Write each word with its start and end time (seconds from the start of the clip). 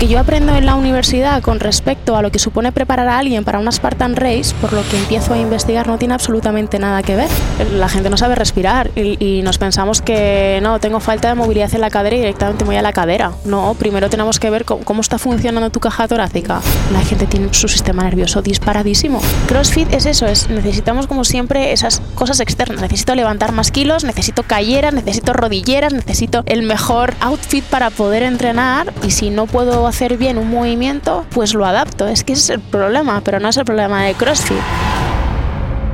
que 0.00 0.08
yo 0.08 0.18
aprendo 0.18 0.54
en 0.56 0.64
la 0.64 0.76
universidad 0.76 1.42
con 1.42 1.60
respecto 1.60 2.16
a 2.16 2.22
lo 2.22 2.32
que 2.32 2.38
supone 2.38 2.72
preparar 2.72 3.06
a 3.06 3.18
alguien 3.18 3.44
para 3.44 3.58
una 3.58 3.70
Spartan 3.70 4.16
Race, 4.16 4.54
por 4.58 4.72
lo 4.72 4.82
que 4.88 4.96
empiezo 4.96 5.34
a 5.34 5.38
investigar, 5.38 5.86
no 5.88 5.98
tiene 5.98 6.14
absolutamente 6.14 6.78
nada 6.78 7.02
que 7.02 7.16
ver. 7.16 7.28
La 7.74 7.86
gente 7.90 8.08
no 8.08 8.16
sabe 8.16 8.34
respirar 8.34 8.90
y, 8.96 9.42
nos 9.42 9.58
pensamos 9.58 10.00
que 10.00 10.58
no, 10.62 10.80
tengo 10.80 11.00
falta 11.00 11.28
de 11.28 11.34
movilidad 11.34 11.74
en 11.74 11.82
la 11.82 11.90
cadera 11.90 12.16
y 12.16 12.20
directamente 12.20 12.64
voy 12.64 12.76
a 12.76 12.82
la 12.82 12.94
cadera. 12.94 13.32
No, 13.44 13.76
primero 13.78 14.08
tenemos 14.08 14.40
que 14.40 14.48
ver 14.48 14.64
cómo, 14.64 14.84
cómo 14.84 15.02
está 15.02 15.18
funcionando 15.18 15.68
tu 15.68 15.80
caja 15.80 16.08
torácica. 16.08 16.62
La 16.94 17.00
gente 17.02 17.26
tiene 17.26 17.52
su 17.52 17.68
sistema 17.68 18.02
nervioso 18.02 18.40
disparadísimo. 18.40 19.20
CrossFit 19.48 19.92
es 19.92 20.06
eso, 20.06 20.26
es 20.26 20.48
necesitamos 20.48 21.08
como 21.08 21.24
siempre 21.24 21.72
esas 21.72 22.00
cosas 22.14 22.40
externas. 22.40 22.80
Necesito 22.80 23.14
levantar 23.14 23.52
más 23.52 23.70
kilos, 23.70 24.04
necesito 24.04 24.44
calleras, 24.44 24.94
necesito 24.94 25.34
rodilleras, 25.34 25.92
necesito 25.92 26.42
el 26.46 26.62
mejor 26.62 27.12
outfit 27.20 27.64
para 27.64 27.90
poder 27.90 28.22
entrenar 28.22 28.94
y 29.06 29.10
si 29.10 29.28
no 29.28 29.44
puedo 29.44 29.89
hacer 29.90 30.16
bien 30.16 30.38
un 30.38 30.50
movimiento, 30.50 31.26
pues 31.30 31.54
lo 31.54 31.66
adapto. 31.66 32.08
Es 32.08 32.24
que 32.24 32.32
es 32.32 32.48
el 32.50 32.60
problema, 32.60 33.20
pero 33.20 33.38
no 33.38 33.48
es 33.48 33.56
el 33.56 33.64
problema 33.64 34.04
de 34.04 34.14
CrossFit. 34.14 34.58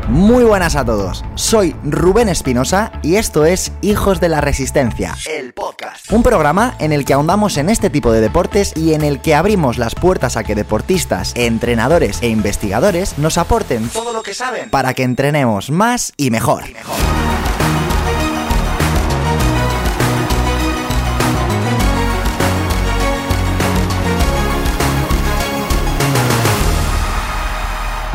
Muy 0.09 0.45
buenas 0.45 0.77
a 0.77 0.84
todos, 0.84 1.25
soy 1.34 1.75
Rubén 1.83 2.29
Espinosa 2.29 2.93
y 3.03 3.17
esto 3.17 3.45
es 3.45 3.73
Hijos 3.83 4.20
de 4.20 4.29
la 4.29 4.41
Resistencia, 4.41 5.17
el 5.29 5.53
podcast. 5.53 6.12
Un 6.12 6.23
programa 6.23 6.77
en 6.79 6.93
el 6.93 7.05
que 7.05 7.12
ahondamos 7.12 7.56
en 7.56 7.69
este 7.69 7.91
tipo 7.91 8.12
de 8.12 8.20
deportes 8.20 8.73
y 8.77 8.95
en 8.95 9.03
el 9.03 9.20
que 9.20 9.34
abrimos 9.34 9.79
las 9.79 9.97
puertas 9.97 10.37
a 10.37 10.45
que 10.45 10.55
deportistas, 10.55 11.33
entrenadores 11.34 12.23
e 12.23 12.28
investigadores 12.28 13.19
nos 13.19 13.37
aporten 13.37 13.89
todo 13.89 14.12
lo 14.12 14.23
que 14.23 14.33
saben 14.33 14.70
para 14.70 14.95
que 14.95 15.03
entrenemos 15.03 15.70
más. 15.70 16.12
Y 16.17 16.31
mejor. 16.31 16.62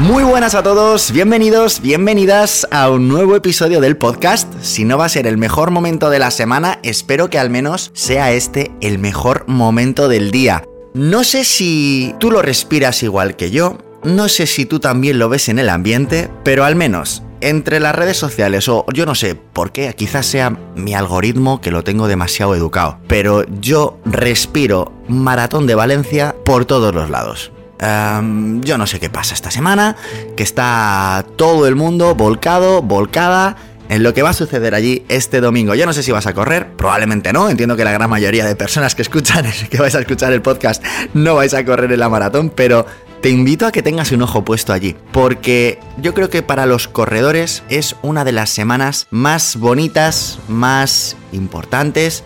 Muy 0.01 0.23
buenas 0.23 0.55
a 0.55 0.63
todos, 0.63 1.11
bienvenidos, 1.11 1.79
bienvenidas 1.79 2.67
a 2.71 2.89
un 2.89 3.07
nuevo 3.07 3.35
episodio 3.35 3.79
del 3.79 3.97
podcast. 3.97 4.51
Si 4.63 4.83
no 4.83 4.97
va 4.97 5.05
a 5.05 5.09
ser 5.09 5.27
el 5.27 5.37
mejor 5.37 5.69
momento 5.69 6.09
de 6.09 6.17
la 6.17 6.31
semana, 6.31 6.79
espero 6.81 7.29
que 7.29 7.37
al 7.37 7.51
menos 7.51 7.91
sea 7.93 8.31
este 8.31 8.71
el 8.81 8.97
mejor 8.97 9.47
momento 9.47 10.07
del 10.07 10.31
día. 10.31 10.63
No 10.95 11.23
sé 11.23 11.43
si 11.43 12.15
tú 12.19 12.31
lo 12.31 12.41
respiras 12.41 13.03
igual 13.03 13.35
que 13.35 13.51
yo, 13.51 13.77
no 14.03 14.27
sé 14.27 14.47
si 14.47 14.65
tú 14.65 14.79
también 14.79 15.19
lo 15.19 15.29
ves 15.29 15.49
en 15.49 15.59
el 15.59 15.69
ambiente, 15.69 16.31
pero 16.43 16.65
al 16.65 16.75
menos 16.75 17.21
entre 17.39 17.79
las 17.79 17.93
redes 17.93 18.17
sociales 18.17 18.67
o 18.69 18.87
yo 18.91 19.05
no 19.05 19.13
sé 19.13 19.35
por 19.35 19.71
qué, 19.71 19.93
quizás 19.95 20.25
sea 20.25 20.49
mi 20.75 20.95
algoritmo 20.95 21.61
que 21.61 21.69
lo 21.69 21.83
tengo 21.83 22.07
demasiado 22.07 22.55
educado, 22.55 22.97
pero 23.07 23.45
yo 23.61 23.99
respiro 24.05 24.93
maratón 25.07 25.67
de 25.67 25.75
Valencia 25.75 26.35
por 26.43 26.65
todos 26.65 26.91
los 26.91 27.11
lados 27.11 27.51
yo 27.81 28.77
no 28.77 28.87
sé 28.87 28.99
qué 28.99 29.09
pasa 29.09 29.33
esta 29.33 29.51
semana, 29.51 29.95
que 30.35 30.43
está 30.43 31.25
todo 31.35 31.67
el 31.67 31.75
mundo 31.75 32.15
volcado, 32.15 32.81
volcada 32.81 33.55
en 33.89 34.03
lo 34.03 34.13
que 34.13 34.21
va 34.21 34.29
a 34.29 34.33
suceder 34.33 34.73
allí 34.73 35.03
este 35.09 35.41
domingo. 35.41 35.75
Yo 35.75 35.85
no 35.85 35.91
sé 35.91 36.01
si 36.01 36.11
vas 36.11 36.25
a 36.25 36.33
correr, 36.33 36.75
probablemente 36.77 37.33
no. 37.33 37.49
Entiendo 37.49 37.75
que 37.75 37.83
la 37.83 37.91
gran 37.91 38.09
mayoría 38.09 38.45
de 38.45 38.55
personas 38.55 38.95
que 38.95 39.01
escuchan, 39.01 39.45
que 39.69 39.77
vais 39.77 39.95
a 39.95 39.99
escuchar 39.99 40.31
el 40.31 40.41
podcast, 40.41 40.83
no 41.13 41.35
vais 41.35 41.53
a 41.53 41.65
correr 41.65 41.91
en 41.91 41.99
la 41.99 42.07
maratón, 42.07 42.49
pero 42.49 42.85
te 43.21 43.29
invito 43.29 43.67
a 43.67 43.71
que 43.71 43.83
tengas 43.83 44.11
un 44.11 44.21
ojo 44.21 44.45
puesto 44.45 44.73
allí, 44.73 44.95
porque 45.11 45.79
yo 45.97 46.13
creo 46.13 46.29
que 46.29 46.41
para 46.41 46.65
los 46.65 46.87
corredores 46.87 47.63
es 47.69 47.95
una 48.01 48.23
de 48.23 48.31
las 48.31 48.49
semanas 48.49 49.07
más 49.11 49.57
bonitas, 49.57 50.39
más 50.47 51.17
importantes 51.31 52.23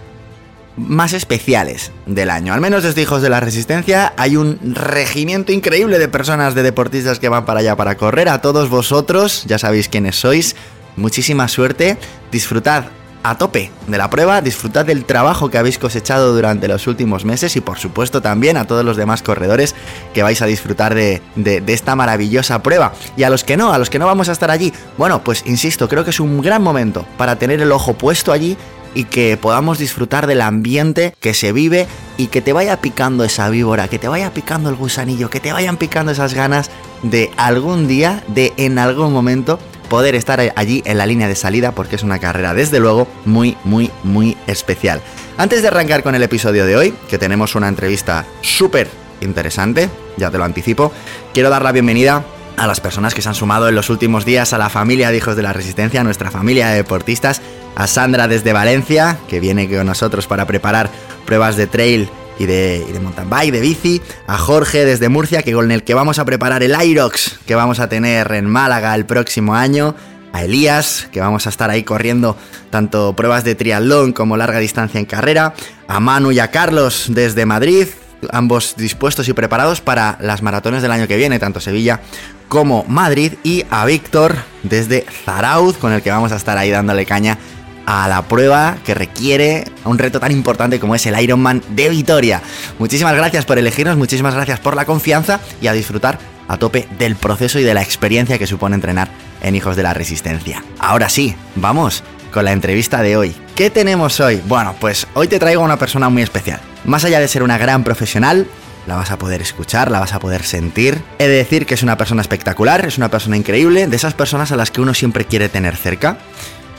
más 0.77 1.13
especiales 1.13 1.91
del 2.05 2.29
año. 2.29 2.53
Al 2.53 2.61
menos 2.61 2.83
desde 2.83 3.01
Hijos 3.01 3.21
de 3.21 3.29
la 3.29 3.39
Resistencia 3.39 4.13
hay 4.17 4.37
un 4.37 4.59
regimiento 4.75 5.51
increíble 5.51 5.99
de 5.99 6.07
personas, 6.07 6.55
de 6.55 6.63
deportistas 6.63 7.19
que 7.19 7.29
van 7.29 7.45
para 7.45 7.61
allá 7.61 7.75
para 7.75 7.95
correr. 7.95 8.29
A 8.29 8.41
todos 8.41 8.69
vosotros, 8.69 9.45
ya 9.47 9.57
sabéis 9.57 9.89
quiénes 9.89 10.17
sois, 10.17 10.55
muchísima 10.95 11.47
suerte, 11.47 11.97
disfrutad 12.31 12.85
a 13.25 13.39
tope 13.39 13.71
de 13.87 13.97
la 13.97 14.07
prueba, 14.11 14.39
disfrutad 14.41 14.85
del 14.85 15.03
trabajo 15.03 15.49
que 15.49 15.57
habéis 15.57 15.79
cosechado 15.79 16.35
durante 16.35 16.67
los 16.67 16.85
últimos 16.85 17.25
meses 17.25 17.55
y 17.55 17.61
por 17.61 17.79
supuesto 17.79 18.21
también 18.21 18.55
a 18.55 18.67
todos 18.67 18.85
los 18.85 18.97
demás 18.97 19.23
corredores 19.23 19.73
que 20.13 20.21
vais 20.21 20.43
a 20.43 20.45
disfrutar 20.45 20.93
de, 20.93 21.23
de, 21.35 21.63
esta 21.73 21.95
maravillosa 21.95 22.61
prueba. 22.61 22.93
Y 23.17 23.23
a 23.23 23.31
los 23.31 23.43
que 23.43 23.57
no, 23.57 23.73
a 23.73 23.79
los 23.79 23.89
que 23.89 23.97
no 23.97 24.05
vamos 24.05 24.29
a 24.29 24.31
estar 24.31 24.51
allí, 24.51 24.71
bueno, 24.99 25.23
pues 25.23 25.43
insisto, 25.47 25.89
creo 25.89 26.03
que 26.03 26.11
es 26.11 26.19
un 26.19 26.39
gran 26.39 26.61
momento 26.61 27.03
para 27.17 27.37
tener 27.37 27.61
el 27.61 27.71
ojo 27.71 27.93
puesto 27.93 28.31
allí 28.31 28.57
y 28.95 29.03
que 29.03 29.37
podamos 29.37 29.77
disfrutar 29.77 30.25
del 30.25 30.41
ambiente 30.41 31.13
que 31.19 31.35
se 31.35 31.51
vive 31.51 31.85
y 32.17 32.27
que 32.27 32.41
te 32.41 32.53
vaya 32.53 32.81
picando 32.81 33.23
esa 33.23 33.49
víbora, 33.49 33.87
que 33.87 33.99
te 33.99 34.07
vaya 34.07 34.33
picando 34.33 34.69
el 34.69 34.75
gusanillo, 34.75 35.29
que 35.29 35.39
te 35.39 35.53
vayan 35.53 35.77
picando 35.77 36.11
esas 36.11 36.33
ganas 36.33 36.71
de 37.03 37.29
algún 37.37 37.87
día, 37.87 38.23
de 38.27 38.53
en 38.57 38.79
algún 38.79 39.13
momento 39.13 39.59
poder 39.89 40.15
estar 40.15 40.41
allí 40.55 40.81
en 40.85 40.97
la 40.97 41.05
línea 41.05 41.27
de 41.27 41.35
salida 41.35 41.73
porque 41.73 41.95
es 41.95 42.03
una 42.03 42.17
carrera 42.17 42.53
desde 42.55 42.79
luego 42.79 43.07
muy, 43.25 43.55
muy, 43.63 43.91
muy 44.03 44.35
especial. 44.47 45.01
Antes 45.37 45.61
de 45.61 45.67
arrancar 45.67 46.01
con 46.01 46.15
el 46.15 46.23
episodio 46.23 46.65
de 46.65 46.75
hoy, 46.75 46.93
que 47.09 47.17
tenemos 47.17 47.53
una 47.55 47.67
entrevista 47.67 48.25
súper 48.41 48.89
interesante, 49.21 49.89
ya 50.17 50.31
te 50.31 50.37
lo 50.37 50.43
anticipo, 50.43 50.91
quiero 51.33 51.49
dar 51.49 51.61
la 51.61 51.71
bienvenida 51.71 52.23
a 52.57 52.67
las 52.67 52.79
personas 52.79 53.13
que 53.13 53.21
se 53.21 53.29
han 53.29 53.35
sumado 53.35 53.67
en 53.67 53.75
los 53.75 53.89
últimos 53.89 54.25
días 54.25 54.53
a 54.53 54.57
la 54.57 54.69
familia 54.69 55.11
de 55.11 55.17
Hijos 55.17 55.35
de 55.35 55.43
la 55.43 55.53
Resistencia, 55.53 56.01
a 56.01 56.03
nuestra 56.03 56.31
familia 56.31 56.69
de 56.69 56.77
deportistas, 56.77 57.41
a 57.75 57.87
Sandra 57.87 58.27
desde 58.27 58.53
Valencia, 58.53 59.17
que 59.27 59.39
viene 59.39 59.69
con 59.69 59.85
nosotros 59.85 60.27
para 60.27 60.45
preparar 60.47 60.89
pruebas 61.25 61.57
de 61.57 61.67
trail 61.67 62.09
y 62.39 62.45
de, 62.45 62.85
de, 62.91 62.99
mountain 62.99 63.29
bike, 63.29 63.51
de 63.51 63.61
bici, 63.61 64.01
a 64.27 64.37
Jorge 64.37 64.85
desde 64.85 65.09
Murcia, 65.09 65.43
que 65.43 65.53
con 65.53 65.71
el 65.71 65.83
que 65.83 65.93
vamos 65.93 66.19
a 66.19 66.25
preparar 66.25 66.63
el 66.63 66.75
Irox 66.81 67.39
que 67.45 67.55
vamos 67.55 67.79
a 67.79 67.87
tener 67.89 68.31
en 68.33 68.45
Málaga 68.45 68.95
el 68.95 69.05
próximo 69.05 69.55
año, 69.55 69.95
a 70.33 70.43
Elías, 70.43 71.07
que 71.13 71.21
vamos 71.21 71.45
a 71.45 71.49
estar 71.49 71.69
ahí 71.69 71.83
corriendo 71.83 72.35
tanto 72.69 73.13
pruebas 73.15 73.45
de 73.45 73.55
triatlón 73.55 74.11
como 74.11 74.35
larga 74.35 74.59
distancia 74.59 74.99
en 74.99 75.05
carrera, 75.05 75.53
a 75.87 75.99
Manu 76.01 76.31
y 76.31 76.39
a 76.39 76.51
Carlos 76.51 77.05
desde 77.07 77.45
Madrid, 77.45 77.87
ambos 78.31 78.75
dispuestos 78.75 79.29
y 79.29 79.33
preparados 79.33 79.79
para 79.79 80.17
las 80.19 80.41
maratones 80.41 80.81
del 80.81 80.91
año 80.91 81.07
que 81.07 81.15
viene, 81.15 81.39
tanto 81.39 81.61
Sevilla 81.61 82.01
como 82.49 82.83
Madrid, 82.87 83.35
y 83.43 83.63
a 83.69 83.85
Víctor 83.85 84.35
desde 84.63 85.05
Zarauz, 85.23 85.77
con 85.77 85.93
el 85.93 86.01
que 86.01 86.11
vamos 86.11 86.33
a 86.33 86.35
estar 86.35 86.57
ahí 86.57 86.69
dándole 86.69 87.05
caña 87.05 87.37
a 87.85 88.07
la 88.07 88.23
prueba 88.23 88.77
que 88.85 88.93
requiere 88.93 89.65
un 89.83 89.97
reto 89.97 90.19
tan 90.19 90.31
importante 90.31 90.79
como 90.79 90.95
es 90.95 91.05
el 91.05 91.19
Ironman 91.19 91.63
de 91.69 91.89
Vitoria. 91.89 92.41
Muchísimas 92.79 93.15
gracias 93.15 93.45
por 93.45 93.57
elegirnos, 93.57 93.97
muchísimas 93.97 94.33
gracias 94.33 94.59
por 94.59 94.75
la 94.75 94.85
confianza 94.85 95.39
y 95.61 95.67
a 95.67 95.73
disfrutar 95.73 96.19
a 96.47 96.57
tope 96.57 96.87
del 96.97 97.15
proceso 97.15 97.59
y 97.59 97.63
de 97.63 97.73
la 97.73 97.81
experiencia 97.81 98.37
que 98.37 98.47
supone 98.47 98.75
entrenar 98.75 99.09
en 99.41 99.55
Hijos 99.55 99.75
de 99.75 99.83
la 99.83 99.93
Resistencia. 99.93 100.63
Ahora 100.79 101.09
sí, 101.09 101.35
vamos 101.55 102.03
con 102.31 102.45
la 102.45 102.51
entrevista 102.51 103.01
de 103.01 103.17
hoy. 103.17 103.35
¿Qué 103.55 103.69
tenemos 103.69 104.19
hoy? 104.19 104.41
Bueno, 104.45 104.75
pues 104.79 105.07
hoy 105.13 105.27
te 105.27 105.39
traigo 105.39 105.61
a 105.61 105.65
una 105.65 105.77
persona 105.77 106.09
muy 106.09 106.21
especial. 106.21 106.59
Más 106.83 107.05
allá 107.05 107.19
de 107.19 107.27
ser 107.27 107.43
una 107.43 107.57
gran 107.57 107.83
profesional, 107.83 108.47
la 108.87 108.95
vas 108.95 109.11
a 109.11 109.17
poder 109.17 109.41
escuchar, 109.41 109.89
la 109.89 109.99
vas 109.99 110.13
a 110.13 110.19
poder 110.19 110.43
sentir. 110.43 111.01
He 111.17 111.27
de 111.27 111.37
decir 111.37 111.65
que 111.65 111.73
es 111.73 111.83
una 111.83 111.97
persona 111.97 112.21
espectacular, 112.21 112.85
es 112.85 112.97
una 112.97 113.09
persona 113.09 113.37
increíble, 113.37 113.87
de 113.87 113.95
esas 113.95 114.13
personas 114.13 114.51
a 114.51 114.55
las 114.55 114.69
que 114.69 114.81
uno 114.81 114.93
siempre 114.93 115.25
quiere 115.25 115.49
tener 115.49 115.75
cerca. 115.75 116.17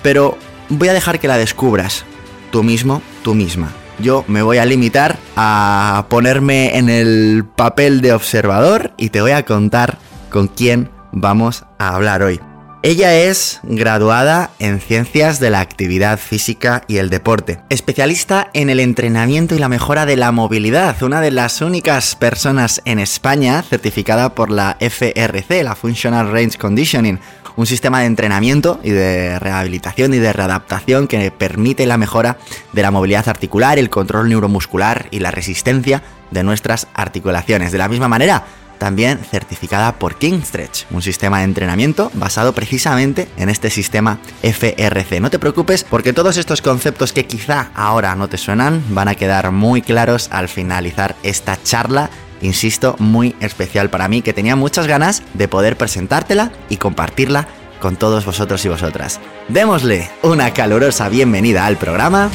Pero 0.03 0.39
voy 0.69 0.88
a 0.88 0.93
dejar 0.93 1.21
que 1.21 1.28
la 1.28 1.38
descubras 1.38 2.04
tú 2.50 2.62
mismo, 2.62 3.03
tú 3.22 3.34
misma. 3.34 3.72
Yo 3.99 4.25
me 4.28 4.43
voy 4.43 4.59
a 4.59 4.66
limitar 4.66 5.19
a 5.37 6.06
ponerme 6.10 6.77
en 6.77 6.88
el 6.88 7.44
papel 7.44 8.00
de 8.00 8.12
observador 8.12 8.93
y 8.97 9.09
te 9.09 9.22
voy 9.22 9.31
a 9.31 9.44
contar 9.44 9.99
con 10.31 10.49
quién 10.49 10.91
vamos 11.12 11.65
a 11.78 11.94
hablar 11.94 12.22
hoy. 12.22 12.41
Ella 12.82 13.16
es 13.16 13.59
graduada 13.65 14.50
en 14.60 14.81
Ciencias 14.81 15.41
de 15.41 15.50
la 15.50 15.59
Actividad 15.60 16.21
Física 16.21 16.84
y 16.87 16.98
el 16.98 17.10
Deporte, 17.10 17.59
especialista 17.69 18.48
en 18.53 18.71
el 18.71 18.78
entrenamiento 18.78 19.56
y 19.56 19.59
la 19.59 19.69
mejora 19.69 20.06
de 20.06 20.16
la 20.16 20.31
movilidad, 20.31 21.03
una 21.03 21.21
de 21.21 21.33
las 21.33 21.62
únicas 21.62 22.15
personas 22.15 22.83
en 22.84 23.01
España 23.01 23.62
certificada 23.62 24.36
por 24.36 24.51
la 24.51 24.77
FRC, 24.78 25.65
la 25.65 25.74
Functional 25.74 26.30
Range 26.30 26.57
Conditioning, 26.59 27.19
un 27.57 27.67
sistema 27.67 28.01
de 28.01 28.07
entrenamiento 28.07 28.81
y 28.83 28.91
de 28.91 29.39
rehabilitación 29.39 30.15
y 30.15 30.19
de 30.19 30.33
readaptación 30.33 31.09
que 31.09 31.31
permite 31.31 31.87
la 31.87 31.97
mejora 31.97 32.39
de 32.73 32.83
la 32.83 32.91
movilidad 32.91 33.29
articular, 33.29 33.79
el 33.79 33.91
control 33.91 34.29
neuromuscular 34.29 35.07
y 35.11 35.21
la 35.21 35.31
resistencia 35.31 36.03
de 36.31 36.43
nuestras 36.43 36.87
articulaciones. 36.95 37.73
De 37.73 37.79
la 37.79 37.89
misma 37.89 38.09
manera, 38.09 38.45
también 38.79 39.19
certificada 39.19 39.99
por 39.99 40.17
Kingstretch, 40.17 40.85
un 40.91 41.03
sistema 41.03 41.39
de 41.39 41.45
entrenamiento 41.45 42.11
basado 42.15 42.53
precisamente 42.53 43.29
en 43.37 43.49
este 43.49 43.71
sistema 43.71 44.19
FRC. 44.43 45.21
No 45.21 45.31
te 45.31 45.39
preocupes 45.39 45.85
porque 45.85 46.13
todos 46.13 46.37
estos 46.37 46.63
conceptos 46.63 47.13
que 47.13 47.27
quizá 47.27 47.71
ahora 47.75 48.15
no 48.15 48.29
te 48.29 48.39
suenan 48.39 48.83
van 48.91 49.09
a 49.09 49.15
quedar 49.15 49.51
muy 49.51 49.83
claros 49.83 50.29
al 50.31 50.49
finalizar 50.49 51.17
esta 51.23 51.59
charla 51.63 52.11
insisto, 52.42 52.97
muy 52.98 53.34
especial 53.41 53.91
para 53.91 54.09
mí, 54.09 54.22
que 54.22 54.33
tenía 54.33 54.56
muchas 54.56 54.86
ganas 54.86 55.22
de 55.34 55.48
poder 55.48 55.77
presentártela 55.77 56.53
y 56.68 56.77
compartirla 56.77 57.48
con 57.80 57.97
todos 57.97 58.24
vosotros 58.24 58.65
y 58.65 58.68
vosotras. 58.68 59.21
Démosle 59.48 60.10
una 60.22 60.53
calurosa 60.53 61.09
bienvenida 61.09 61.66
al 61.66 61.77
programa 61.77 62.30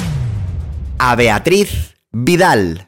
a 0.97 1.15
Beatriz 1.15 1.95
Vidal. 2.11 2.87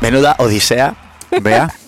Menuda 0.00 0.36
odisea, 0.38 0.94
Bea. 1.42 1.74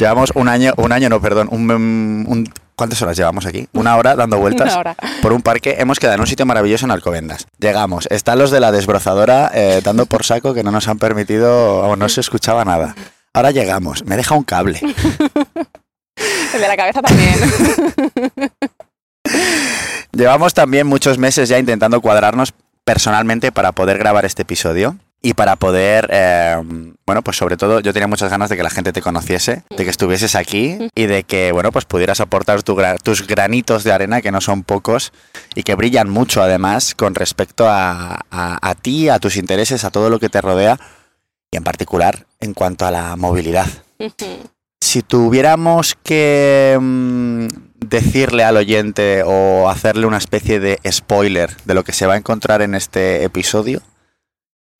Llevamos 0.00 0.32
un 0.34 0.48
año, 0.48 0.72
un 0.78 0.92
año 0.92 1.10
no, 1.10 1.20
perdón, 1.20 1.48
un, 1.52 1.70
un 1.70 2.50
¿Cuántas 2.74 3.02
horas 3.02 3.18
llevamos 3.18 3.44
aquí? 3.44 3.68
Una 3.74 3.98
hora 3.98 4.16
dando 4.16 4.38
vueltas 4.40 4.74
por 5.20 5.34
un 5.34 5.42
parque. 5.42 5.76
Hemos 5.78 6.00
quedado 6.00 6.14
en 6.14 6.20
un 6.22 6.26
sitio 6.26 6.46
maravilloso 6.46 6.86
en 6.86 6.90
Alcobendas. 6.90 7.46
Llegamos. 7.58 8.06
Están 8.10 8.38
los 8.38 8.50
de 8.50 8.60
la 8.60 8.72
desbrozadora 8.72 9.50
eh, 9.52 9.82
dando 9.84 10.06
por 10.06 10.24
saco 10.24 10.54
que 10.54 10.62
no 10.62 10.70
nos 10.70 10.88
han 10.88 10.98
permitido, 10.98 11.80
o 11.80 11.96
no 11.96 12.08
se 12.08 12.22
escuchaba 12.22 12.64
nada. 12.64 12.94
Ahora 13.34 13.50
llegamos. 13.50 14.06
Me 14.06 14.16
deja 14.16 14.34
un 14.34 14.44
cable. 14.44 14.80
El 16.54 16.60
de 16.62 16.68
la 16.68 16.76
cabeza 16.78 17.02
también. 17.02 17.34
Llevamos 20.12 20.54
también 20.54 20.86
muchos 20.86 21.18
meses 21.18 21.50
ya 21.50 21.58
intentando 21.58 22.00
cuadrarnos 22.00 22.54
personalmente 22.86 23.52
para 23.52 23.72
poder 23.72 23.98
grabar 23.98 24.24
este 24.24 24.42
episodio 24.42 24.96
y 25.22 25.34
para 25.34 25.56
poder, 25.56 26.08
eh, 26.10 26.56
bueno, 27.06 27.22
pues 27.22 27.36
sobre 27.36 27.56
todo 27.56 27.80
yo 27.80 27.92
tenía 27.92 28.06
muchas 28.06 28.30
ganas 28.30 28.48
de 28.48 28.56
que 28.56 28.62
la 28.62 28.70
gente 28.70 28.92
te 28.92 29.02
conociese, 29.02 29.64
de 29.68 29.84
que 29.84 29.90
estuvieses 29.90 30.34
aquí 30.34 30.78
y 30.94 31.06
de 31.06 31.24
que, 31.24 31.52
bueno, 31.52 31.72
pues 31.72 31.84
pudieras 31.84 32.20
aportar 32.20 32.62
tus 32.62 33.26
granitos 33.26 33.84
de 33.84 33.92
arena, 33.92 34.22
que 34.22 34.32
no 34.32 34.40
son 34.40 34.62
pocos 34.62 35.12
y 35.54 35.62
que 35.62 35.74
brillan 35.74 36.08
mucho 36.08 36.42
además 36.42 36.94
con 36.94 37.14
respecto 37.14 37.68
a, 37.68 38.20
a, 38.30 38.74
ti, 38.76 39.08
a 39.08 39.18
tus 39.18 39.36
intereses, 39.36 39.84
a 39.84 39.90
todo 39.90 40.08
lo 40.08 40.18
que 40.18 40.30
te 40.30 40.40
rodea 40.40 40.78
y 41.50 41.56
en 41.56 41.64
particular 41.64 42.26
en 42.40 42.54
cuanto 42.54 42.86
a 42.86 42.90
la 42.90 43.16
movilidad. 43.16 43.66
Si 44.80 45.02
tuviéramos 45.02 45.98
que 46.02 46.78
mm, 46.80 47.46
decirle 47.84 48.44
al 48.44 48.56
oyente 48.56 49.22
o 49.26 49.68
hacerle 49.68 50.06
una 50.06 50.16
especie 50.16 50.60
de 50.60 50.78
spoiler 50.90 51.54
de 51.66 51.74
lo 51.74 51.84
que 51.84 51.92
se 51.92 52.06
va 52.06 52.14
a 52.14 52.16
encontrar 52.16 52.62
en 52.62 52.74
este 52.74 53.24
episodio, 53.24 53.82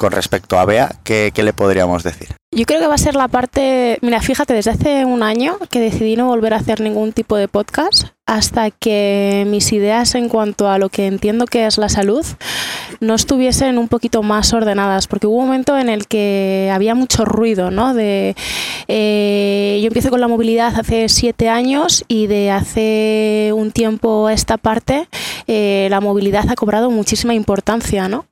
con 0.00 0.12
respecto 0.12 0.58
a 0.58 0.64
Bea, 0.64 0.90
¿qué, 1.04 1.30
le 1.36 1.52
podríamos 1.52 2.02
decir? 2.02 2.28
Yo 2.50 2.64
creo 2.64 2.80
que 2.80 2.86
va 2.86 2.94
a 2.94 2.98
ser 2.98 3.16
la 3.16 3.28
parte, 3.28 3.98
mira, 4.00 4.22
fíjate, 4.22 4.54
desde 4.54 4.70
hace 4.70 5.04
un 5.04 5.22
año 5.22 5.58
que 5.70 5.78
decidí 5.78 6.16
no 6.16 6.26
volver 6.26 6.54
a 6.54 6.56
hacer 6.56 6.80
ningún 6.80 7.12
tipo 7.12 7.36
de 7.36 7.48
podcast 7.48 8.08
hasta 8.30 8.70
que 8.70 9.44
mis 9.48 9.72
ideas 9.72 10.14
en 10.14 10.28
cuanto 10.28 10.68
a 10.68 10.78
lo 10.78 10.88
que 10.88 11.08
entiendo 11.08 11.46
que 11.46 11.66
es 11.66 11.78
la 11.78 11.88
salud 11.88 12.24
no 13.00 13.16
estuviesen 13.16 13.76
un 13.76 13.88
poquito 13.88 14.22
más 14.22 14.52
ordenadas, 14.52 15.08
porque 15.08 15.26
hubo 15.26 15.38
un 15.38 15.46
momento 15.46 15.76
en 15.76 15.88
el 15.88 16.06
que 16.06 16.70
había 16.72 16.94
mucho 16.94 17.24
ruido, 17.24 17.72
¿no? 17.72 17.92
De, 17.92 18.36
eh, 18.86 19.80
yo 19.82 19.88
empiezo 19.88 20.10
con 20.10 20.20
la 20.20 20.28
movilidad 20.28 20.78
hace 20.78 21.08
siete 21.08 21.48
años 21.48 22.04
y 22.06 22.28
de 22.28 22.52
hace 22.52 23.50
un 23.52 23.72
tiempo 23.72 24.28
a 24.28 24.32
esta 24.32 24.58
parte 24.58 25.08
eh, 25.48 25.88
la 25.90 26.00
movilidad 26.00 26.48
ha 26.48 26.54
cobrado 26.54 26.88
muchísima 26.88 27.34
importancia, 27.34 28.08
¿no? 28.08 28.26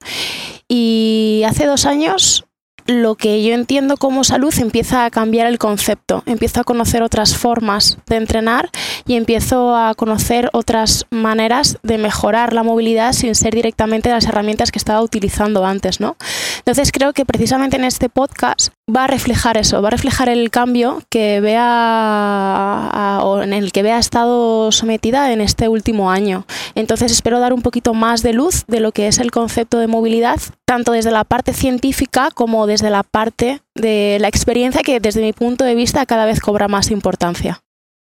Y 0.68 1.42
hace 1.44 1.66
dos 1.66 1.86
años 1.86 2.47
lo 2.88 3.16
que 3.16 3.44
yo 3.44 3.52
entiendo 3.54 3.98
como 3.98 4.24
salud 4.24 4.52
empieza 4.58 5.04
a 5.04 5.10
cambiar 5.10 5.46
el 5.46 5.58
concepto, 5.58 6.22
empiezo 6.24 6.62
a 6.62 6.64
conocer 6.64 7.02
otras 7.02 7.36
formas 7.36 7.98
de 8.06 8.16
entrenar 8.16 8.70
y 9.06 9.16
empiezo 9.16 9.76
a 9.76 9.94
conocer 9.94 10.48
otras 10.54 11.06
maneras 11.10 11.78
de 11.82 11.98
mejorar 11.98 12.54
la 12.54 12.62
movilidad 12.62 13.12
sin 13.12 13.34
ser 13.34 13.54
directamente 13.54 14.08
las 14.08 14.24
herramientas 14.24 14.72
que 14.72 14.78
estaba 14.78 15.02
utilizando 15.02 15.66
antes, 15.66 16.00
¿no? 16.00 16.16
Entonces 16.58 16.90
creo 16.90 17.12
que 17.12 17.26
precisamente 17.26 17.76
en 17.76 17.84
este 17.84 18.08
podcast 18.08 18.72
va 18.94 19.04
a 19.04 19.06
reflejar 19.06 19.56
eso, 19.56 19.82
va 19.82 19.88
a 19.88 19.90
reflejar 19.90 20.28
el 20.28 20.50
cambio 20.50 21.02
que 21.10 21.40
vea 21.40 23.20
o 23.22 23.42
en 23.42 23.52
el 23.52 23.72
que 23.72 23.82
vea 23.82 23.98
estado 23.98 24.72
sometida 24.72 25.32
en 25.32 25.40
este 25.40 25.68
último 25.68 26.10
año. 26.10 26.46
Entonces 26.74 27.12
espero 27.12 27.40
dar 27.40 27.52
un 27.52 27.62
poquito 27.62 27.94
más 27.94 28.22
de 28.22 28.32
luz 28.32 28.64
de 28.66 28.80
lo 28.80 28.92
que 28.92 29.08
es 29.08 29.18
el 29.18 29.30
concepto 29.30 29.78
de 29.78 29.86
movilidad, 29.86 30.40
tanto 30.64 30.92
desde 30.92 31.10
la 31.10 31.24
parte 31.24 31.52
científica 31.52 32.30
como 32.34 32.66
desde 32.66 32.90
la 32.90 33.02
parte 33.02 33.60
de 33.74 34.18
la 34.20 34.28
experiencia 34.28 34.82
que 34.82 35.00
desde 35.00 35.20
mi 35.20 35.32
punto 35.32 35.64
de 35.64 35.74
vista 35.74 36.06
cada 36.06 36.26
vez 36.26 36.40
cobra 36.40 36.68
más 36.68 36.90
importancia. 36.90 37.60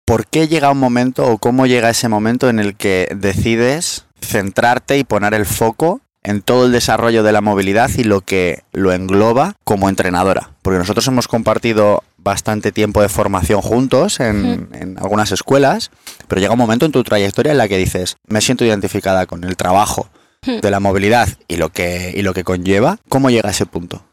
¿Por 0.06 0.25
qué 0.27 0.47
llega 0.47 0.71
un 0.71 0.80
momento 0.80 1.25
o 1.25 1.38
cómo 1.38 1.65
llega 1.65 1.89
ese 1.89 2.07
momento 2.07 2.50
en 2.50 2.59
el 2.59 2.75
que 2.75 3.09
decides 3.13 4.06
centrarte 4.21 4.97
y 4.97 5.03
poner 5.03 5.33
el 5.33 5.45
foco 5.45 6.01
en 6.27 6.41
todo 6.41 6.65
el 6.65 6.74
desarrollo 6.74 7.24
de 7.24 7.31
la 7.31 7.39
movilidad 7.39 7.89
y 7.97 8.03
lo 8.03 8.19
que 8.19 8.63
lo 8.74 8.91
engloba 8.91 9.56
como 9.63 9.88
entrenadora. 9.88 10.51
Porque 10.62 10.77
nosotros 10.77 11.07
hemos 11.07 11.29
compartido 11.29 12.03
bastante 12.18 12.74
tiempo 12.74 13.01
de 13.01 13.07
formación 13.07 13.62
juntos 13.62 14.19
en, 14.19 14.97
algunas 15.00 15.31
escuelas, 15.31 15.89
pero 16.27 16.41
llega 16.41 16.51
un 16.51 16.59
momento 16.59 16.85
en 16.85 16.91
tu 16.91 17.01
trayectoria 17.03 17.53
en 17.53 17.57
la 17.57 17.69
que 17.69 17.77
dices, 17.77 18.18
me 18.27 18.41
siento 18.41 18.65
identificada 18.65 19.25
con 19.25 19.45
el 19.45 19.56
trabajo 19.56 20.09
de 20.41 20.69
la 20.69 20.81
movilidad 20.81 21.29
y 21.47 21.56
lo 21.56 21.69
que, 21.69 22.13
y 22.13 22.21
lo 22.24 22.33
que 22.33 22.44
conlleva. 22.44 22.97
¿Cómo 23.07 23.30
llega 23.30 23.47
a 23.47 23.51
ese 23.51 23.65
punto? 23.65 24.03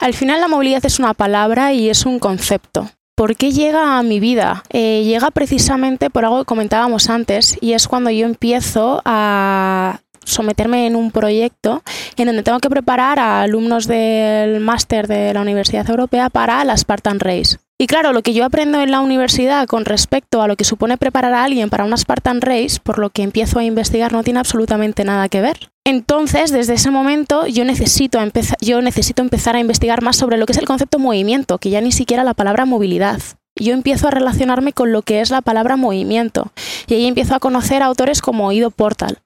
Al 0.00 0.12
final 0.12 0.40
la 0.40 0.48
movilidad 0.48 0.84
es 0.84 0.98
una 0.98 1.14
palabra 1.14 1.72
y 1.72 1.88
es 1.88 2.04
un 2.04 2.18
concepto. 2.18 2.90
¿Por 3.16 3.34
qué 3.36 3.50
llega 3.50 3.98
a 3.98 4.02
mi 4.02 4.20
vida? 4.20 4.62
Eh, 4.68 5.02
llega 5.04 5.30
precisamente 5.30 6.10
por 6.10 6.26
algo 6.26 6.40
que 6.40 6.44
comentábamos 6.44 7.08
antes 7.08 7.56
y 7.62 7.72
es 7.72 7.88
cuando 7.88 8.10
yo 8.10 8.26
empiezo 8.26 9.00
a 9.06 10.00
someterme 10.26 10.86
en 10.86 10.96
un 10.96 11.10
proyecto 11.10 11.82
en 12.16 12.26
donde 12.26 12.42
tengo 12.42 12.60
que 12.60 12.68
preparar 12.68 13.18
a 13.18 13.40
alumnos 13.40 13.86
del 13.86 14.60
máster 14.60 15.06
de 15.06 15.32
la 15.32 15.40
Universidad 15.40 15.88
Europea 15.88 16.28
para 16.28 16.62
la 16.64 16.76
Spartan 16.76 17.20
Race. 17.20 17.56
Y 17.78 17.86
claro, 17.86 18.12
lo 18.12 18.22
que 18.22 18.32
yo 18.32 18.44
aprendo 18.44 18.80
en 18.80 18.90
la 18.90 19.00
universidad 19.00 19.66
con 19.66 19.84
respecto 19.84 20.40
a 20.40 20.48
lo 20.48 20.56
que 20.56 20.64
supone 20.64 20.96
preparar 20.96 21.34
a 21.34 21.44
alguien 21.44 21.68
para 21.68 21.84
una 21.84 21.98
Spartan 21.98 22.40
Race, 22.40 22.78
por 22.82 22.98
lo 22.98 23.10
que 23.10 23.22
empiezo 23.22 23.58
a 23.58 23.64
investigar, 23.64 24.12
no 24.12 24.22
tiene 24.22 24.38
absolutamente 24.38 25.04
nada 25.04 25.28
que 25.28 25.42
ver. 25.42 25.70
Entonces, 25.84 26.50
desde 26.50 26.74
ese 26.74 26.90
momento, 26.90 27.46
yo 27.46 27.64
necesito, 27.66 28.18
yo 28.62 28.80
necesito 28.80 29.22
empezar 29.22 29.56
a 29.56 29.60
investigar 29.60 30.02
más 30.02 30.16
sobre 30.16 30.38
lo 30.38 30.46
que 30.46 30.52
es 30.52 30.58
el 30.58 30.64
concepto 30.64 30.98
movimiento, 30.98 31.58
que 31.58 31.70
ya 31.70 31.82
ni 31.82 31.92
siquiera 31.92 32.24
la 32.24 32.34
palabra 32.34 32.64
movilidad 32.64 33.20
yo 33.56 33.72
empiezo 33.72 34.08
a 34.08 34.10
relacionarme 34.10 34.72
con 34.72 34.92
lo 34.92 35.02
que 35.02 35.20
es 35.20 35.30
la 35.30 35.42
palabra 35.42 35.76
movimiento. 35.76 36.52
Y 36.86 36.94
ahí 36.94 37.06
empiezo 37.06 37.34
a 37.34 37.40
conocer 37.40 37.82
autores 37.82 38.20
como 38.20 38.52
Ido 38.52 38.70
Portal, 38.70 39.18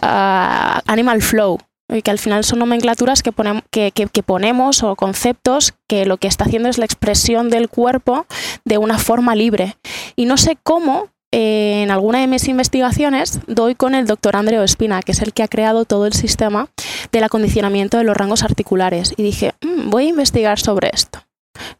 Animal 0.00 1.22
Flow, 1.22 1.58
que 2.02 2.10
al 2.10 2.18
final 2.18 2.44
son 2.44 2.60
nomenclaturas 2.60 3.22
que, 3.22 4.22
ponemos 4.22 4.82
o 4.82 4.96
conceptos 4.96 5.74
que 5.88 6.06
lo 6.06 6.16
que 6.16 6.28
está 6.28 6.44
haciendo 6.44 6.68
es 6.68 6.78
la 6.78 6.84
expresión 6.84 7.50
del 7.50 7.68
cuerpo 7.68 8.26
de 8.64 8.78
una 8.78 8.98
forma 8.98 9.34
libre. 9.34 9.76
Y 10.16 10.24
no 10.24 10.36
sé 10.36 10.56
cómo, 10.62 11.08
en 11.30 11.90
alguna 11.90 12.20
de 12.20 12.28
mis 12.28 12.48
investigaciones, 12.48 13.40
doy 13.46 13.74
con 13.74 13.94
el 13.94 14.06
doctor 14.06 14.36
Andreo 14.36 14.62
Espina, 14.62 15.02
que 15.02 15.12
es 15.12 15.20
el 15.20 15.32
que 15.32 15.42
ha 15.42 15.48
creado 15.48 15.84
todo 15.84 16.06
el 16.06 16.12
sistema 16.14 16.68
del 17.10 17.24
acondicionamiento 17.24 17.98
de 17.98 18.04
los 18.04 18.16
rangos 18.16 18.42
articulares. 18.42 19.12
Y 19.16 19.22
dije, 19.22 19.52
mm, 19.60 19.90
voy 19.90 20.06
a 20.06 20.10
investigar 20.10 20.58
sobre 20.58 20.90
esto. 20.92 21.20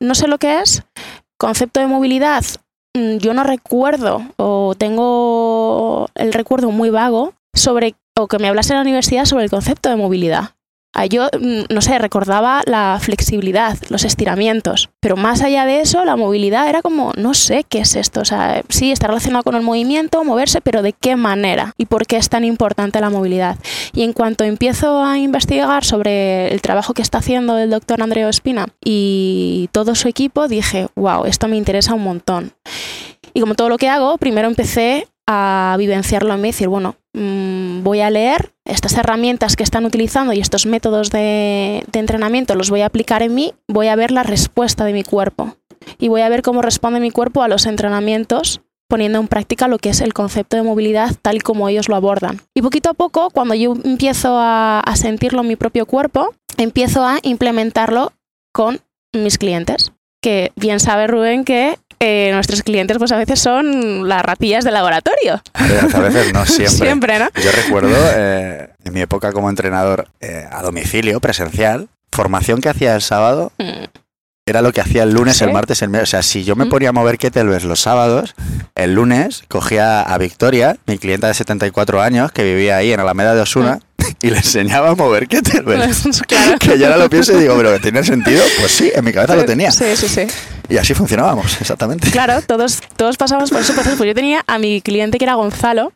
No 0.00 0.14
sé 0.14 0.28
lo 0.28 0.38
que 0.38 0.60
es, 0.60 0.82
Concepto 1.42 1.80
de 1.80 1.88
movilidad, 1.88 2.44
mm, 2.96 3.16
yo 3.16 3.34
no 3.34 3.42
recuerdo 3.42 4.22
o 4.36 4.76
tengo 4.78 6.08
el 6.14 6.32
recuerdo 6.32 6.70
muy 6.70 6.88
vago 6.88 7.34
sobre 7.52 7.96
o 8.16 8.28
que 8.28 8.38
me 8.38 8.46
hablase 8.46 8.72
en 8.72 8.76
la 8.76 8.82
universidad 8.82 9.24
sobre 9.24 9.42
el 9.42 9.50
concepto 9.50 9.88
de 9.88 9.96
movilidad. 9.96 10.50
Ah, 10.94 11.06
yo, 11.06 11.28
mm, 11.38 11.72
no 11.72 11.80
sé, 11.80 11.98
recordaba 11.98 12.60
la 12.66 12.98
flexibilidad, 13.00 13.78
los 13.88 14.04
estiramientos, 14.04 14.90
pero 15.00 15.16
más 15.16 15.40
allá 15.40 15.64
de 15.64 15.80
eso, 15.80 16.04
la 16.04 16.16
movilidad 16.16 16.68
era 16.68 16.82
como, 16.82 17.12
no 17.16 17.32
sé 17.32 17.64
qué 17.66 17.78
es 17.78 17.96
esto, 17.96 18.20
o 18.20 18.24
sea, 18.26 18.62
sí, 18.68 18.92
está 18.92 19.06
relacionado 19.06 19.42
con 19.42 19.54
el 19.54 19.62
movimiento, 19.62 20.22
moverse, 20.22 20.60
pero 20.60 20.82
¿de 20.82 20.92
qué 20.92 21.16
manera? 21.16 21.72
¿Y 21.78 21.86
por 21.86 22.06
qué 22.06 22.18
es 22.18 22.28
tan 22.28 22.44
importante 22.44 23.00
la 23.00 23.08
movilidad? 23.08 23.56
Y 23.94 24.02
en 24.02 24.12
cuanto 24.12 24.44
empiezo 24.44 25.02
a 25.02 25.16
investigar 25.16 25.82
sobre 25.82 26.52
el 26.52 26.60
trabajo 26.60 26.92
que 26.92 27.00
está 27.00 27.18
haciendo 27.18 27.56
el 27.56 27.70
doctor 27.70 28.02
Andreo 28.02 28.28
Espina 28.28 28.66
y 28.84 29.70
todo 29.72 29.94
su 29.94 30.08
equipo, 30.08 30.46
dije, 30.46 30.88
wow, 30.94 31.24
esto 31.24 31.48
me 31.48 31.56
interesa 31.56 31.94
un 31.94 32.04
montón. 32.04 32.52
Y 33.32 33.40
como 33.40 33.54
todo 33.54 33.70
lo 33.70 33.78
que 33.78 33.88
hago, 33.88 34.18
primero 34.18 34.46
empecé 34.46 35.08
a 35.26 35.74
vivenciarlo 35.78 36.34
en 36.34 36.40
mí 36.42 36.48
decir, 36.48 36.68
bueno, 36.68 36.96
mm, 37.14 37.82
voy 37.82 38.00
a 38.00 38.10
leer 38.10 38.52
estas 38.64 38.94
herramientas 38.94 39.56
que 39.56 39.62
están 39.62 39.84
utilizando 39.84 40.32
y 40.32 40.40
estos 40.40 40.66
métodos 40.66 41.10
de, 41.10 41.84
entrenamiento 41.92 42.54
los 42.54 42.70
voy 42.70 42.82
a 42.82 42.86
aplicar 42.86 43.22
en 43.22 43.34
mí, 43.34 43.54
voy 43.68 43.88
a 43.88 43.96
ver 43.96 44.10
la 44.10 44.22
respuesta 44.22 44.84
de 44.84 44.92
mi 44.92 45.04
cuerpo 45.04 45.56
y 45.98 46.08
voy 46.08 46.20
a 46.20 46.28
ver 46.28 46.42
cómo 46.42 46.62
responde 46.62 47.00
mi 47.00 47.10
cuerpo 47.10 47.42
a 47.42 47.48
los 47.48 47.66
entrenamientos 47.66 48.60
poniendo 48.88 49.18
en 49.18 49.28
práctica 49.28 49.68
lo 49.68 49.78
que 49.78 49.88
es 49.88 50.02
el 50.02 50.12
concepto 50.12 50.56
de 50.56 50.62
movilidad 50.62 51.16
tal 51.22 51.42
como 51.42 51.68
ellos 51.68 51.88
lo 51.88 51.96
abordan. 51.96 52.42
Y 52.54 52.60
poquito 52.60 52.90
a 52.90 52.94
poco, 52.94 53.30
cuando 53.30 53.54
yo 53.54 53.74
empiezo 53.84 54.36
a, 54.36 54.80
a 54.80 54.96
sentirlo 54.96 55.40
en 55.40 55.48
mi 55.48 55.56
propio 55.56 55.86
cuerpo, 55.86 56.34
empiezo 56.58 57.02
a 57.02 57.18
implementarlo 57.22 58.12
con 58.52 58.80
mis 59.14 59.38
clientes. 59.38 59.92
Que 60.20 60.52
bien 60.56 60.78
sabe 60.78 61.06
Rubén 61.06 61.44
que 61.44 61.78
eh, 62.04 62.32
nuestros 62.32 62.64
clientes 62.64 62.98
pues 62.98 63.12
a 63.12 63.16
veces 63.16 63.38
son 63.38 64.08
las 64.08 64.22
ratillas 64.22 64.64
de 64.64 64.72
laboratorio. 64.72 65.40
A 65.54 66.00
veces 66.00 66.32
no, 66.32 66.44
siempre. 66.46 66.68
siempre, 66.68 67.18
¿no? 67.20 67.28
Yo 67.40 67.52
recuerdo 67.52 67.96
eh, 68.16 68.70
en 68.84 68.92
mi 68.92 69.00
época 69.00 69.32
como 69.32 69.48
entrenador 69.48 70.08
eh, 70.20 70.44
a 70.50 70.62
domicilio, 70.62 71.20
presencial, 71.20 71.88
formación 72.10 72.60
que 72.60 72.68
hacía 72.68 72.96
el 72.96 73.02
sábado. 73.02 73.52
Mm. 73.58 73.84
Era 74.44 74.62
lo 74.62 74.72
que 74.72 74.80
hacía 74.80 75.04
el 75.04 75.12
lunes, 75.12 75.40
el 75.42 75.52
martes, 75.52 75.80
el 75.82 75.90
miércoles. 75.90 76.08
O 76.08 76.10
sea, 76.10 76.22
si 76.24 76.42
yo 76.42 76.56
me 76.56 76.64
mm. 76.64 76.70
ponía 76.70 76.88
a 76.88 76.92
mover 76.92 77.18
kettlebells 77.18 77.62
los 77.62 77.78
sábados, 77.78 78.34
el 78.74 78.94
lunes 78.94 79.44
cogía 79.46 80.02
a 80.02 80.18
Victoria, 80.18 80.78
mi 80.86 80.98
clienta 80.98 81.28
de 81.28 81.34
74 81.34 82.02
años, 82.02 82.32
que 82.32 82.42
vivía 82.42 82.78
ahí 82.78 82.92
en 82.92 82.98
Alameda 82.98 83.36
de 83.36 83.42
Osuna, 83.42 83.76
mm. 83.76 84.02
y 84.26 84.30
le 84.30 84.38
enseñaba 84.38 84.90
a 84.90 84.94
mover 84.96 85.28
kettlebells. 85.28 86.22
Que 86.58 86.76
ya 86.78 86.88
ahora 86.88 86.98
lo 86.98 87.08
pienso 87.08 87.38
y 87.38 87.42
digo, 87.42 87.56
pero 87.56 87.78
¿tiene 87.78 88.02
sentido? 88.02 88.42
Pues 88.58 88.72
sí, 88.72 88.90
en 88.92 89.04
mi 89.04 89.12
cabeza 89.12 89.36
lo 89.36 89.44
tenía. 89.44 89.70
Sí, 89.70 89.84
sí, 89.94 90.08
sí. 90.08 90.26
Y 90.72 90.78
así 90.78 90.94
funcionábamos, 90.94 91.56
exactamente. 91.60 92.10
Claro, 92.10 92.40
todos, 92.40 92.80
todos 92.96 93.18
pasamos 93.18 93.50
por 93.50 93.60
ese 93.60 93.74
proceso. 93.74 93.98
Pues 93.98 94.08
yo 94.08 94.14
tenía 94.14 94.42
a 94.46 94.58
mi 94.58 94.80
cliente 94.80 95.18
que 95.18 95.24
era 95.26 95.34
Gonzalo, 95.34 95.88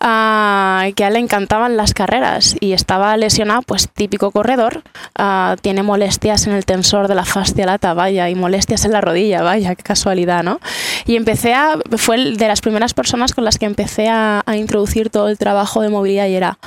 uh, 0.00 0.94
que 0.94 1.04
a 1.04 1.08
él 1.08 1.12
le 1.12 1.18
encantaban 1.18 1.76
las 1.76 1.92
carreras 1.92 2.56
y 2.58 2.72
estaba 2.72 3.14
lesionado, 3.18 3.60
pues 3.60 3.90
típico 3.92 4.30
corredor, 4.30 4.82
uh, 5.18 5.56
tiene 5.60 5.82
molestias 5.82 6.46
en 6.46 6.54
el 6.54 6.64
tensor 6.64 7.08
de 7.08 7.14
la 7.14 7.26
fascia 7.26 7.66
lata, 7.66 7.92
vaya, 7.92 8.30
y 8.30 8.34
molestias 8.34 8.86
en 8.86 8.92
la 8.92 9.02
rodilla, 9.02 9.42
vaya, 9.42 9.74
qué 9.74 9.82
casualidad, 9.82 10.42
¿no? 10.42 10.60
Y 11.04 11.16
empecé 11.16 11.52
a, 11.52 11.76
fue 11.98 12.16
de 12.16 12.48
las 12.48 12.62
primeras 12.62 12.94
personas 12.94 13.34
con 13.34 13.44
las 13.44 13.58
que 13.58 13.66
empecé 13.66 14.08
a, 14.08 14.42
a 14.46 14.56
introducir 14.56 15.10
todo 15.10 15.28
el 15.28 15.36
trabajo 15.36 15.82
de 15.82 15.90
movilidad 15.90 16.26
y 16.26 16.36
era, 16.36 16.58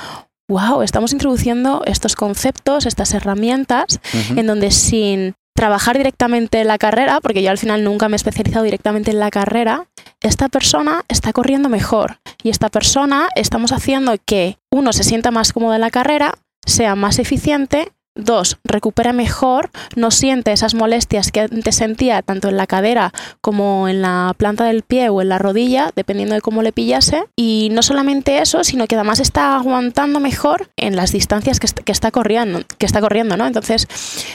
wow, 0.48 0.82
estamos 0.82 1.12
introduciendo 1.12 1.82
estos 1.84 2.14
conceptos, 2.14 2.86
estas 2.86 3.12
herramientas, 3.12 3.98
uh 4.14 4.16
-huh. 4.16 4.38
en 4.38 4.46
donde 4.46 4.70
sin 4.70 5.34
trabajar 5.60 5.98
directamente 5.98 6.62
en 6.62 6.68
la 6.68 6.78
carrera, 6.78 7.20
porque 7.20 7.42
yo 7.42 7.50
al 7.50 7.58
final 7.58 7.84
nunca 7.84 8.08
me 8.08 8.14
he 8.14 8.16
especializado 8.16 8.64
directamente 8.64 9.10
en 9.10 9.18
la 9.18 9.30
carrera, 9.30 9.88
esta 10.22 10.48
persona 10.48 11.04
está 11.06 11.34
corriendo 11.34 11.68
mejor. 11.68 12.16
Y 12.42 12.48
esta 12.48 12.70
persona 12.70 13.28
estamos 13.36 13.70
haciendo 13.70 14.14
que 14.24 14.56
uno 14.70 14.94
se 14.94 15.04
sienta 15.04 15.30
más 15.30 15.52
cómodo 15.52 15.74
en 15.74 15.82
la 15.82 15.90
carrera, 15.90 16.32
sea 16.64 16.94
más 16.94 17.18
eficiente 17.18 17.92
Dos, 18.16 18.58
recupera 18.64 19.12
mejor, 19.12 19.70
no 19.94 20.10
siente 20.10 20.52
esas 20.52 20.74
molestias 20.74 21.30
que 21.30 21.40
antes 21.40 21.76
sentía 21.76 22.22
tanto 22.22 22.48
en 22.48 22.56
la 22.56 22.66
cadera 22.66 23.12
como 23.40 23.88
en 23.88 24.02
la 24.02 24.34
planta 24.36 24.64
del 24.64 24.82
pie 24.82 25.08
o 25.08 25.22
en 25.22 25.28
la 25.28 25.38
rodilla, 25.38 25.90
dependiendo 25.94 26.34
de 26.34 26.40
cómo 26.40 26.62
le 26.62 26.72
pillase. 26.72 27.24
Y 27.36 27.68
no 27.70 27.82
solamente 27.82 28.42
eso, 28.42 28.64
sino 28.64 28.86
que 28.86 28.96
además 28.96 29.20
está 29.20 29.54
aguantando 29.54 30.18
mejor 30.18 30.70
en 30.76 30.96
las 30.96 31.12
distancias 31.12 31.60
que, 31.60 31.68
que 31.84 31.92
está 31.92 32.10
corriendo, 32.10 32.62
que 32.78 32.86
está 32.86 33.00
corriendo, 33.00 33.36
¿no? 33.36 33.46
Entonces, 33.46 33.86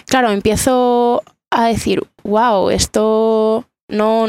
claro, 0.07 0.31
empiezo 0.31 1.21
a 1.51 1.65
decir, 1.67 2.01
wow, 2.23 2.69
esto 2.69 3.65
no 3.87 4.27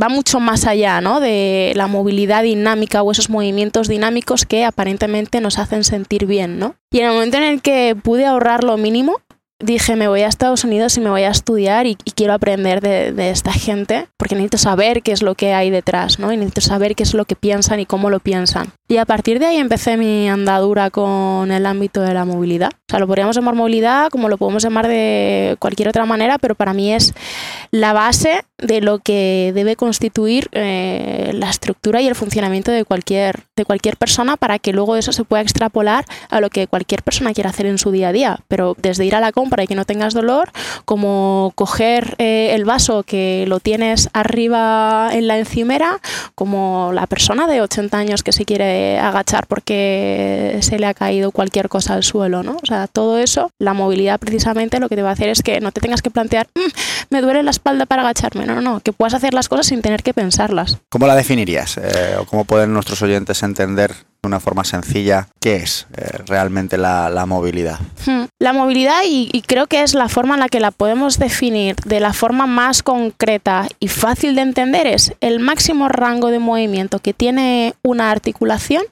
va 0.00 0.08
mucho 0.08 0.40
más 0.40 0.66
allá 0.66 1.00
¿no? 1.00 1.20
de 1.20 1.72
la 1.76 1.86
movilidad 1.86 2.42
dinámica 2.42 3.02
o 3.02 3.12
esos 3.12 3.30
movimientos 3.30 3.88
dinámicos 3.88 4.46
que 4.46 4.64
aparentemente 4.64 5.40
nos 5.40 5.58
hacen 5.58 5.84
sentir 5.84 6.26
bien. 6.26 6.58
¿no? 6.58 6.76
Y 6.90 7.00
en 7.00 7.06
el 7.06 7.12
momento 7.12 7.36
en 7.36 7.44
el 7.44 7.62
que 7.62 7.96
pude 8.00 8.26
ahorrar 8.26 8.64
lo 8.64 8.76
mínimo, 8.76 9.20
dije, 9.58 9.96
me 9.96 10.08
voy 10.08 10.22
a 10.22 10.28
Estados 10.28 10.64
Unidos 10.64 10.96
y 10.96 11.00
me 11.00 11.10
voy 11.10 11.22
a 11.22 11.30
estudiar 11.30 11.86
y, 11.86 11.96
quiero 12.14 12.34
aprender 12.34 12.80
de, 12.80 13.12
de, 13.12 13.30
esta 13.30 13.52
gente, 13.52 14.08
porque 14.16 14.34
necesito 14.34 14.58
saber 14.58 15.02
qué 15.02 15.12
es 15.12 15.22
lo 15.22 15.34
que 15.34 15.52
hay 15.52 15.70
detrás, 15.70 16.18
¿no? 16.18 16.32
Y 16.32 16.36
necesito 16.36 16.60
saber 16.62 16.94
qué 16.94 17.02
es 17.02 17.14
lo 17.14 17.24
que 17.24 17.36
piensan 17.36 17.80
y 17.80 17.86
cómo 17.86 18.10
lo 18.10 18.20
piensan. 18.20 18.72
Y 18.88 18.98
a 18.98 19.04
partir 19.04 19.40
de 19.40 19.46
ahí 19.46 19.56
empecé 19.56 19.96
mi 19.96 20.28
andadura 20.28 20.90
con 20.90 21.50
el 21.50 21.66
ámbito 21.66 22.02
de 22.02 22.14
la 22.14 22.24
movilidad. 22.24 22.70
O 22.72 22.88
sea, 22.88 23.00
lo 23.00 23.08
podríamos 23.08 23.34
llamar 23.34 23.56
movilidad 23.56 24.10
como 24.10 24.28
lo 24.28 24.38
podemos 24.38 24.62
llamar 24.62 24.86
de 24.86 25.56
cualquier 25.58 25.88
otra 25.88 26.06
manera, 26.06 26.38
pero 26.38 26.54
para 26.54 26.72
mí 26.72 26.92
es 26.92 27.12
la 27.72 27.92
base 27.92 28.44
de 28.58 28.80
lo 28.80 29.00
que 29.00 29.50
debe 29.54 29.74
constituir 29.74 30.48
eh, 30.52 31.32
la 31.34 31.50
estructura 31.50 32.00
y 32.00 32.06
el 32.06 32.14
funcionamiento 32.14 32.70
de 32.70 32.84
cualquier, 32.84 33.42
de 33.56 33.64
cualquier 33.64 33.96
persona 33.96 34.36
para 34.36 34.60
que 34.60 34.72
luego 34.72 34.94
eso 34.94 35.12
se 35.12 35.24
pueda 35.24 35.42
extrapolar 35.42 36.04
a 36.30 36.40
lo 36.40 36.48
que 36.48 36.68
cualquier 36.68 37.02
persona 37.02 37.34
quiera 37.34 37.50
hacer 37.50 37.66
en 37.66 37.78
su 37.78 37.90
día 37.90 38.10
a 38.10 38.12
día. 38.12 38.38
Pero 38.46 38.76
desde 38.78 39.04
ir 39.04 39.16
a 39.16 39.20
la 39.20 39.32
compra 39.32 39.64
y 39.64 39.66
que 39.66 39.74
no 39.74 39.84
tengas 39.84 40.14
dolor, 40.14 40.52
como 40.84 41.52
coger 41.56 42.14
eh, 42.18 42.50
el 42.52 42.64
vaso 42.64 43.02
que 43.02 43.46
lo 43.48 43.58
tienes 43.58 44.10
arriba 44.12 45.10
en 45.12 45.26
la 45.26 45.38
encimera, 45.38 46.00
como 46.36 46.92
la 46.92 47.08
persona 47.08 47.48
de 47.48 47.62
80 47.62 47.98
años 47.98 48.22
que 48.22 48.30
se 48.30 48.44
quiere 48.44 48.75
agachar 49.00 49.46
porque 49.46 50.58
se 50.60 50.78
le 50.78 50.86
ha 50.86 50.94
caído 50.94 51.30
cualquier 51.30 51.68
cosa 51.68 51.94
al 51.94 52.02
suelo, 52.02 52.42
¿no? 52.42 52.56
O 52.62 52.66
sea, 52.66 52.86
todo 52.86 53.18
eso, 53.18 53.50
la 53.58 53.74
movilidad 53.74 54.18
precisamente 54.18 54.80
lo 54.80 54.88
que 54.88 54.96
te 54.96 55.02
va 55.02 55.10
a 55.10 55.12
hacer 55.12 55.28
es 55.28 55.42
que 55.42 55.60
no 55.60 55.72
te 55.72 55.80
tengas 55.80 56.02
que 56.02 56.10
plantear, 56.10 56.46
mmm, 56.54 56.70
me 57.10 57.20
duele 57.20 57.42
la 57.42 57.50
espalda 57.50 57.86
para 57.86 58.02
agacharme, 58.02 58.46
no, 58.46 58.54
no, 58.54 58.60
no, 58.60 58.80
que 58.80 58.92
puedas 58.92 59.14
hacer 59.14 59.34
las 59.34 59.48
cosas 59.48 59.66
sin 59.66 59.82
tener 59.82 60.02
que 60.02 60.14
pensarlas. 60.14 60.78
¿Cómo 60.88 61.06
la 61.06 61.14
definirías? 61.14 61.78
Eh, 61.78 62.16
¿O 62.18 62.24
cómo 62.24 62.44
pueden 62.44 62.72
nuestros 62.72 63.02
oyentes 63.02 63.42
entender 63.42 63.94
una 64.26 64.40
forma 64.40 64.64
sencilla 64.64 65.28
qué 65.40 65.56
es 65.56 65.86
eh, 65.96 66.18
realmente 66.26 66.76
la, 66.76 67.08
la, 67.08 67.26
movilidad? 67.26 67.78
Hmm. 68.06 68.24
La 68.38 68.52
movilidad, 68.52 69.02
y, 69.06 69.28
y, 69.32 69.42
creo 69.42 69.66
que 69.66 69.82
es 69.82 69.94
la 69.94 70.08
forma 70.08 70.34
en 70.34 70.40
la 70.40 70.48
que 70.48 70.60
la 70.60 70.70
podemos 70.70 71.18
definir 71.18 71.76
de 71.84 72.00
la 72.00 72.12
forma 72.12 72.46
más 72.46 72.82
concreta 72.82 73.68
y 73.80 73.88
fácil 73.88 74.34
de 74.34 74.42
entender, 74.42 74.86
es 74.86 75.14
el 75.20 75.40
máximo 75.40 75.88
rango 75.88 76.28
de 76.28 76.38
movimiento 76.38 76.98
que 76.98 77.14
tiene 77.14 77.74
una 77.82 78.10
articulación 78.10 78.84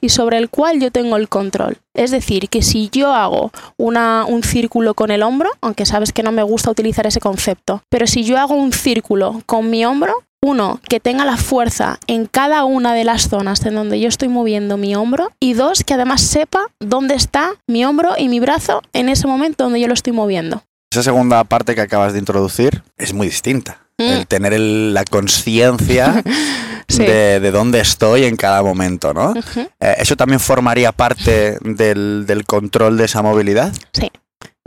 y 0.00 0.08
sobre 0.08 0.38
el 0.38 0.48
cual 0.48 0.80
yo 0.80 0.90
tengo 0.90 1.16
el 1.16 1.28
control. 1.28 1.78
Es 1.94 2.10
decir, 2.10 2.48
que 2.48 2.62
si 2.62 2.88
yo 2.90 3.12
hago 3.14 3.52
una, 3.76 4.24
un 4.26 4.42
círculo 4.42 4.94
con 4.94 5.10
el 5.10 5.22
hombro, 5.22 5.50
aunque 5.60 5.86
sabes 5.86 6.12
que 6.12 6.22
no 6.22 6.32
me 6.32 6.42
gusta 6.42 6.70
utilizar 6.70 7.06
ese 7.06 7.20
concepto, 7.20 7.82
pero 7.88 8.06
si 8.06 8.24
yo 8.24 8.38
hago 8.38 8.54
un 8.54 8.72
círculo 8.72 9.42
con 9.46 9.70
mi 9.70 9.84
hombro, 9.84 10.14
uno, 10.44 10.78
que 10.88 11.00
tenga 11.00 11.24
la 11.24 11.38
fuerza 11.38 11.98
en 12.06 12.26
cada 12.26 12.64
una 12.64 12.92
de 12.92 13.04
las 13.04 13.28
zonas 13.28 13.64
en 13.64 13.74
donde 13.74 13.98
yo 13.98 14.08
estoy 14.08 14.28
moviendo 14.28 14.76
mi 14.76 14.94
hombro 14.94 15.32
y 15.40 15.54
dos, 15.54 15.84
que 15.84 15.94
además 15.94 16.20
sepa 16.20 16.66
dónde 16.80 17.14
está 17.14 17.52
mi 17.66 17.84
hombro 17.84 18.10
y 18.18 18.28
mi 18.28 18.40
brazo 18.40 18.82
en 18.92 19.08
ese 19.08 19.26
momento 19.26 19.64
donde 19.64 19.80
yo 19.80 19.88
lo 19.88 19.94
estoy 19.94 20.12
moviendo. 20.12 20.62
Esa 20.92 21.02
segunda 21.02 21.42
parte 21.44 21.74
que 21.74 21.80
acabas 21.80 22.12
de 22.12 22.18
introducir 22.18 22.82
es 22.98 23.14
muy 23.14 23.28
distinta. 23.28 23.80
Mm. 23.96 24.02
El 24.02 24.26
tener 24.26 24.52
el, 24.52 24.92
la 24.92 25.04
conciencia 25.04 26.22
sí. 26.88 27.04
de, 27.04 27.40
de, 27.40 27.50
dónde 27.50 27.80
estoy 27.80 28.24
en 28.24 28.36
cada 28.36 28.62
momento, 28.62 29.14
¿no? 29.14 29.30
Uh 29.30 29.34
-huh. 29.34 29.70
eh, 29.80 29.94
¿Eso 29.98 30.14
también 30.14 30.40
formaría 30.40 30.92
parte 30.92 31.58
del, 31.62 32.24
del 32.26 32.44
control 32.44 32.98
de 32.98 33.06
esa 33.06 33.22
movilidad? 33.22 33.72
Sí 33.92 34.10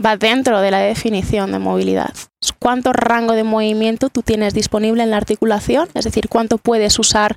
va 0.04 0.16
dentro 0.16 0.60
de 0.60 0.70
la 0.70 0.78
definición 0.78 1.52
de 1.52 1.58
movilidad. 1.58 2.14
Cuánto 2.58 2.92
rango 2.92 3.34
de 3.34 3.44
movimiento 3.44 4.08
tú 4.08 4.22
tienes 4.22 4.54
disponible 4.54 5.02
en 5.02 5.10
la 5.10 5.16
articulación, 5.16 5.88
es 5.94 6.04
decir, 6.04 6.28
cuánto 6.28 6.58
puedes 6.58 6.98
usar 6.98 7.36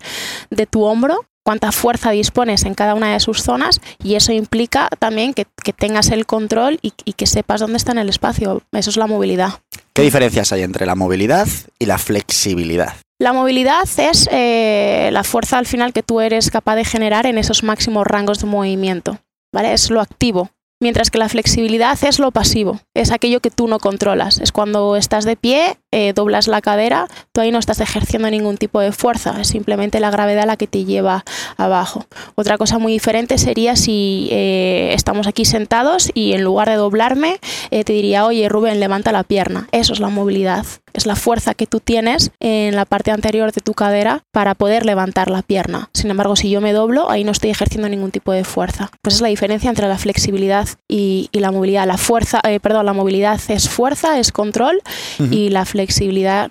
de 0.50 0.66
tu 0.66 0.84
hombro, 0.84 1.26
cuánta 1.44 1.72
fuerza 1.72 2.12
dispones 2.12 2.64
en 2.66 2.76
cada 2.76 2.94
una 2.94 3.14
de 3.14 3.20
sus 3.20 3.42
zonas 3.42 3.82
y 4.04 4.16
eso 4.16 4.32
implica 4.32 4.90
también 5.00 5.34
que, 5.34 5.46
que 5.64 5.74
tengas 5.74 6.12
el 6.12 6.26
control 6.26 6.80
y, 6.82 6.94
y, 7.04 7.14
que 7.14 7.26
sepas 7.26 7.62
dónde 7.62 7.78
está 7.78 7.92
en 7.94 7.98
el 7.98 8.10
espacio. 8.10 8.62
Eso 8.72 8.90
es 8.90 8.98
la 8.98 9.08
movilidad. 9.08 9.60
¿Qué 9.94 10.04
diferencias 10.04 10.52
hay 10.52 10.62
entre 10.62 10.86
la 10.86 10.96
movilidad 10.96 11.48
y 11.80 11.86
la 11.86 11.98
flexibilidad? 11.98 12.94
La 13.20 13.34
movilidad 13.34 13.88
es 13.98 14.28
eh, 14.32 15.10
la 15.12 15.24
fuerza 15.24 15.58
al 15.58 15.68
final 15.68 15.94
que 15.94 16.04
tú 16.04 16.22
eres 16.22 16.50
capaz 16.50 16.76
de 16.76 16.86
generar 16.86 17.26
en 17.26 17.38
esos 17.38 17.64
máximos 17.64 18.08
rangos 18.08 18.40
de 18.40 18.48
movimiento. 18.48 19.20
¿vale? 19.54 19.74
Es 19.74 19.90
lo 19.90 20.02
activo, 20.02 20.50
Mientras 20.82 21.12
que 21.12 21.20
la 21.20 21.30
flexibilidad 21.30 21.96
es 22.04 22.18
lo 22.18 22.32
pasivo, 22.32 22.82
es 22.96 23.12
aquello 23.12 23.40
que 23.40 23.52
tú 23.52 23.68
no 23.68 23.78
controlas. 23.78 24.40
Es 24.40 24.52
cuando 24.52 24.96
estás 24.96 25.26
de 25.26 25.36
pie, 25.36 25.78
eh, 25.92 26.14
doblas 26.14 26.48
la 26.48 26.62
cadera, 26.62 27.08
tú 27.32 27.42
ahí 27.42 27.52
no 27.52 27.60
estás 27.60 27.80
ejerciendo 27.82 28.30
ningún 28.30 28.58
tipo 28.58 28.80
de 28.80 28.92
fuerza, 28.92 29.40
es 29.42 29.50
simplemente 29.50 30.00
la 30.00 30.10
gravedad 30.10 30.46
la 30.46 30.58
que 30.58 30.68
te 30.68 30.86
lleva 30.86 31.26
abajo. 31.58 32.06
Otra 32.36 32.58
cosa 32.58 32.78
muy 32.80 32.94
diferente 32.94 33.38
sería 33.38 33.76
si 33.76 34.30
eh, 34.32 34.92
estamos 34.94 35.28
aquí 35.28 35.46
sentados 35.46 36.10
y 36.14 36.34
en 36.34 36.44
lugar 36.44 36.70
de 36.70 36.76
doblarme, 36.76 37.40
eh, 37.72 37.84
te 37.84 37.94
diría, 37.94 38.26
oye 38.26 38.48
Rubén, 38.50 38.80
levanta 38.80 39.12
la 39.12 39.24
pierna. 39.24 39.68
Eso 39.72 39.94
es 39.94 40.00
la 40.00 40.10
movilidad, 40.10 40.66
es 40.94 41.06
la 41.06 41.16
fuerza 41.16 41.54
que 41.54 41.68
tú 41.68 41.80
tienes 41.80 42.32
en 42.40 42.76
la 42.76 42.86
parte 42.86 43.12
anterior 43.12 43.52
de 43.52 43.62
tu 43.62 43.74
cadera 43.74 44.24
para 44.32 44.56
poder 44.56 44.86
levantar 44.86 45.30
la 45.30 45.42
pierna. 45.42 45.90
Sin 45.94 46.10
embargo, 46.10 46.36
si 46.36 46.50
yo 46.50 46.62
me 46.62 46.74
doblo, 46.74 47.10
ahí 47.10 47.24
no 47.24 47.32
estoy 47.32 47.50
ejerciendo 47.50 47.90
ningún 47.90 48.12
tipo 48.12 48.32
de 48.32 48.44
fuerza. 48.44 48.90
Pues 49.02 49.16
es 49.16 49.22
la 49.22 49.28
diferencia 49.28 49.70
entre 49.70 49.88
la 49.88 49.98
flexibilidad 49.98 50.68
y, 50.88 51.30
y 51.32 51.40
la 51.40 51.52
movilidad. 51.52 51.86
La 51.86 51.98
fuerza, 51.98 52.40
eh, 52.48 52.60
perdón, 52.60 52.86
la 52.86 52.94
movilidad 52.94 53.40
es 53.50 53.70
fuerza, 53.70 54.20
es 54.20 54.32
control 54.32 54.82
uh 55.20 55.24
-huh. 55.24 55.34
y 55.34 55.50
la 55.50 55.66
flexibilidad 55.66 55.81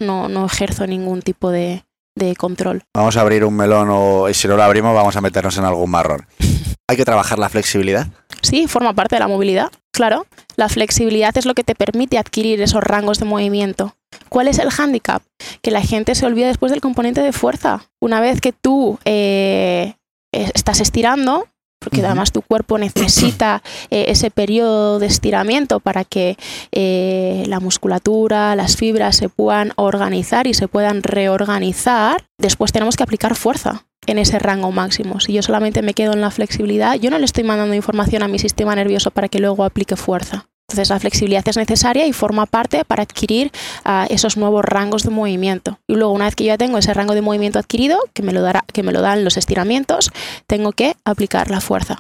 no, 0.01 0.29
no 0.29 0.47
ejerzo 0.47 0.87
ningún 0.87 1.23
tipo 1.23 1.51
de, 1.51 1.85
de, 2.15 2.37
control. 2.37 2.83
Vamos 2.95 3.17
a 3.17 3.21
abrir 3.21 3.45
un 3.45 3.55
melón 3.55 3.89
o 3.91 4.29
y 4.29 4.35
si 4.35 4.49
no 4.49 4.57
lo 4.57 4.63
abrimos 4.63 4.95
vamos 4.95 5.17
a 5.17 5.21
meternos 5.21 5.57
en 5.59 5.65
algún 5.65 5.91
marrón. 5.91 6.27
¿Hay 6.89 6.97
que 6.97 7.05
trabajar 7.05 7.39
la 7.39 7.49
flexibilidad? 7.49 8.09
Sí, 8.43 8.67
forma 8.67 8.95
parte 8.95 9.17
de 9.17 9.21
la 9.21 9.29
movilidad, 9.29 9.71
claro. 9.93 10.27
La 10.57 10.69
flexibilidad 10.69 11.37
es 11.37 11.47
lo 11.47 11.55
que 11.55 11.63
te 11.63 11.75
permite 11.75 12.19
adquirir 12.19 12.61
esos 12.61 12.83
rangos 12.83 13.19
de 13.19 13.27
movimiento. 13.27 13.95
¿Cuál 14.29 14.49
es 14.49 14.59
el 14.59 14.71
hándicap? 14.71 15.23
Que 15.63 15.71
la 15.71 15.83
gente 15.83 16.15
se 16.15 16.27
olvida 16.27 16.49
después 16.49 16.73
del 16.73 16.81
componente 16.81 17.21
de 17.21 17.33
fuerza. 17.33 17.85
Una 18.01 18.21
vez 18.21 18.41
que 18.41 18.53
tú 18.53 18.99
eh, 19.05 19.95
estás 20.33 20.81
estirando, 20.81 21.47
porque 21.81 22.05
además 22.05 22.31
tu 22.31 22.43
cuerpo 22.43 22.79
necesita 22.79 23.63
eh, 23.91 24.07
ese 24.09 24.31
periodo 24.31 24.99
de 24.99 25.07
estiramiento 25.07 25.81
para 25.81 26.05
que 26.05 26.37
eh, 26.73 27.45
la 27.47 27.59
musculatura, 27.59 28.55
las 28.55 28.77
fibras 28.77 29.17
se 29.17 29.29
puedan 29.29 29.73
organizar 29.77 30.47
y 30.47 30.55
se 30.55 30.69
puedan 30.69 31.03
reorganizar, 31.03 32.25
después 32.39 32.71
tenemos 32.71 32.97
que 32.97 33.03
aplicar 33.03 33.35
fuerza 33.35 33.87
en 34.07 34.19
ese 34.19 34.39
rango 34.39 34.71
máximo. 34.73 35.21
Si 35.21 35.33
yo 35.33 35.43
solamente 35.43 35.83
me 35.83 35.95
quedo 35.95 36.13
en 36.13 36.21
la 36.21 36.31
flexibilidad, 36.31 36.97
yo 36.97 37.11
no 37.11 37.19
le 37.19 37.25
estoy 37.25 37.45
mandando 37.45 37.75
información 37.75 38.23
a 38.23 38.29
mi 38.29 38.39
sistema 38.39 38.75
nervioso 38.75 39.11
para 39.11 39.29
que 39.29 39.41
luego 39.41 39.65
aplique 39.65 39.97
fuerza. 39.97 40.50
Entonces 40.71 40.91
la 40.91 41.01
flexibilidad 41.01 41.43
es 41.49 41.57
necesaria 41.57 42.07
y 42.07 42.13
forma 42.13 42.47
parte 42.47 42.85
para 42.85 43.03
adquirir 43.03 43.51
uh, 43.85 44.07
esos 44.09 44.37
nuevos 44.37 44.65
rangos 44.65 45.03
de 45.03 45.11
movimiento. 45.11 45.81
Y 45.89 45.97
luego 45.97 46.13
una 46.13 46.27
vez 46.27 46.37
que 46.37 46.45
yo 46.45 46.49
ya 46.49 46.59
tengo 46.59 46.79
ese 46.79 46.95
rango 46.95 47.15
de 47.15 47.23
movimiento 47.23 47.59
adquirido, 47.59 47.99
que 48.15 48.23
me 48.23 48.33
lo, 48.33 48.41
dará, 48.41 48.65
que 48.73 48.85
me 48.85 48.93
lo 48.93 49.01
dan 49.01 49.25
los 49.25 49.37
estiramientos, 49.37 50.13
tengo 50.47 50.71
que 50.71 50.95
aplicar 51.05 51.51
la 51.51 51.61
fuerza. 51.61 51.99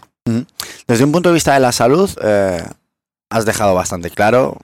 Desde 0.86 1.04
un 1.04 1.10
punto 1.10 1.30
de 1.30 1.34
vista 1.34 1.54
de 1.54 1.60
la 1.60 1.72
salud, 1.72 2.08
eh, 2.22 2.62
has 3.28 3.44
dejado 3.44 3.74
bastante 3.74 4.10
claro 4.10 4.58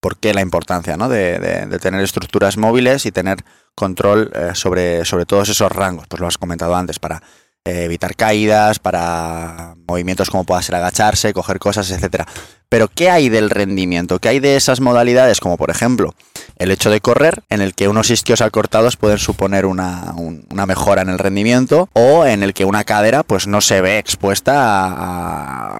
por 0.00 0.16
qué 0.16 0.34
la 0.34 0.40
importancia 0.40 0.96
¿no? 0.96 1.08
de, 1.08 1.78
tener 1.80 2.00
estructuras 2.02 2.56
móviles 2.56 3.06
y 3.06 3.12
tener 3.12 3.44
control 3.76 4.32
eh, 4.34 4.50
sobre, 4.54 5.04
sobre 5.04 5.26
todos 5.26 5.48
esos 5.48 5.70
rangos. 5.70 6.08
Pues 6.08 6.20
lo 6.20 6.26
has 6.26 6.38
comentado 6.38 6.74
antes, 6.74 6.98
para 6.98 7.22
eh, 7.66 7.84
evitar 7.84 8.14
caídas, 8.14 8.78
para 8.78 9.74
movimientos 9.88 10.28
como 10.28 10.44
pueda 10.44 10.60
ser 10.60 10.74
agacharse, 10.74 11.32
coger 11.32 11.58
cosas, 11.58 11.90
etcétera. 11.90 12.26
Pero 12.74 12.88
¿qué 12.88 13.08
hay 13.08 13.28
del 13.28 13.50
rendimiento? 13.50 14.18
¿Qué 14.18 14.30
hay 14.30 14.40
de 14.40 14.56
esas 14.56 14.80
modalidades? 14.80 15.38
Como 15.38 15.56
por 15.56 15.70
ejemplo 15.70 16.12
el 16.58 16.72
hecho 16.72 16.90
de 16.90 17.00
correr, 17.00 17.44
en 17.48 17.60
el 17.60 17.72
que 17.72 17.86
unos 17.86 18.10
isquios 18.10 18.40
acortados 18.40 18.96
pueden 18.96 19.18
suponer 19.18 19.64
una, 19.64 20.12
mejora 20.66 21.02
en 21.02 21.08
el 21.08 21.20
rendimiento, 21.20 21.88
o 21.92 22.26
en 22.26 22.42
el 22.42 22.52
que 22.52 22.64
una 22.64 22.82
cadera 22.82 23.22
pues 23.22 23.46
no 23.46 23.60
se 23.60 23.80
ve 23.80 23.98
expuesta 23.98 24.54
a, 24.56 25.78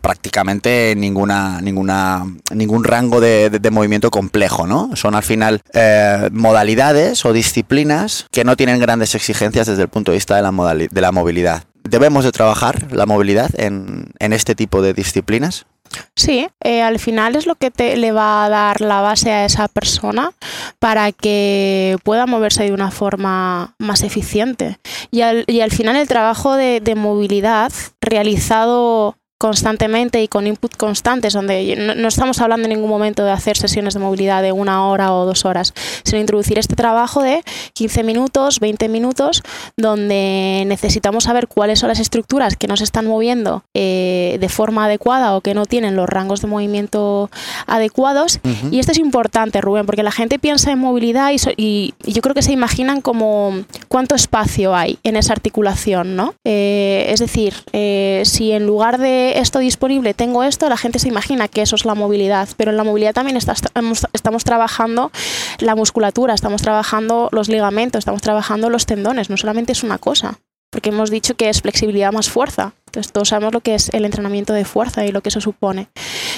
prácticamente 0.00 0.94
ninguna, 0.96 1.60
ninguna, 1.60 2.24
ningún 2.54 2.84
rango 2.84 3.20
de, 3.20 3.60
movimiento 3.70 4.10
complejo, 4.10 4.66
¿no? 4.66 4.96
Son 4.96 5.14
al 5.14 5.22
final 5.22 5.60
eh, 5.74 6.30
modalidades 6.32 7.22
o 7.26 7.34
disciplinas 7.34 8.24
que 8.30 8.44
no 8.44 8.56
tienen 8.56 8.80
grandes 8.80 9.14
exigencias 9.14 9.66
desde 9.66 9.82
el 9.82 9.88
punto 9.88 10.10
de 10.10 10.16
vista 10.16 10.36
de 10.36 10.42
la, 10.42 10.74
de 10.74 11.00
la 11.02 11.12
movilidad. 11.12 11.64
¿Debemos 11.84 12.24
de 12.24 12.32
trabajar 12.32 12.92
la 12.92 13.06
movilidad 13.06 13.50
en, 13.58 14.12
en 14.18 14.32
este 14.32 14.54
tipo 14.54 14.82
de 14.82 14.94
disciplinas? 14.94 15.66
Sí, 16.14 16.48
eh, 16.62 16.82
al 16.82 16.98
final 16.98 17.36
es 17.36 17.46
lo 17.46 17.54
que 17.56 17.70
te, 17.70 17.96
le 17.96 18.12
va 18.12 18.44
a 18.44 18.48
dar 18.48 18.80
la 18.80 19.00
base 19.00 19.32
a 19.32 19.44
esa 19.44 19.68
persona 19.68 20.32
para 20.78 21.12
que 21.12 21.96
pueda 22.04 22.26
moverse 22.26 22.64
de 22.64 22.72
una 22.72 22.90
forma 22.90 23.74
más 23.78 24.02
eficiente. 24.02 24.78
Y 25.10 25.22
al, 25.22 25.44
y 25.46 25.60
al 25.60 25.72
final 25.72 25.96
el 25.96 26.08
trabajo 26.08 26.54
de, 26.54 26.80
de 26.80 26.94
movilidad 26.94 27.72
realizado 28.00 29.16
constantemente 29.40 30.22
y 30.22 30.28
con 30.28 30.46
input 30.46 30.76
constantes, 30.76 31.32
donde 31.32 31.74
no, 31.96 32.08
estamos 32.08 32.42
hablando 32.42 32.68
en 32.68 32.74
ningún 32.74 32.90
momento 32.90 33.24
de 33.24 33.30
hacer 33.30 33.56
sesiones 33.56 33.94
de 33.94 34.00
movilidad 34.00 34.42
de 34.42 34.52
una 34.52 34.86
hora 34.86 35.14
o 35.14 35.24
dos 35.24 35.46
horas, 35.46 35.72
sino 36.04 36.20
introducir 36.20 36.58
este 36.58 36.76
trabajo 36.76 37.22
de 37.22 37.42
15 37.72 38.02
minutos, 38.02 38.60
20 38.60 38.90
minutos, 38.90 39.42
donde 39.78 40.64
necesitamos 40.66 41.24
saber 41.24 41.48
cuáles 41.48 41.78
son 41.78 41.88
las 41.88 42.00
estructuras 42.00 42.54
que 42.54 42.66
no 42.66 42.76
se 42.76 42.84
están 42.84 43.06
moviendo 43.06 43.64
eh, 43.72 44.36
de 44.38 44.48
forma 44.50 44.84
adecuada 44.84 45.34
o 45.34 45.40
que 45.40 45.54
no 45.54 45.64
tienen 45.64 45.96
los 45.96 46.06
rangos 46.06 46.42
de 46.42 46.46
movimiento 46.46 47.30
adecuados. 47.66 48.40
Y 48.70 48.78
esto 48.78 48.92
es 48.92 48.98
importante, 48.98 49.62
Rubén, 49.62 49.86
porque 49.86 50.02
la 50.02 50.12
gente 50.12 50.38
piensa 50.38 50.70
en 50.70 50.80
movilidad 50.80 51.32
y, 51.56 51.94
yo 52.04 52.20
creo 52.20 52.34
que 52.34 52.42
se 52.42 52.52
imaginan 52.52 53.00
como 53.00 53.54
cuánto 53.88 54.14
espacio 54.14 54.76
hay 54.76 54.98
en 55.02 55.16
esa 55.16 55.32
articulación, 55.32 56.14
¿no? 56.14 56.34
Eh, 56.44 57.06
es 57.08 57.20
decir, 57.20 57.54
eh, 57.72 58.22
si 58.26 58.52
en 58.52 58.66
lugar 58.66 58.98
de 58.98 59.29
esto 59.38 59.58
disponible, 59.58 60.14
tengo 60.14 60.42
esto, 60.42 60.68
la 60.68 60.76
gente 60.76 60.98
se 60.98 61.08
imagina 61.08 61.48
que 61.48 61.62
eso 61.62 61.76
es 61.76 61.84
la 61.84 61.94
movilidad, 61.94 62.48
pero 62.56 62.70
en 62.70 62.76
la 62.76 62.84
movilidad 62.84 63.14
también 63.14 63.36
estamos 63.36 64.44
trabajando 64.44 65.10
la 65.58 65.74
musculatura, 65.74 66.34
estamos 66.34 66.62
trabajando 66.62 67.28
los 67.32 67.48
ligamentos, 67.48 68.00
estamos 68.00 68.22
trabajando 68.22 68.70
los 68.70 68.86
tendones, 68.86 69.30
no 69.30 69.36
solamente 69.36 69.72
es 69.72 69.82
una 69.82 69.98
cosa, 69.98 70.38
porque 70.70 70.90
hemos 70.90 71.10
dicho 71.10 71.34
que 71.34 71.48
es 71.48 71.62
flexibilidad 71.62 72.12
más 72.12 72.30
fuerza. 72.30 72.72
Entonces 72.90 73.12
todos 73.12 73.28
sabemos 73.28 73.54
lo 73.54 73.60
que 73.60 73.76
es 73.76 73.88
el 73.90 74.04
entrenamiento 74.04 74.52
de 74.52 74.64
fuerza 74.64 75.04
y 75.04 75.12
lo 75.12 75.20
que 75.20 75.28
eso 75.28 75.40
supone. 75.40 75.86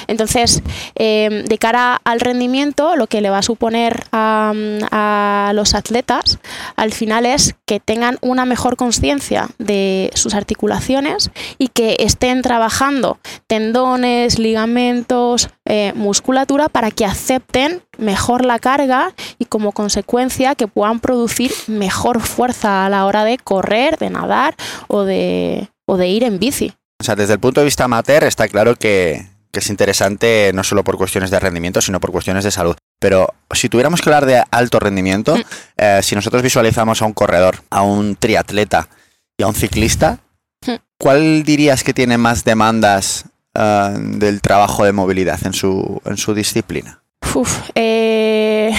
Entonces, 0.05 0.61
eh, 0.95 1.43
de 1.47 1.57
cara 1.57 1.99
al 2.03 2.19
rendimiento, 2.19 2.95
lo 2.95 3.07
que 3.07 3.21
le 3.21 3.31
va 3.31 3.39
a 3.39 3.41
suponer 3.41 4.03
a, 4.11 5.51
los 5.55 5.73
atletas 5.73 6.39
al 6.75 6.93
final 6.93 7.25
es 7.25 7.55
que 7.65 7.79
tengan 7.79 8.17
una 8.21 8.45
mejor 8.45 8.75
conciencia 8.75 9.49
de 9.57 10.11
sus 10.13 10.33
articulaciones 10.33 11.31
y 11.57 11.69
que 11.69 11.97
estén 11.99 12.41
trabajando 12.41 13.17
tendones, 13.47 14.39
ligamentos, 14.39 15.49
eh, 15.65 15.93
musculatura 15.95 16.69
para 16.69 16.91
que 16.91 17.05
acepten 17.05 17.81
mejor 17.97 18.45
la 18.45 18.59
carga 18.59 19.13
y 19.39 19.45
como 19.45 19.71
consecuencia 19.71 20.55
que 20.55 20.67
puedan 20.67 20.99
producir 20.99 21.51
mejor 21.67 22.21
fuerza 22.21 22.85
a 22.85 22.89
la 22.89 23.05
hora 23.05 23.23
de 23.23 23.37
correr, 23.37 23.97
de 23.97 24.09
nadar 24.09 24.55
o 24.87 25.03
de, 25.03 25.69
o 25.85 25.97
de 25.97 26.07
ir 26.07 26.23
en 26.23 26.39
bici. 26.39 26.73
O 26.99 27.03
sea, 27.03 27.15
desde 27.15 27.33
el 27.33 27.39
punto 27.39 27.61
de 27.61 27.65
vista 27.65 27.83
amateur 27.83 28.23
está 28.23 28.47
claro 28.47 28.75
que, 28.75 29.25
es 29.51 29.69
interesante 29.69 30.51
no 30.53 30.63
solo 30.63 30.83
por 30.83 30.97
cuestiones 30.97 31.29
de 31.29 31.39
rendimiento, 31.39 31.81
sino 31.81 31.99
por 31.99 32.11
cuestiones 32.11 32.43
de 32.43 32.51
salud. 32.51 32.75
Pero 32.99 33.33
si 33.51 33.69
tuviéramos 33.69 34.01
que 34.01 34.09
hablar 34.09 34.25
de 34.25 34.43
alto 34.49 34.79
rendimiento, 34.79 35.35
mm. 35.35 35.41
eh, 35.77 35.99
si 36.01 36.15
nosotros 36.15 36.41
visualizamos 36.41 37.01
a 37.01 37.05
un 37.05 37.13
corredor, 37.13 37.57
a 37.69 37.83
un 37.83 38.15
triatleta 38.15 38.87
y 39.37 39.43
a 39.43 39.47
un 39.47 39.53
ciclista, 39.53 40.19
mm. 40.65 40.75
¿cuál 40.97 41.43
dirías 41.43 41.83
que 41.83 41.93
tiene 41.93 42.17
más 42.17 42.43
demandas 42.43 43.25
eh, 43.53 43.95
del 43.97 44.41
trabajo 44.41 44.85
de 44.85 44.93
movilidad 44.93 45.39
en 45.45 45.53
su, 45.53 46.01
en 46.05 46.17
su 46.17 46.33
disciplina? 46.33 47.03
Eh, 47.75 48.71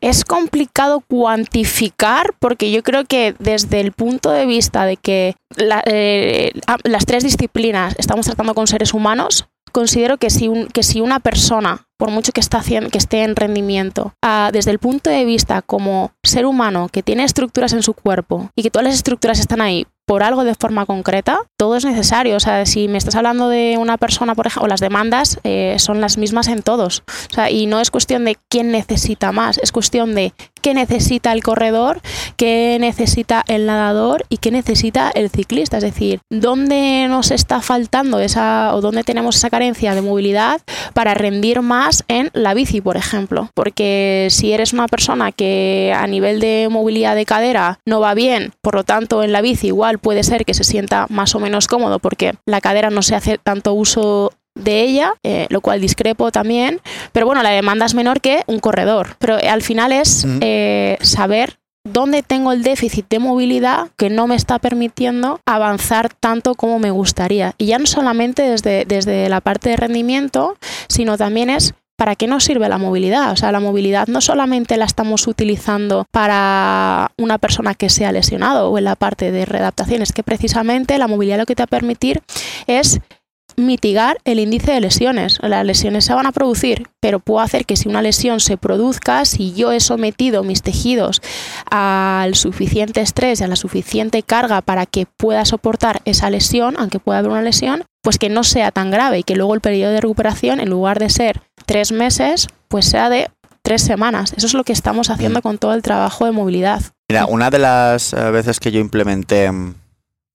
es 0.00 0.24
complicado 0.24 1.00
cuantificar 1.00 2.34
porque 2.38 2.70
yo 2.70 2.82
creo 2.82 3.04
que 3.04 3.34
desde 3.38 3.80
el 3.80 3.92
punto 3.92 4.30
de 4.30 4.46
vista 4.46 4.84
de 4.84 4.96
que 4.96 5.34
eh, 5.56 6.52
las 6.84 7.06
tres 7.06 7.24
disciplinas 7.24 7.94
estamos 7.98 8.26
tratando 8.26 8.54
con 8.54 8.66
seres 8.66 8.94
humanos, 8.94 9.48
considero 9.72 10.18
que 10.18 10.30
si, 10.30 10.50
que 10.72 10.82
si 10.82 11.00
una 11.00 11.20
persona, 11.20 11.86
por 11.98 12.10
mucho 12.10 12.32
que, 12.32 12.40
está 12.40 12.62
que 12.62 12.98
esté 12.98 13.22
en 13.22 13.36
rendimiento, 13.36 14.14
ah, 14.22 14.50
desde 14.52 14.70
el 14.70 14.78
punto 14.78 15.10
de 15.10 15.24
vista 15.24 15.62
como 15.62 16.12
ser 16.22 16.46
humano 16.46 16.88
que 16.90 17.02
tiene 17.02 17.24
estructuras 17.24 17.72
en 17.72 17.82
su 17.82 17.94
cuerpo 17.94 18.50
y 18.56 18.62
que 18.62 18.70
todas 18.70 18.84
las 18.84 18.94
estructuras 18.94 19.38
están 19.38 19.60
ahí 19.60 19.86
por 20.08 20.22
algo 20.22 20.42
de 20.42 20.54
forma 20.54 20.86
concreta, 20.86 21.42
todo 21.58 21.76
es 21.76 21.84
necesario. 21.84 22.34
O 22.36 22.40
sea, 22.40 22.64
si 22.64 22.88
me 22.88 22.96
estás 22.96 23.14
hablando 23.14 23.50
de 23.50 23.76
una 23.78 23.98
persona, 23.98 24.34
por 24.34 24.46
ejemplo, 24.46 24.66
las 24.66 24.80
demandas 24.80 25.38
eh, 25.44 25.76
son 25.78 26.00
las 26.00 26.16
mismas 26.16 26.48
en 26.48 26.62
todos. 26.62 27.02
O 27.30 27.34
sea, 27.34 27.50
y 27.50 27.66
no 27.66 27.78
es 27.78 27.90
cuestión 27.90 28.24
de 28.24 28.38
quién 28.48 28.72
necesita 28.72 29.32
más, 29.32 29.58
es 29.58 29.70
cuestión 29.70 30.14
de 30.14 30.32
qué 30.58 30.74
necesita 30.74 31.32
el 31.32 31.42
corredor, 31.42 32.00
qué 32.36 32.76
necesita 32.80 33.44
el 33.48 33.66
nadador 33.66 34.24
y 34.28 34.38
qué 34.38 34.50
necesita 34.50 35.10
el 35.14 35.30
ciclista. 35.30 35.78
Es 35.78 35.82
decir, 35.82 36.20
dónde 36.30 37.06
nos 37.08 37.30
está 37.30 37.60
faltando 37.60 38.20
esa 38.20 38.74
o 38.74 38.80
dónde 38.80 39.04
tenemos 39.04 39.36
esa 39.36 39.50
carencia 39.50 39.94
de 39.94 40.02
movilidad 40.02 40.60
para 40.94 41.14
rendir 41.14 41.62
más 41.62 42.04
en 42.08 42.30
la 42.32 42.54
bici, 42.54 42.80
por 42.80 42.96
ejemplo. 42.96 43.50
Porque 43.54 44.28
si 44.30 44.52
eres 44.52 44.72
una 44.72 44.88
persona 44.88 45.32
que 45.32 45.94
a 45.96 46.06
nivel 46.06 46.40
de 46.40 46.68
movilidad 46.70 47.14
de 47.14 47.26
cadera 47.26 47.80
no 47.86 48.00
va 48.00 48.14
bien, 48.14 48.52
por 48.60 48.74
lo 48.74 48.84
tanto 48.84 49.22
en 49.22 49.32
la 49.32 49.40
bici 49.40 49.68
igual 49.68 49.98
puede 49.98 50.22
ser 50.22 50.44
que 50.44 50.54
se 50.54 50.64
sienta 50.64 51.06
más 51.08 51.34
o 51.34 51.40
menos 51.40 51.66
cómodo 51.66 51.98
porque 51.98 52.34
la 52.46 52.60
cadera 52.60 52.90
no 52.90 53.02
se 53.02 53.14
hace 53.14 53.38
tanto 53.38 53.72
uso 53.72 54.32
de 54.58 54.82
ella, 54.82 55.14
eh, 55.22 55.46
lo 55.50 55.60
cual 55.60 55.80
discrepo 55.80 56.30
también, 56.30 56.80
pero 57.12 57.26
bueno, 57.26 57.42
la 57.42 57.50
demanda 57.50 57.86
es 57.86 57.94
menor 57.94 58.20
que 58.20 58.42
un 58.46 58.60
corredor, 58.60 59.16
pero 59.18 59.36
al 59.36 59.62
final 59.62 59.92
es 59.92 60.26
eh, 60.40 60.98
saber 61.00 61.58
dónde 61.84 62.22
tengo 62.22 62.52
el 62.52 62.62
déficit 62.62 63.06
de 63.08 63.18
movilidad 63.18 63.88
que 63.96 64.10
no 64.10 64.26
me 64.26 64.34
está 64.34 64.58
permitiendo 64.58 65.40
avanzar 65.46 66.12
tanto 66.12 66.54
como 66.54 66.78
me 66.78 66.90
gustaría. 66.90 67.54
Y 67.56 67.66
ya 67.66 67.78
no 67.78 67.86
solamente 67.86 68.42
desde, 68.42 68.84
desde 68.84 69.28
la 69.28 69.40
parte 69.40 69.70
de 69.70 69.76
rendimiento, 69.76 70.56
sino 70.88 71.16
también 71.16 71.50
es 71.50 71.74
¿para 71.98 72.14
qué 72.14 72.28
nos 72.28 72.44
sirve 72.44 72.68
la 72.68 72.78
movilidad? 72.78 73.32
O 73.32 73.36
sea, 73.36 73.50
la 73.50 73.58
movilidad 73.58 74.06
no 74.06 74.20
solamente 74.20 74.76
la 74.76 74.84
estamos 74.84 75.26
utilizando 75.26 76.06
para 76.12 77.10
una 77.18 77.38
persona 77.38 77.74
que 77.74 77.90
se 77.90 78.06
ha 78.06 78.12
lesionado 78.12 78.70
o 78.70 78.78
en 78.78 78.84
la 78.84 78.94
parte 78.94 79.32
de 79.32 79.44
readaptación, 79.44 80.02
es 80.02 80.12
que 80.12 80.22
precisamente 80.22 80.96
la 80.96 81.08
movilidad 81.08 81.38
lo 81.38 81.46
que 81.46 81.56
te 81.56 81.62
va 81.62 81.64
a 81.64 81.66
permitir 81.66 82.22
es 82.68 83.00
mitigar 83.58 84.18
el 84.24 84.38
índice 84.38 84.72
de 84.72 84.80
lesiones. 84.80 85.38
Las 85.42 85.64
lesiones 85.64 86.04
se 86.04 86.14
van 86.14 86.26
a 86.26 86.32
producir, 86.32 86.86
pero 87.00 87.20
puedo 87.20 87.40
hacer 87.40 87.66
que 87.66 87.76
si 87.76 87.88
una 87.88 88.02
lesión 88.02 88.40
se 88.40 88.56
produzca, 88.56 89.24
si 89.24 89.52
yo 89.52 89.72
he 89.72 89.80
sometido 89.80 90.44
mis 90.44 90.62
tejidos 90.62 91.20
al 91.70 92.34
suficiente 92.34 93.00
estrés 93.00 93.40
y 93.40 93.44
a 93.44 93.48
la 93.48 93.56
suficiente 93.56 94.22
carga 94.22 94.62
para 94.62 94.86
que 94.86 95.06
pueda 95.06 95.44
soportar 95.44 96.00
esa 96.04 96.30
lesión, 96.30 96.76
aunque 96.78 96.98
pueda 96.98 97.18
haber 97.18 97.32
una 97.32 97.42
lesión, 97.42 97.84
pues 98.02 98.18
que 98.18 98.28
no 98.28 98.44
sea 98.44 98.70
tan 98.70 98.90
grave 98.90 99.18
y 99.18 99.22
que 99.22 99.36
luego 99.36 99.54
el 99.54 99.60
periodo 99.60 99.92
de 99.92 100.00
recuperación, 100.00 100.60
en 100.60 100.70
lugar 100.70 100.98
de 100.98 101.10
ser 101.10 101.42
tres 101.66 101.92
meses, 101.92 102.48
pues 102.68 102.86
sea 102.86 103.10
de 103.10 103.28
tres 103.62 103.82
semanas. 103.82 104.32
Eso 104.36 104.46
es 104.46 104.54
lo 104.54 104.64
que 104.64 104.72
estamos 104.72 105.10
haciendo 105.10 105.40
mm. 105.40 105.42
con 105.42 105.58
todo 105.58 105.74
el 105.74 105.82
trabajo 105.82 106.24
de 106.24 106.32
movilidad. 106.32 106.80
Mira, 107.10 107.26
una 107.26 107.50
de 107.50 107.58
las 107.58 108.12
eh, 108.12 108.30
veces 108.30 108.60
que 108.60 108.70
yo 108.70 108.80
implementé 108.80 109.50
mm, 109.50 109.74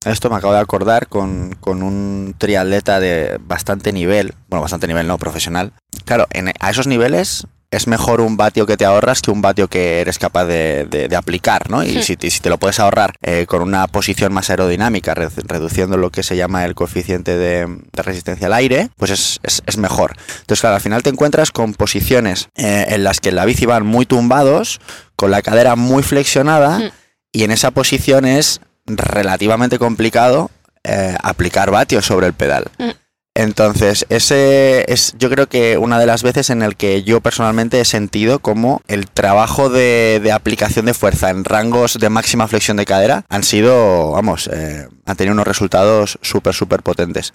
esto 0.06 0.30
me 0.30 0.36
acabo 0.36 0.54
de 0.54 0.60
acordar 0.60 1.08
con, 1.08 1.58
un 1.66 2.36
triatleta 2.38 3.00
de 3.00 3.40
bastante 3.42 3.92
nivel, 3.94 4.34
bueno, 4.50 4.62
bastante 4.62 4.88
nivel 4.88 5.08
no, 5.08 5.18
profesional. 5.18 5.74
Claro, 6.06 6.28
a 6.60 6.70
esos 6.70 6.88
niveles 6.88 7.48
es 7.74 7.88
mejor 7.88 8.22
un 8.22 8.38
vatio 8.38 8.68
que 8.68 8.78
te 8.78 8.86
ahorras 8.86 9.22
que 9.22 9.32
un 9.32 9.42
vatio 9.42 9.68
que 9.68 10.00
eres 10.02 10.20
capaz 10.20 10.46
de, 10.46 11.10
aplicar, 11.18 11.70
¿no? 11.70 11.84
Y 11.84 12.04
si, 12.04 12.16
te 12.16 12.50
lo 12.50 12.60
puedes 12.60 12.80
ahorrar 12.80 13.16
eh, 13.24 13.46
con 13.48 13.62
una 13.64 13.88
posición 13.88 14.32
más 14.32 14.50
aerodinámica, 14.52 15.16
reduciendo 15.16 15.98
lo 15.98 16.12
que 16.12 16.22
se 16.22 16.36
llama 16.36 16.66
el 16.66 16.76
coeficiente 16.76 17.36
de, 17.36 17.68
resistencia 17.94 18.48
al 18.48 18.54
aire, 18.54 18.90
pues 18.98 19.40
es, 19.42 19.78
mejor. 19.78 20.16
Entonces, 20.42 20.62
claro, 20.62 20.76
al 20.76 20.82
final 20.82 21.02
te 21.02 21.10
encuentras 21.10 21.52
con 21.52 21.74
posiciones 21.74 22.50
eh, 22.56 22.86
en 22.90 23.04
las 23.04 23.20
que 23.20 23.30
en 23.30 23.36
la 23.36 23.46
bici 23.46 23.66
van 23.66 23.86
muy 23.86 24.06
tumbados, 24.06 24.80
con 25.16 25.32
la 25.32 25.42
cadera 25.42 25.76
muy 25.76 26.04
flexionada, 26.04 26.92
y 27.32 27.44
en 27.44 27.50
esa 27.50 27.72
posición 27.72 28.26
es 28.26 28.62
relativamente 28.86 29.80
complicado 29.80 30.52
eh, 30.84 31.16
aplicar 31.22 31.72
vatios 31.72 32.06
sobre 32.06 32.28
el 32.28 32.34
pedal. 32.34 32.66
Mm. 32.78 32.90
Entonces, 33.36 34.06
ese 34.10 34.86
es 34.92 35.16
yo 35.18 35.28
creo 35.30 35.48
que 35.48 35.80
una 35.80 35.98
de 35.98 36.06
las 36.06 36.22
veces 36.22 36.52
en 36.52 36.62
el 36.62 36.76
que 36.76 37.02
yo 37.02 37.20
personalmente 37.20 37.82
he 37.82 37.86
sentido 37.86 38.38
como 38.38 38.82
el 38.88 39.10
trabajo 39.10 39.70
de, 39.70 40.20
de 40.22 40.32
aplicación 40.32 40.86
de 40.86 40.94
fuerza 40.94 41.32
en 41.32 41.44
rangos 41.44 41.98
de 42.00 42.10
máxima 42.10 42.48
flexión 42.48 42.78
de 42.78 42.86
cadera 42.86 43.26
han 43.30 43.44
sido, 43.44 44.12
vamos, 44.12 44.48
eh, 44.54 44.88
han 45.06 45.16
tenido 45.18 45.34
unos 45.34 45.48
resultados 45.48 46.20
súper, 46.22 46.54
súper 46.54 46.84
potentes. 46.84 47.34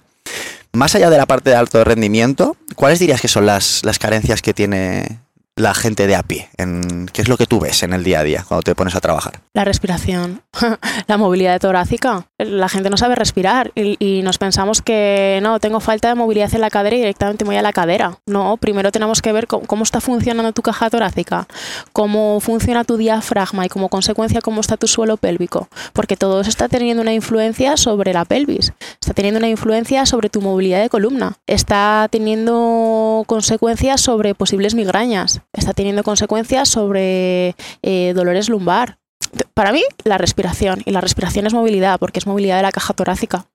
Más 0.71 0.95
allá 0.95 1.09
de 1.09 1.17
la 1.17 1.25
parte 1.25 1.49
de 1.49 1.57
alto 1.57 1.83
rendimiento, 1.83 2.55
¿cuáles 2.75 2.99
dirías 2.99 3.19
que 3.19 3.27
son 3.27 3.45
las, 3.45 3.83
las 3.83 3.99
carencias 3.99 4.41
que 4.41 4.53
tiene 4.53 5.19
la 5.59 5.73
gente 5.73 6.07
de 6.07 6.15
a 6.15 6.23
pie? 6.23 6.49
¿Qué 7.13 7.21
es 7.21 7.27
lo 7.27 7.37
que 7.37 7.45
tú 7.45 7.59
ves 7.59 7.83
en 7.83 7.93
el 7.93 8.03
día 8.03 8.19
a 8.19 8.23
día 8.23 8.45
cuando 8.47 8.63
te 8.63 8.75
pones 8.75 8.95
a 8.95 9.01
trabajar? 9.01 9.41
La 9.53 9.65
respiración, 9.65 10.41
la 11.07 11.17
movilidad 11.17 11.59
torácica. 11.59 12.25
La 12.37 12.69
gente 12.69 12.89
no 12.89 12.97
sabe 12.97 13.15
respirar 13.15 13.71
y, 13.75 14.21
nos 14.23 14.37
pensamos 14.37 14.81
que 14.81 15.39
no, 15.41 15.59
tengo 15.59 15.79
falta 15.79 16.09
de 16.09 16.15
movilidad 16.15 16.53
en 16.53 16.61
la 16.61 16.69
cadera 16.69 16.95
y 16.95 16.99
directamente 16.99 17.45
me 17.45 17.49
voy 17.49 17.57
a 17.57 17.61
la 17.61 17.73
cadera. 17.73 18.17
No, 18.25 18.57
primero 18.57 18.91
tenemos 18.91 19.21
que 19.21 19.31
ver 19.31 19.47
cómo, 19.47 19.65
cómo, 19.65 19.83
está 19.83 20.01
funcionando 20.01 20.51
tu 20.51 20.61
caja 20.61 20.89
torácica, 20.89 21.47
cómo 21.93 22.39
funciona 22.39 22.83
tu 22.83 22.97
diafragma 22.97 23.65
y 23.65 23.69
como 23.69 23.89
consecuencia 23.89 24.41
cómo 24.41 24.61
está 24.61 24.77
tu 24.77 24.87
suelo 24.87 25.17
pélvico, 25.17 25.69
porque 25.93 26.17
todo 26.17 26.41
eso 26.41 26.49
está 26.49 26.67
teniendo 26.67 27.01
una 27.01 27.13
influencia 27.13 27.77
sobre 27.77 28.13
la 28.13 28.25
pelvis, 28.25 28.73
está 28.99 29.13
teniendo 29.13 29.39
una 29.39 29.49
influencia 29.49 30.05
sobre 30.05 30.29
tu 30.29 30.41
movilidad 30.41 30.81
de 30.81 30.89
columna, 30.89 31.37
está 31.47 32.07
teniendo 32.11 33.23
consecuencias 33.25 34.01
sobre 34.01 34.35
posibles 34.35 34.75
migrañas, 34.75 35.41
está 35.53 35.73
teniendo 35.73 36.03
consecuencias 36.03 36.69
sobre 36.69 37.55
eh, 37.81 38.13
dolores 38.15 38.49
lumbar, 38.49 38.99
para 39.53 39.71
mí, 39.71 39.83
la 40.03 40.17
respiración. 40.17 40.81
Y 40.85 40.91
la 40.91 41.01
respiración 41.01 41.45
es 41.47 41.53
movilidad, 41.53 41.99
porque 41.99 42.19
es 42.19 42.27
movilidad 42.27 42.57
de 42.57 42.63
la 42.63 42.71
caja 42.71 42.93
torácica. 42.93 43.45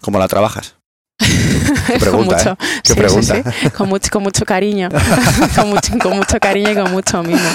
¿Cómo 0.00 0.18
la 0.18 0.28
trabajas? 0.28 0.76
¿Qué 1.18 1.98
pregunta, 1.98 2.36
con 2.36 2.36
mucho, 2.36 2.50
¿eh? 2.52 2.56
¿Qué 2.82 2.92
sí, 2.92 2.98
pregunta? 2.98 3.34
Sí, 3.34 3.42
sí. 3.60 3.70
Con, 3.70 3.88
mucho, 3.88 4.10
con 4.10 4.22
mucho 4.22 4.44
cariño. 4.44 4.88
con, 5.54 5.70
mucho, 5.70 5.98
con, 5.98 6.16
mucho, 6.16 6.38
cariño 6.40 6.70
y 6.70 6.74
con 6.74 6.90
mucho 6.90 7.22
mimo. 7.22 7.48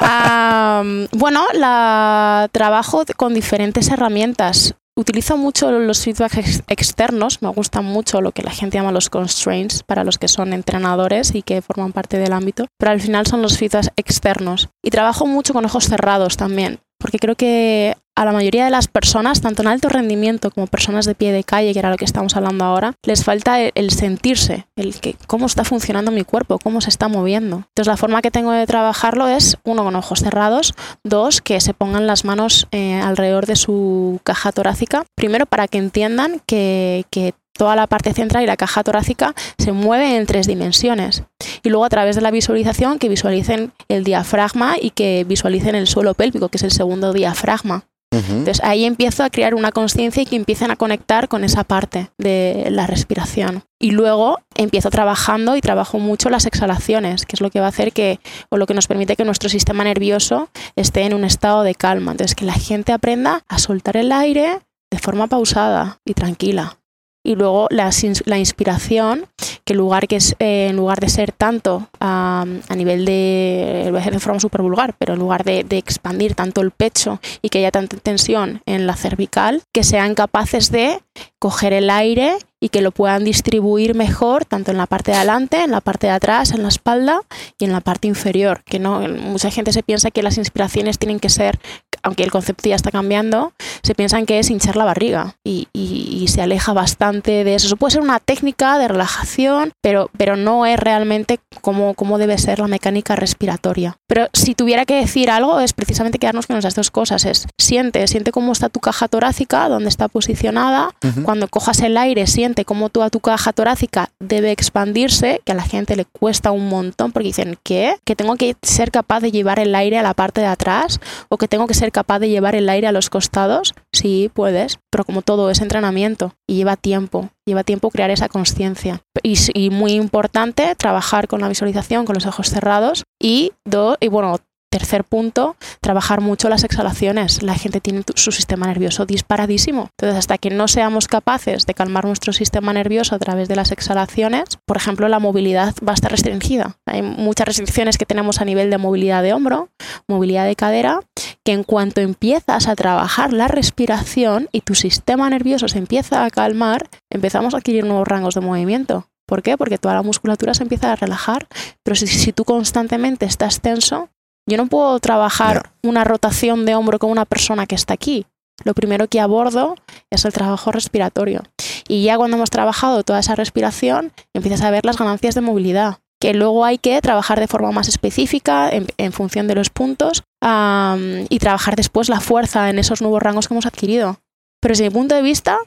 Um, 0.00 1.06
bueno, 1.18 1.46
la 1.54 2.48
trabajo 2.52 3.04
con 3.16 3.32
diferentes 3.32 3.88
herramientas. 3.88 4.74
Utilizo 4.96 5.36
mucho 5.36 5.72
los 5.72 6.04
feedbacks 6.04 6.36
ex 6.36 6.62
externos, 6.68 7.42
me 7.42 7.48
gusta 7.48 7.80
mucho 7.80 8.20
lo 8.20 8.30
que 8.30 8.44
la 8.44 8.52
gente 8.52 8.78
llama 8.78 8.92
los 8.92 9.10
constraints 9.10 9.82
para 9.82 10.04
los 10.04 10.18
que 10.18 10.28
son 10.28 10.52
entrenadores 10.52 11.34
y 11.34 11.42
que 11.42 11.62
forman 11.62 11.92
parte 11.92 12.16
del 12.16 12.32
ámbito, 12.32 12.66
pero 12.78 12.92
al 12.92 13.00
final 13.00 13.26
son 13.26 13.42
los 13.42 13.58
feedbacks 13.58 13.90
externos. 13.96 14.68
Y 14.84 14.90
trabajo 14.90 15.26
mucho 15.26 15.52
con 15.52 15.64
ojos 15.64 15.86
cerrados 15.86 16.36
también, 16.36 16.78
porque 16.98 17.18
creo 17.18 17.34
que 17.34 17.96
a 18.16 18.24
la 18.24 18.32
mayoría 18.32 18.64
de 18.64 18.70
las 18.70 18.88
personas, 18.88 19.40
tanto 19.40 19.62
en 19.62 19.68
alto 19.68 19.88
rendimiento 19.88 20.50
como 20.50 20.66
personas 20.66 21.06
de 21.06 21.14
pie 21.14 21.32
de 21.32 21.44
calle, 21.44 21.72
que 21.72 21.78
era 21.78 21.90
lo 21.90 21.96
que 21.96 22.04
estamos 22.04 22.36
hablando 22.36 22.64
ahora, 22.64 22.94
les 23.02 23.24
falta 23.24 23.60
el, 23.60 23.90
sentirse, 23.90 24.66
el 24.76 25.00
que 25.00 25.16
cómo 25.26 25.46
está 25.46 25.64
funcionando 25.64 26.10
mi 26.10 26.24
cuerpo, 26.24 26.58
cómo 26.58 26.80
se 26.80 26.90
está 26.90 27.08
moviendo. 27.08 27.56
Entonces 27.56 27.86
la 27.86 27.96
forma 27.96 28.22
que 28.22 28.30
tengo 28.30 28.52
de 28.52 28.66
trabajarlo 28.66 29.28
es, 29.28 29.56
uno, 29.64 29.84
con 29.84 29.96
ojos 29.96 30.20
cerrados, 30.20 30.74
dos, 31.02 31.40
que 31.40 31.60
se 31.60 31.74
pongan 31.74 32.06
las 32.06 32.24
manos 32.24 32.68
eh, 32.70 33.00
alrededor 33.00 33.46
de 33.46 33.56
su 33.56 34.20
caja 34.22 34.52
torácica, 34.52 35.04
primero 35.14 35.46
para 35.46 35.68
que 35.68 35.78
entiendan 35.78 36.40
que, 36.46 37.04
que 37.10 37.34
toda 37.56 37.76
la 37.76 37.86
parte 37.86 38.12
central 38.12 38.42
y 38.42 38.46
la 38.46 38.56
caja 38.56 38.82
torácica 38.82 39.34
se 39.58 39.72
mueve 39.72 40.16
en 40.16 40.26
tres 40.26 40.46
dimensiones. 40.46 41.22
Y 41.62 41.70
luego 41.70 41.84
a 41.84 41.88
través 41.88 42.16
de 42.16 42.22
la 42.22 42.30
visualización 42.30 42.98
que 42.98 43.08
visualicen 43.08 43.72
el 43.88 44.04
diafragma 44.04 44.76
y 44.80 44.90
que 44.90 45.24
visualicen 45.26 45.74
el 45.74 45.86
suelo 45.86 46.14
pélvico, 46.14 46.48
que 46.48 46.58
es 46.58 46.62
el 46.64 46.72
segundo 46.72 47.12
diafragma. 47.12 47.84
Entonces 48.18 48.60
ahí 48.62 48.84
empiezo 48.84 49.24
a 49.24 49.30
crear 49.30 49.54
una 49.54 49.72
conciencia 49.72 50.22
y 50.22 50.26
que 50.26 50.36
empiecen 50.36 50.70
a 50.70 50.76
conectar 50.76 51.28
con 51.28 51.44
esa 51.44 51.64
parte 51.64 52.10
de 52.18 52.68
la 52.70 52.86
respiración. 52.86 53.64
Y 53.80 53.90
luego 53.90 54.38
empiezo 54.54 54.90
trabajando 54.90 55.56
y 55.56 55.60
trabajo 55.60 55.98
mucho 55.98 56.30
las 56.30 56.46
exhalaciones, 56.46 57.26
que 57.26 57.36
es 57.36 57.40
lo 57.40 57.50
que 57.50 57.60
va 57.60 57.66
a 57.66 57.70
hacer 57.70 57.92
que, 57.92 58.20
o 58.48 58.56
lo 58.56 58.66
que 58.66 58.74
nos 58.74 58.86
permite 58.86 59.16
que 59.16 59.24
nuestro 59.24 59.48
sistema 59.48 59.84
nervioso 59.84 60.48
esté 60.76 61.02
en 61.02 61.14
un 61.14 61.24
estado 61.24 61.62
de 61.62 61.74
calma. 61.74 62.12
Entonces 62.12 62.34
que 62.34 62.44
la 62.44 62.54
gente 62.54 62.92
aprenda 62.92 63.42
a 63.48 63.58
soltar 63.58 63.96
el 63.96 64.12
aire 64.12 64.60
de 64.90 64.98
forma 64.98 65.26
pausada 65.26 65.98
y 66.04 66.14
tranquila 66.14 66.78
y 67.24 67.34
luego 67.36 67.66
la, 67.70 67.90
la, 68.26 68.38
inspiración, 68.38 69.26
que 69.64 69.74
lugar, 69.74 70.06
que 70.06 70.16
es, 70.16 70.36
eh, 70.38 70.68
en 70.68 70.76
lugar 70.76 71.00
de 71.00 71.08
ser 71.08 71.32
tanto 71.32 71.76
um, 71.76 71.88
a 72.00 72.76
nivel 72.76 73.06
de, 73.06 73.84
lo 73.86 73.92
voy 73.92 74.02
a 74.02 74.10
de 74.10 74.20
forma 74.20 74.38
súper 74.38 74.60
vulgar, 74.60 74.94
pero 74.98 75.14
en 75.14 75.18
lugar 75.18 75.42
de, 75.42 75.64
de, 75.64 75.78
expandir 75.78 76.34
tanto 76.34 76.60
el 76.60 76.70
pecho 76.70 77.20
y 77.40 77.48
que 77.48 77.58
haya 77.58 77.70
tanta 77.70 77.96
tensión 77.96 78.60
en 78.66 78.86
la 78.86 78.94
cervical, 78.94 79.62
que 79.72 79.84
sean 79.84 80.14
capaces 80.14 80.70
de 80.70 81.00
coger 81.38 81.72
el 81.72 81.90
aire 81.90 82.36
y 82.64 82.70
que 82.70 82.80
lo 82.80 82.92
puedan 82.92 83.24
distribuir 83.24 83.94
mejor 83.94 84.46
tanto 84.46 84.70
en 84.70 84.78
la 84.78 84.86
parte 84.86 85.10
de 85.10 85.18
adelante, 85.18 85.62
en 85.62 85.70
la 85.70 85.82
parte 85.82 86.06
de 86.06 86.14
atrás, 86.14 86.52
en 86.52 86.62
la 86.62 86.68
espalda 86.68 87.20
y 87.58 87.66
en 87.66 87.72
la 87.72 87.82
parte 87.82 88.08
inferior. 88.08 88.62
Que 88.64 88.78
no, 88.78 89.00
mucha 89.00 89.50
gente 89.50 89.70
se 89.72 89.82
piensa 89.82 90.10
que 90.10 90.22
las 90.22 90.38
inspiraciones 90.38 90.98
tienen 90.98 91.20
que 91.20 91.28
ser, 91.28 91.58
aunque 92.04 92.22
el 92.22 92.30
concepto 92.30 92.68
ya 92.68 92.76
está 92.76 92.90
cambiando, 92.90 93.52
se 93.82 93.94
piensan 93.94 94.26
que 94.26 94.38
es 94.38 94.50
hinchar 94.50 94.76
la 94.76 94.84
barriga 94.84 95.36
y, 95.44 95.68
y, 95.72 96.20
y 96.22 96.28
se 96.28 96.42
aleja 96.42 96.72
bastante 96.72 97.44
de 97.44 97.54
eso. 97.54 97.66
Eso 97.66 97.76
puede 97.76 97.92
ser 97.92 98.02
una 98.02 98.20
técnica 98.20 98.78
de 98.78 98.88
relajación, 98.88 99.72
pero, 99.80 100.10
pero 100.16 100.36
no 100.36 100.66
es 100.66 100.78
realmente 100.78 101.40
cómo, 101.60 101.94
cómo 101.94 102.18
debe 102.18 102.38
ser 102.38 102.60
la 102.60 102.68
mecánica 102.68 103.16
respiratoria. 103.16 103.96
Pero 104.06 104.28
si 104.32 104.54
tuviera 104.54 104.84
que 104.84 104.94
decir 104.94 105.30
algo 105.30 105.60
es 105.60 105.72
precisamente 105.72 106.18
quedarnos 106.18 106.46
con 106.46 106.56
esas 106.56 106.74
dos 106.74 106.90
cosas. 106.90 107.24
Es 107.24 107.46
siente, 107.58 108.06
siente 108.06 108.32
cómo 108.32 108.52
está 108.52 108.68
tu 108.68 108.80
caja 108.80 109.08
torácica, 109.08 109.68
dónde 109.68 109.88
está 109.88 110.08
posicionada. 110.08 110.90
Uh 111.02 111.06
-huh. 111.08 111.22
Cuando 111.22 111.48
cojas 111.48 111.80
el 111.80 111.96
aire, 111.96 112.26
siente 112.26 112.64
cómo 112.64 112.88
toda 112.90 113.10
tu 113.10 113.20
caja 113.20 113.52
torácica 113.52 114.10
debe 114.20 114.50
expandirse, 114.50 115.40
que 115.44 115.52
a 115.52 115.54
la 115.54 115.62
gente 115.62 115.96
le 115.96 116.04
cuesta 116.04 116.50
un 116.52 116.68
montón 116.68 117.12
porque 117.12 117.28
dicen, 117.28 117.58
¿qué? 117.62 117.96
Que 118.04 118.16
tengo 118.16 118.36
que 118.36 118.56
ser 118.62 118.90
capaz 118.90 119.20
de 119.20 119.32
llevar 119.32 119.58
el 119.58 119.74
aire 119.74 119.98
a 119.98 120.02
la 120.02 120.14
parte 120.14 120.40
de 120.40 120.46
atrás 120.46 121.00
o 121.28 121.38
que 121.38 121.48
tengo 121.48 121.66
que 121.66 121.74
ser 121.74 121.92
capaz 121.94 122.18
de 122.18 122.28
llevar 122.28 122.56
el 122.56 122.68
aire 122.68 122.88
a 122.88 122.92
los 122.92 123.08
costados. 123.08 123.72
Sí, 123.92 124.30
puedes, 124.34 124.78
pero 124.90 125.04
como 125.04 125.22
todo 125.22 125.48
es 125.48 125.60
entrenamiento 125.60 126.34
y 126.46 126.56
lleva 126.56 126.76
tiempo, 126.76 127.30
lleva 127.46 127.62
tiempo 127.62 127.90
crear 127.90 128.10
esa 128.10 128.28
conciencia. 128.28 129.00
Y, 129.22 129.38
y, 129.54 129.70
muy 129.70 129.92
importante, 129.92 130.74
trabajar 130.74 131.28
con 131.28 131.40
la 131.40 131.48
visualización, 131.48 132.04
con 132.04 132.14
los 132.14 132.26
ojos 132.26 132.50
cerrados 132.50 133.04
y, 133.22 133.52
do, 133.64 133.96
y 134.00 134.08
bueno, 134.08 134.40
tercer 134.74 135.04
punto, 135.04 135.56
trabajar 135.80 136.20
mucho 136.20 136.48
las 136.48 136.64
exhalaciones. 136.64 137.44
La 137.44 137.54
gente 137.54 137.80
tiene 137.80 138.02
su 138.16 138.32
sistema 138.32 138.66
nervioso 138.66 139.06
disparadísimo. 139.06 139.90
Entonces, 139.96 140.18
hasta 140.18 140.36
que 140.36 140.50
no 140.50 140.66
seamos 140.66 141.06
capaces 141.06 141.64
de 141.64 141.74
calmar 141.74 142.06
nuestro 142.06 142.32
sistema 142.32 142.72
nervioso 142.72 143.14
a 143.14 143.20
través 143.20 143.46
de 143.46 143.54
las 143.54 143.70
exhalaciones, 143.70 144.58
por 144.66 144.76
ejemplo, 144.76 145.06
la 145.06 145.20
movilidad 145.20 145.76
va 145.86 145.92
a 145.92 145.94
estar 145.94 146.10
restringida. 146.10 146.76
Hay 146.86 147.02
muchas 147.02 147.46
restricciones 147.46 147.98
que 147.98 148.04
tenemos 148.04 148.40
a 148.40 148.44
nivel 148.44 148.68
de 148.68 148.78
movilidad 148.78 149.22
de 149.22 149.32
hombro, 149.32 149.68
movilidad 150.08 150.44
de 150.44 150.56
cadera, 150.56 151.02
que 151.44 151.52
en 151.52 151.62
cuanto 151.62 152.00
empiezas 152.00 152.68
a 152.68 152.74
trabajar 152.74 153.32
la 153.32 153.48
respiración 153.48 154.48
y 154.50 154.62
tu 154.62 154.74
sistema 154.74 155.28
nervioso 155.28 155.68
se 155.68 155.78
empieza 155.78 156.24
a 156.24 156.30
calmar, 156.30 156.88
empezamos 157.10 157.54
a 157.54 157.58
adquirir 157.58 157.84
nuevos 157.84 158.08
rangos 158.08 158.34
de 158.34 158.40
movimiento. 158.40 159.06
¿Por 159.26 159.42
qué? 159.42 159.56
Porque 159.56 159.78
toda 159.78 159.94
la 159.94 160.02
musculatura 160.02 160.54
se 160.54 160.62
empieza 160.62 160.92
a 160.92 160.96
relajar. 160.96 161.46
Pero 161.82 161.94
si, 161.94 162.06
si 162.06 162.32
tú 162.32 162.44
constantemente 162.44 163.26
estás 163.26 163.60
tenso, 163.60 164.08
yo 164.48 164.56
no 164.56 164.66
puedo 164.66 164.98
trabajar 165.00 165.72
una 165.82 166.04
rotación 166.04 166.66
de 166.66 166.74
hombro 166.74 166.98
con 166.98 167.10
una 167.10 167.24
persona 167.24 167.66
que 167.66 167.74
está 167.74 167.94
aquí. 167.94 168.26
Lo 168.64 168.74
primero 168.74 169.08
que 169.08 169.20
abordo 169.20 169.76
es 170.10 170.24
el 170.24 170.32
trabajo 170.32 170.70
respiratorio. 170.72 171.42
Y 171.88 172.04
ya 172.04 172.16
cuando 172.16 172.36
hemos 172.36 172.50
trabajado 172.50 173.02
toda 173.02 173.18
esa 173.18 173.34
respiración, 173.34 174.12
empiezas 174.34 174.62
a 174.62 174.70
ver 174.70 174.84
las 174.84 174.98
ganancias 174.98 175.34
de 175.34 175.40
movilidad, 175.40 175.98
que 176.20 176.34
luego 176.34 176.64
hay 176.64 176.78
que 176.78 177.00
trabajar 177.00 177.40
de 177.40 177.48
forma 177.48 177.72
más 177.72 177.88
específica 177.88 178.70
en, 178.70 178.86
en 178.96 179.12
función 179.12 179.48
de 179.48 179.54
los 179.54 179.70
puntos 179.70 180.22
um, 180.44 181.26
y 181.28 181.38
trabajar 181.38 181.74
después 181.74 182.08
la 182.08 182.20
fuerza 182.20 182.70
en 182.70 182.78
esos 182.78 183.00
nuevos 183.00 183.22
rangos 183.22 183.48
que 183.48 183.54
hemos 183.54 183.66
adquirido. 183.66 184.20
Pero 184.60 184.72
desde 184.72 184.84
mi 184.84 184.90
punto 184.90 185.14
de 185.14 185.22
vista, 185.22 185.58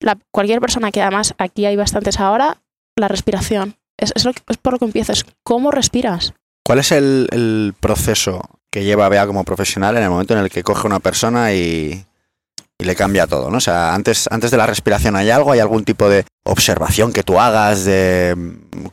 la, 0.00 0.16
cualquier 0.30 0.60
persona 0.60 0.90
que 0.90 1.02
además 1.02 1.34
aquí 1.38 1.66
hay 1.66 1.76
bastantes 1.76 2.20
ahora, 2.20 2.58
la 2.96 3.08
respiración. 3.08 3.76
Es, 3.96 4.12
es, 4.14 4.24
es 4.26 4.56
por 4.56 4.74
lo 4.74 4.78
que 4.78 4.86
empiezas. 4.86 5.24
¿Cómo 5.42 5.70
respiras? 5.70 6.34
¿Cuál 6.64 6.78
es 6.78 6.92
el, 6.92 7.28
el, 7.32 7.74
proceso 7.78 8.42
que 8.70 8.84
lleva 8.84 9.08
Bea 9.08 9.26
como 9.26 9.44
profesional 9.44 9.96
en 9.96 10.04
el 10.04 10.10
momento 10.10 10.34
en 10.34 10.40
el 10.40 10.50
que 10.50 10.62
coge 10.62 10.86
una 10.86 11.00
persona 11.00 11.52
y, 11.52 12.06
y, 12.78 12.84
le 12.84 12.94
cambia 12.94 13.26
todo? 13.26 13.50
¿no? 13.50 13.60
Sea, 13.60 13.94
antes, 13.94 14.28
antes 14.30 14.50
de 14.50 14.56
la 14.56 14.66
respiración 14.66 15.16
hay 15.16 15.30
algo, 15.30 15.52
hay 15.52 15.60
algún 15.60 15.84
tipo 15.84 16.08
de 16.08 16.24
observación 16.44 17.12
que 17.12 17.22
tú 17.22 17.38
hagas 17.38 17.84
de 17.84 18.34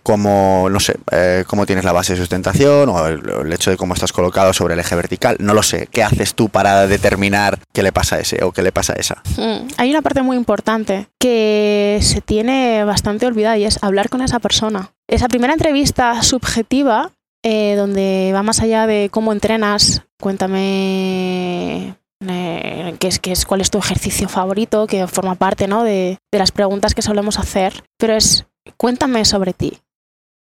cómo, 0.04 0.68
no 0.70 0.80
sé, 0.80 0.96
eh, 1.12 1.44
cómo 1.48 1.66
tienes 1.66 1.86
la 1.86 1.94
base 1.94 2.14
de 2.14 2.20
sustentación 2.20 2.90
o 2.90 3.08
el, 3.08 3.54
hecho 3.54 3.72
de 3.72 3.78
cómo 3.78 3.94
estás 3.94 4.12
colocado 4.12 4.54
sobre 4.54 4.74
el 4.74 4.80
eje 4.80 4.96
vertical. 4.96 5.38
No 5.40 5.54
lo 5.54 5.64
sé. 5.64 5.88
¿Qué 5.92 6.04
haces 6.04 6.36
tú 6.36 6.50
para 6.50 6.88
determinar 6.88 7.60
qué 7.74 7.84
le 7.84 7.92
pasa 7.92 8.18
a 8.18 8.20
ese 8.20 8.44
o 8.44 8.52
qué 8.52 8.62
le 8.62 8.72
pasa 8.72 8.94
a 8.94 8.98
esa? 8.98 9.24
Mm, 9.38 9.68
hay 9.78 9.90
una 9.90 10.02
parte 10.02 10.22
muy 10.22 10.38
importante 10.38 11.08
que 11.20 12.00
se 12.02 12.22
tiene 12.22 12.84
bastante 12.84 13.26
olvidada 13.26 13.58
y 13.58 13.66
es 13.66 13.82
hablar 13.82 14.10
con 14.10 14.22
esa 14.22 14.40
persona. 14.40 14.92
Esa 15.08 15.30
primera 15.30 15.54
entrevista 15.54 16.22
subjetiva 16.24 17.12
eh, 17.44 17.76
donde 17.76 18.32
va 18.34 18.44
más 18.44 18.60
allá 18.62 18.88
de 18.88 19.10
cómo 19.10 19.32
entrenas, 19.32 20.04
cuéntame 20.20 21.96
eh, 22.26 22.96
que 23.00 23.08
es, 23.08 23.20
que 23.20 23.32
es 23.32 23.46
cuál 23.46 23.62
es 23.62 23.70
tu 23.70 23.78
ejercicio 23.78 24.30
favorito, 24.30 24.88
que 24.88 25.08
forma 25.08 25.36
parte 25.36 25.68
¿no? 25.68 25.84
de, 25.84 26.18
de 26.32 26.40
las 26.40 26.52
preguntas 26.52 26.96
que 26.96 27.02
solemos 27.02 27.40
hacer, 27.40 27.84
pero 27.98 28.14
es 28.14 28.46
cuéntame 28.78 29.26
sobre 29.26 29.54
ti, 29.54 29.80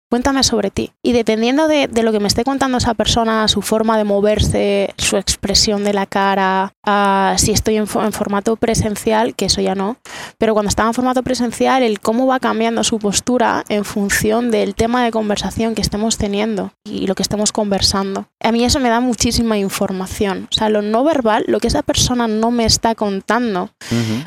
cuéntame 0.09 0.43
sobre 0.43 0.71
ti. 0.71 0.93
Y 1.03 1.13
dependiendo 1.13 1.69
de, 1.69 1.89
lo 2.03 2.13
que 2.13 2.21
me 2.21 2.29
esté 2.29 2.45
contando 2.45 2.79
esa 2.79 2.95
persona, 2.95 3.47
su 3.49 3.63
forma 3.63 3.99
de 3.99 4.05
moverse, 4.05 4.95
su 4.97 5.17
expresión 5.17 5.85
de 5.85 5.93
la 5.93 6.07
cara, 6.07 6.73
ah, 6.85 7.35
si 7.39 7.53
estoy 7.53 7.77
en, 7.77 7.87
formato 7.87 8.57
presencial, 8.57 9.35
que 9.35 9.47
eso 9.47 9.61
ya 9.61 9.75
no, 9.75 9.99
pero 10.39 10.55
cuando 10.55 10.69
estaba 10.69 10.89
en 10.89 10.95
formato 10.95 11.23
presencial, 11.23 11.83
el 11.83 12.01
cómo 12.01 12.27
va 12.27 12.41
cambiando 12.41 12.85
su 12.85 12.99
postura 12.99 13.65
en 13.69 13.85
función 13.85 14.51
del 14.51 14.75
tema 14.75 15.05
de 15.05 15.11
conversación 15.11 15.75
que 15.75 15.83
estemos 15.83 16.17
teniendo 16.17 16.73
y 16.85 17.07
lo 17.07 17.15
que 17.15 17.23
estemos 17.23 17.53
conversando. 17.53 18.27
A 18.43 18.53
mí 18.53 18.65
eso 18.65 18.81
me 18.81 18.89
da 18.89 19.01
muchísima 19.01 19.59
información. 19.59 20.49
O 20.51 20.55
sea, 20.55 20.69
lo 20.69 20.83
no 20.83 21.05
verbal, 21.05 21.45
lo 21.47 21.61
que 21.61 21.69
esa 21.69 21.83
persona 21.83 22.29
no 22.29 22.51
me 22.51 22.65
está 22.65 22.95
contando, 22.95 23.71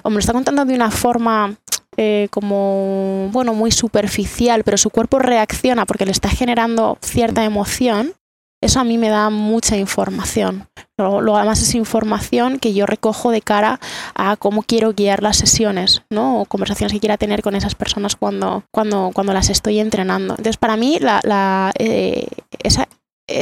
o 0.04 0.10
me 0.10 0.16
lo 0.16 0.20
está 0.20 0.34
contando 0.34 0.66
de 0.66 0.76
una 0.76 0.92
forma 0.92 1.56
eh, 1.98 2.28
como, 2.32 3.30
bueno, 3.32 3.54
muy 3.54 3.72
superficial, 3.72 4.64
pero 4.64 4.78
su 4.78 4.90
cuerpo 4.90 5.20
reacciona 5.20 5.86
porque 5.86 6.06
le 6.06 6.12
está 6.12 6.30
generando 6.30 6.98
cierta 7.02 7.44
emoción, 7.44 8.14
eso 8.62 8.80
a 8.80 8.84
mí 8.84 8.98
me 9.00 9.10
da 9.10 9.30
mucha 9.32 9.76
información. 9.76 10.68
Luego, 10.98 11.36
además 11.36 11.62
es 11.62 11.74
información 11.74 12.60
que 12.60 12.74
yo 12.74 12.86
recojo 12.86 13.32
de 13.32 13.42
cara 13.42 13.80
a 14.14 14.38
cómo 14.38 14.62
quiero 14.62 14.94
guiar 14.94 15.24
las 15.24 15.38
sesiones, 15.38 16.04
¿no? 16.12 16.42
O 16.42 16.46
conversaciones 16.46 16.94
que 16.94 17.00
quiera 17.00 17.18
tener 17.18 17.42
con 17.42 17.56
esas 17.56 17.74
personas 17.74 18.16
cuando, 18.16 18.64
cuando, 18.72 19.10
cuando 19.16 19.34
las 19.34 19.50
estoy 19.50 19.80
entrenando. 19.80 20.36
Entonces, 20.36 20.58
para 20.58 20.78
mí, 20.78 21.00
la, 21.00 21.72
eh, 21.80 22.28
esa, 22.62 22.88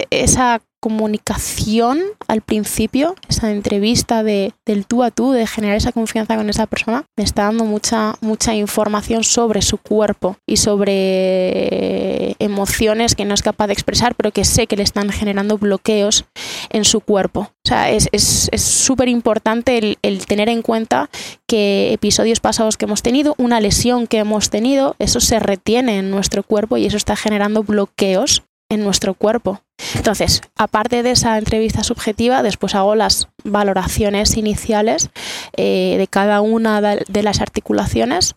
esa 0.09 0.61
comunicación 0.79 1.99
al 2.27 2.41
principio, 2.41 3.15
esa 3.27 3.51
entrevista 3.51 4.23
de, 4.23 4.53
del 4.65 4.85
tú 4.85 5.03
a 5.03 5.11
tú, 5.11 5.31
de 5.31 5.45
generar 5.45 5.75
esa 5.75 5.91
confianza 5.91 6.37
con 6.37 6.49
esa 6.49 6.67
persona, 6.67 7.05
me 7.17 7.23
está 7.23 7.43
dando 7.43 7.65
mucha, 7.65 8.15
mucha 8.21 8.55
información 8.55 9.23
sobre 9.23 9.61
su 9.61 9.77
cuerpo 9.77 10.37
y 10.47 10.57
sobre 10.57 12.35
emociones 12.39 13.15
que 13.15 13.25
no 13.25 13.33
es 13.33 13.41
capaz 13.41 13.67
de 13.67 13.73
expresar, 13.73 14.15
pero 14.15 14.31
que 14.31 14.45
sé 14.45 14.67
que 14.67 14.77
le 14.77 14.83
están 14.83 15.09
generando 15.09 15.57
bloqueos 15.57 16.25
en 16.69 16.85
su 16.85 17.01
cuerpo. 17.01 17.51
O 17.65 17.67
sea, 17.67 17.91
es 17.91 18.09
súper 18.55 19.09
importante 19.09 19.77
el, 19.77 19.97
el 20.01 20.25
tener 20.25 20.49
en 20.49 20.61
cuenta 20.61 21.09
que 21.47 21.91
episodios 21.91 22.39
pasados 22.39 22.77
que 22.77 22.85
hemos 22.85 23.01
tenido, 23.01 23.35
una 23.37 23.59
lesión 23.59 24.07
que 24.07 24.19
hemos 24.19 24.49
tenido, 24.49 24.95
eso 24.99 25.19
se 25.19 25.39
retiene 25.39 25.99
en 25.99 26.09
nuestro 26.09 26.43
cuerpo 26.43 26.77
y 26.77 26.85
eso 26.85 26.97
está 26.97 27.15
generando 27.15 27.63
bloqueos 27.63 28.43
en 28.69 28.83
nuestro 28.83 29.13
cuerpo. 29.13 29.61
Entonces, 29.95 30.41
aparte 30.55 31.03
de 31.03 31.11
esa 31.11 31.37
entrevista 31.37 31.83
subjetiva, 31.83 32.43
después 32.43 32.75
hago 32.75 32.95
las 32.95 33.27
valoraciones 33.43 34.37
iniciales 34.37 35.09
eh, 35.57 35.95
de 35.97 36.07
cada 36.07 36.41
una 36.41 36.81
de 36.81 37.23
las 37.23 37.41
articulaciones 37.41 38.35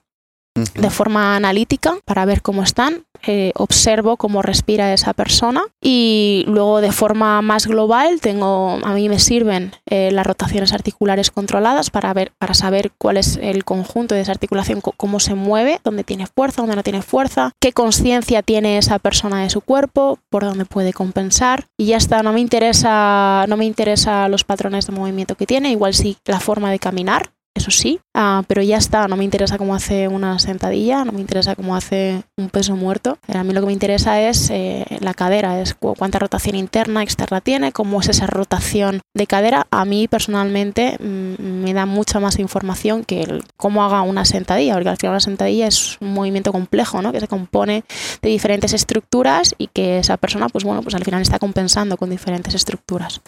de 0.54 0.90
forma 0.90 1.36
analítica 1.36 1.96
para 2.04 2.24
ver 2.24 2.42
cómo 2.42 2.62
están, 2.62 3.06
eh, 3.26 3.52
observo 3.54 4.16
cómo 4.16 4.42
respira 4.42 4.92
esa 4.92 5.12
persona 5.12 5.62
y 5.80 6.44
luego 6.46 6.80
de 6.80 6.92
forma 6.92 7.42
más 7.42 7.66
global 7.66 8.20
tengo, 8.20 8.78
a 8.82 8.92
mí 8.94 9.08
me 9.08 9.18
sirven 9.18 9.72
eh, 9.86 10.10
las 10.12 10.26
rotaciones 10.26 10.72
articulares 10.72 11.30
controladas 11.30 11.90
para, 11.90 12.12
ver, 12.14 12.32
para 12.38 12.54
saber 12.54 12.92
cuál 12.98 13.16
es 13.16 13.38
el 13.40 13.64
conjunto 13.64 14.14
de 14.14 14.22
esa 14.22 14.32
articulación, 14.32 14.80
cómo 14.80 15.20
se 15.20 15.34
mueve, 15.34 15.80
dónde 15.84 16.04
tiene 16.04 16.26
fuerza, 16.26 16.62
dónde 16.62 16.76
no 16.76 16.82
tiene 16.82 17.02
fuerza, 17.02 17.52
qué 17.60 17.72
conciencia 17.72 18.42
tiene 18.42 18.78
esa 18.78 18.98
persona 18.98 19.42
de 19.42 19.50
su 19.50 19.60
cuerpo, 19.60 20.18
por 20.30 20.44
dónde 20.44 20.64
puede 20.64 20.92
compensar 20.92 21.66
y 21.76 21.86
ya 21.86 21.96
está, 21.96 22.22
no 22.22 22.32
me 22.32 22.40
interesa, 22.40 23.44
no 23.48 23.56
me 23.56 23.64
interesa 23.64 24.28
los 24.28 24.44
patrones 24.44 24.86
de 24.86 24.92
movimiento 24.92 25.34
que 25.34 25.46
tiene, 25.46 25.70
igual 25.70 25.94
sí 25.94 26.16
la 26.24 26.40
forma 26.40 26.70
de 26.70 26.78
caminar, 26.78 27.32
eso 27.54 27.70
sí, 27.70 28.00
ah, 28.14 28.42
pero 28.46 28.62
ya 28.62 28.78
está, 28.78 29.06
no 29.08 29.16
me 29.16 29.24
interesa 29.24 29.58
cómo 29.58 29.74
hace 29.74 30.08
una 30.08 30.38
sentadilla, 30.38 31.04
no 31.04 31.12
me 31.12 31.20
interesa 31.20 31.54
cómo 31.54 31.76
hace 31.76 32.22
un 32.38 32.48
peso 32.48 32.76
muerto. 32.76 33.18
Eh, 33.28 33.36
a 33.36 33.44
mí 33.44 33.52
lo 33.52 33.60
que 33.60 33.66
me 33.66 33.72
interesa 33.74 34.20
es 34.22 34.48
eh, 34.50 34.86
la 35.00 35.12
cadera, 35.12 35.60
es 35.60 35.74
cuánta 35.74 36.18
rotación 36.18 36.56
interna, 36.56 37.02
externa 37.02 37.42
tiene, 37.42 37.72
cómo 37.72 38.00
es 38.00 38.08
esa 38.08 38.26
rotación 38.26 39.00
de 39.14 39.26
cadera. 39.26 39.66
A 39.70 39.84
mí 39.84 40.08
personalmente 40.08 40.96
mm, 40.98 41.42
me 41.42 41.74
da 41.74 41.84
mucha 41.84 42.20
más 42.20 42.38
información 42.38 43.04
que 43.04 43.22
el, 43.22 43.44
cómo 43.58 43.84
haga 43.84 44.00
una 44.00 44.24
sentadilla, 44.24 44.72
porque 44.74 44.88
al 44.88 44.96
final 44.96 45.12
una 45.12 45.20
sentadilla 45.20 45.66
es 45.66 45.98
un 46.00 46.14
movimiento 46.14 46.52
complejo, 46.52 47.02
¿no? 47.02 47.12
que 47.12 47.20
se 47.20 47.28
compone 47.28 47.84
de 48.22 48.30
diferentes 48.30 48.72
estructuras 48.72 49.54
y 49.58 49.66
que 49.66 49.98
esa 49.98 50.16
persona, 50.16 50.48
pues 50.48 50.64
bueno, 50.64 50.82
pues 50.82 50.94
al 50.94 51.04
final 51.04 51.20
está 51.20 51.38
compensando 51.38 51.98
con 51.98 52.08
diferentes 52.08 52.54
estructuras. 52.54 53.20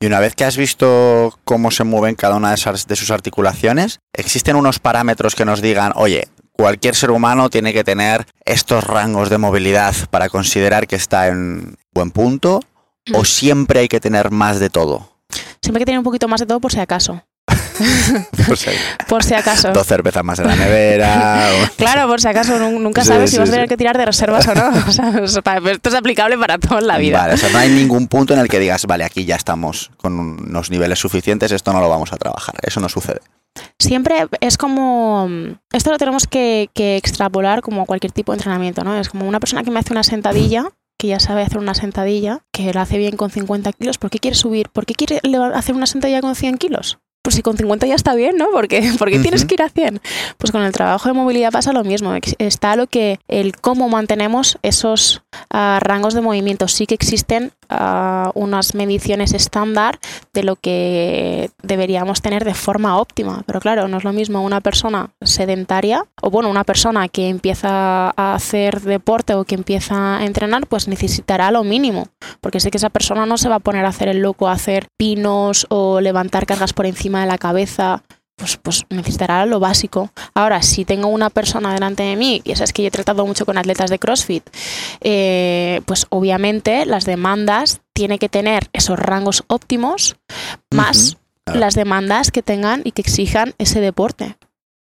Y 0.00 0.06
una 0.06 0.20
vez 0.20 0.34
que 0.34 0.44
has 0.44 0.58
visto 0.58 1.38
cómo 1.44 1.70
se 1.70 1.84
mueven 1.84 2.14
cada 2.14 2.36
una 2.36 2.50
de, 2.50 2.56
esas, 2.56 2.86
de 2.86 2.96
sus 2.96 3.10
articulaciones, 3.10 3.53
¿existen 4.12 4.56
unos 4.56 4.78
parámetros 4.78 5.34
que 5.34 5.44
nos 5.44 5.60
digan, 5.60 5.92
oye, 5.96 6.28
cualquier 6.52 6.94
ser 6.94 7.10
humano 7.10 7.50
tiene 7.50 7.72
que 7.72 7.84
tener 7.84 8.26
estos 8.44 8.84
rangos 8.84 9.30
de 9.30 9.38
movilidad 9.38 9.94
para 10.10 10.28
considerar 10.28 10.86
que 10.86 10.96
está 10.96 11.28
en 11.28 11.76
buen 11.92 12.10
punto? 12.10 12.60
¿O 13.12 13.22
mm. 13.22 13.24
siempre 13.24 13.80
hay 13.80 13.88
que 13.88 14.00
tener 14.00 14.30
más 14.30 14.60
de 14.60 14.70
todo? 14.70 15.10
Siempre 15.60 15.80
hay 15.80 15.82
que 15.82 15.86
tener 15.86 15.98
un 15.98 16.04
poquito 16.04 16.28
más 16.28 16.40
de 16.40 16.46
todo 16.46 16.60
por 16.60 16.72
si 16.72 16.80
acaso. 16.80 17.22
por 19.08 19.24
si 19.24 19.34
acaso. 19.34 19.72
Dos 19.72 19.86
cervezas 19.86 20.24
más 20.24 20.38
en 20.38 20.46
la 20.46 20.56
nevera. 20.56 21.48
claro, 21.76 22.08
por 22.08 22.20
si 22.20 22.28
acaso. 22.28 22.58
Nunca 22.70 23.04
sabes 23.04 23.30
si 23.30 23.38
vas 23.38 23.48
a 23.48 23.52
tener 23.52 23.68
que 23.68 23.76
tirar 23.76 23.98
de 23.98 24.06
reservas 24.06 24.46
o 24.48 24.54
no. 24.54 24.70
esto 25.70 25.88
es 25.88 25.94
aplicable 25.94 26.38
para 26.38 26.58
toda 26.58 26.80
la 26.80 26.98
vida. 26.98 27.18
Vale, 27.18 27.34
o 27.34 27.36
sea, 27.36 27.50
no 27.50 27.58
hay 27.58 27.70
ningún 27.70 28.06
punto 28.08 28.34
en 28.34 28.40
el 28.40 28.48
que 28.48 28.58
digas, 28.58 28.86
vale, 28.86 29.04
aquí 29.04 29.24
ya 29.24 29.36
estamos 29.36 29.90
con 29.96 30.18
unos 30.18 30.70
niveles 30.70 30.98
suficientes, 30.98 31.52
esto 31.52 31.72
no 31.72 31.80
lo 31.80 31.88
vamos 31.88 32.12
a 32.12 32.16
trabajar. 32.16 32.54
Eso 32.62 32.80
no 32.80 32.88
sucede. 32.88 33.20
Siempre 33.78 34.26
es 34.40 34.56
como. 34.56 35.28
Esto 35.72 35.90
lo 35.90 35.98
tenemos 35.98 36.26
que, 36.26 36.70
que 36.74 36.96
extrapolar 36.96 37.60
como 37.60 37.86
cualquier 37.86 38.12
tipo 38.12 38.32
de 38.32 38.36
entrenamiento, 38.36 38.84
¿no? 38.84 38.96
Es 38.96 39.08
como 39.08 39.28
una 39.28 39.40
persona 39.40 39.62
que 39.62 39.70
me 39.70 39.80
hace 39.80 39.92
una 39.92 40.02
sentadilla 40.02 40.70
que 40.98 41.08
ya 41.08 41.20
sabe 41.20 41.42
hacer 41.42 41.58
una 41.58 41.74
sentadilla, 41.74 42.44
que 42.52 42.72
la 42.72 42.82
hace 42.82 42.98
bien 42.98 43.16
con 43.16 43.30
50 43.30 43.72
kilos, 43.72 43.98
¿por 43.98 44.10
qué 44.10 44.20
quiere 44.20 44.36
subir? 44.36 44.68
¿Por 44.70 44.86
qué 44.86 44.94
quiere 44.94 45.20
hacer 45.54 45.74
una 45.74 45.86
sentadilla 45.86 46.20
con 46.20 46.34
100 46.34 46.56
kilos? 46.56 46.98
pues 47.24 47.36
si 47.36 47.42
con 47.42 47.56
50 47.56 47.86
ya 47.86 47.94
está 47.94 48.14
bien, 48.14 48.36
¿no? 48.36 48.50
Porque, 48.52 48.92
porque 48.98 49.18
tienes 49.18 49.46
que 49.46 49.54
ir 49.54 49.62
a 49.62 49.70
100. 49.70 49.98
Pues 50.36 50.52
con 50.52 50.62
el 50.62 50.72
trabajo 50.72 51.08
de 51.08 51.14
movilidad 51.14 51.50
pasa 51.50 51.72
lo 51.72 51.82
mismo. 51.82 52.12
Está 52.38 52.76
lo 52.76 52.86
que 52.86 53.18
el 53.28 53.56
cómo 53.56 53.88
mantenemos 53.88 54.58
esos 54.62 55.22
ah, 55.48 55.80
rangos 55.82 56.12
de 56.12 56.20
movimiento. 56.20 56.68
Sí 56.68 56.86
que 56.86 56.94
existen 56.94 57.52
ah, 57.68 58.30
unas 58.34 58.74
mediciones 58.74 59.32
estándar 59.32 59.98
de 60.32 60.42
lo 60.42 60.56
que 60.56 61.50
deberíamos 61.62 62.22
tener 62.22 62.44
de 62.44 62.54
forma 62.54 62.98
óptima. 62.98 63.42
Pero 63.46 63.60
claro, 63.60 63.88
no 63.88 63.98
es 63.98 64.04
lo 64.04 64.12
mismo 64.12 64.42
una 64.42 64.60
persona 64.60 65.10
sedentaria 65.20 66.04
o 66.22 66.30
bueno, 66.30 66.50
una 66.50 66.64
persona 66.64 67.08
que 67.08 67.28
empieza 67.28 68.12
a 68.16 68.34
hacer 68.34 68.80
deporte 68.80 69.34
o 69.34 69.44
que 69.44 69.54
empieza 69.54 70.18
a 70.18 70.24
entrenar, 70.24 70.66
pues 70.66 70.88
necesitará 70.88 71.50
lo 71.50 71.64
mínimo. 71.64 72.08
Porque 72.40 72.60
sé 72.60 72.70
que 72.70 72.78
esa 72.78 72.90
persona 72.90 73.26
no 73.26 73.38
se 73.38 73.48
va 73.48 73.56
a 73.56 73.60
poner 73.60 73.84
a 73.84 73.88
hacer 73.88 74.08
el 74.08 74.20
loco, 74.20 74.48
a 74.48 74.52
hacer 74.52 74.88
pinos 74.96 75.66
o 75.70 76.00
levantar 76.00 76.46
cargas 76.46 76.72
por 76.72 76.86
encima 76.86 77.20
de 77.20 77.26
la 77.26 77.38
cabeza, 77.38 78.02
pues, 78.36 78.56
pues 78.56 78.84
necesitará 78.90 79.46
lo 79.46 79.60
básico. 79.60 80.10
Ahora, 80.34 80.62
si 80.62 80.84
tengo 80.84 81.08
una 81.08 81.30
persona 81.30 81.72
delante 81.72 82.02
de 82.02 82.16
mí, 82.16 82.42
y 82.44 82.52
eso 82.52 82.64
es 82.64 82.72
que 82.72 82.82
yo 82.82 82.88
he 82.88 82.92
tratado 82.92 83.26
mucho 83.26 83.46
con 83.46 83.58
atletas 83.58 83.90
de 83.90 83.98
CrossFit, 83.98 84.48
eh, 85.00 85.80
pues 85.86 86.06
obviamente 86.10 86.86
las 86.86 87.04
demandas 87.04 87.80
tiene 87.92 88.18
que 88.18 88.28
tener 88.28 88.68
esos 88.72 88.98
rangos 88.98 89.44
óptimos 89.48 90.16
más 90.70 91.16
las 91.46 91.74
demandas 91.74 92.30
que 92.30 92.42
tengan 92.42 92.82
y 92.84 92.92
que 92.92 93.02
exijan 93.02 93.54
ese 93.58 93.80
deporte. 93.80 94.36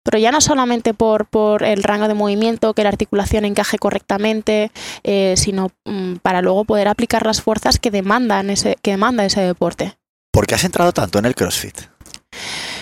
Pero 0.02 0.18
ya 0.18 0.32
no 0.32 0.40
solamente 0.40 0.94
por, 0.94 1.26
por 1.26 1.62
el 1.62 1.82
rango 1.82 2.08
de 2.08 2.14
movimiento, 2.14 2.72
que 2.72 2.82
la 2.82 2.88
articulación 2.88 3.44
encaje 3.44 3.78
correctamente, 3.78 4.72
eh, 5.04 5.34
sino 5.36 5.70
mm, 5.84 6.16
para 6.16 6.40
luego 6.40 6.64
poder 6.64 6.88
aplicar 6.88 7.26
las 7.26 7.42
fuerzas 7.42 7.78
que 7.78 7.90
demandan 7.90 8.50
ese, 8.50 8.76
que 8.82 8.92
demanda 8.92 9.24
ese 9.24 9.42
deporte. 9.42 9.96
¿Por 10.32 10.46
qué 10.46 10.54
has 10.54 10.64
entrado 10.64 10.92
tanto 10.92 11.18
en 11.18 11.26
el 11.26 11.34
CrossFit? 11.34 11.80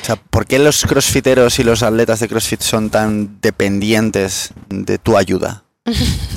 O 0.09 0.11
sea, 0.11 0.16
¿por 0.16 0.47
qué 0.47 0.59
los 0.59 0.87
crossfiteros 0.87 1.59
y 1.59 1.64
los 1.64 1.83
atletas 1.83 2.21
de 2.21 2.29
CrossFit 2.29 2.62
son 2.62 2.88
tan 2.88 3.42
dependientes 3.42 4.55
de 4.71 4.97
tu 4.97 5.18
ayuda? 5.18 5.64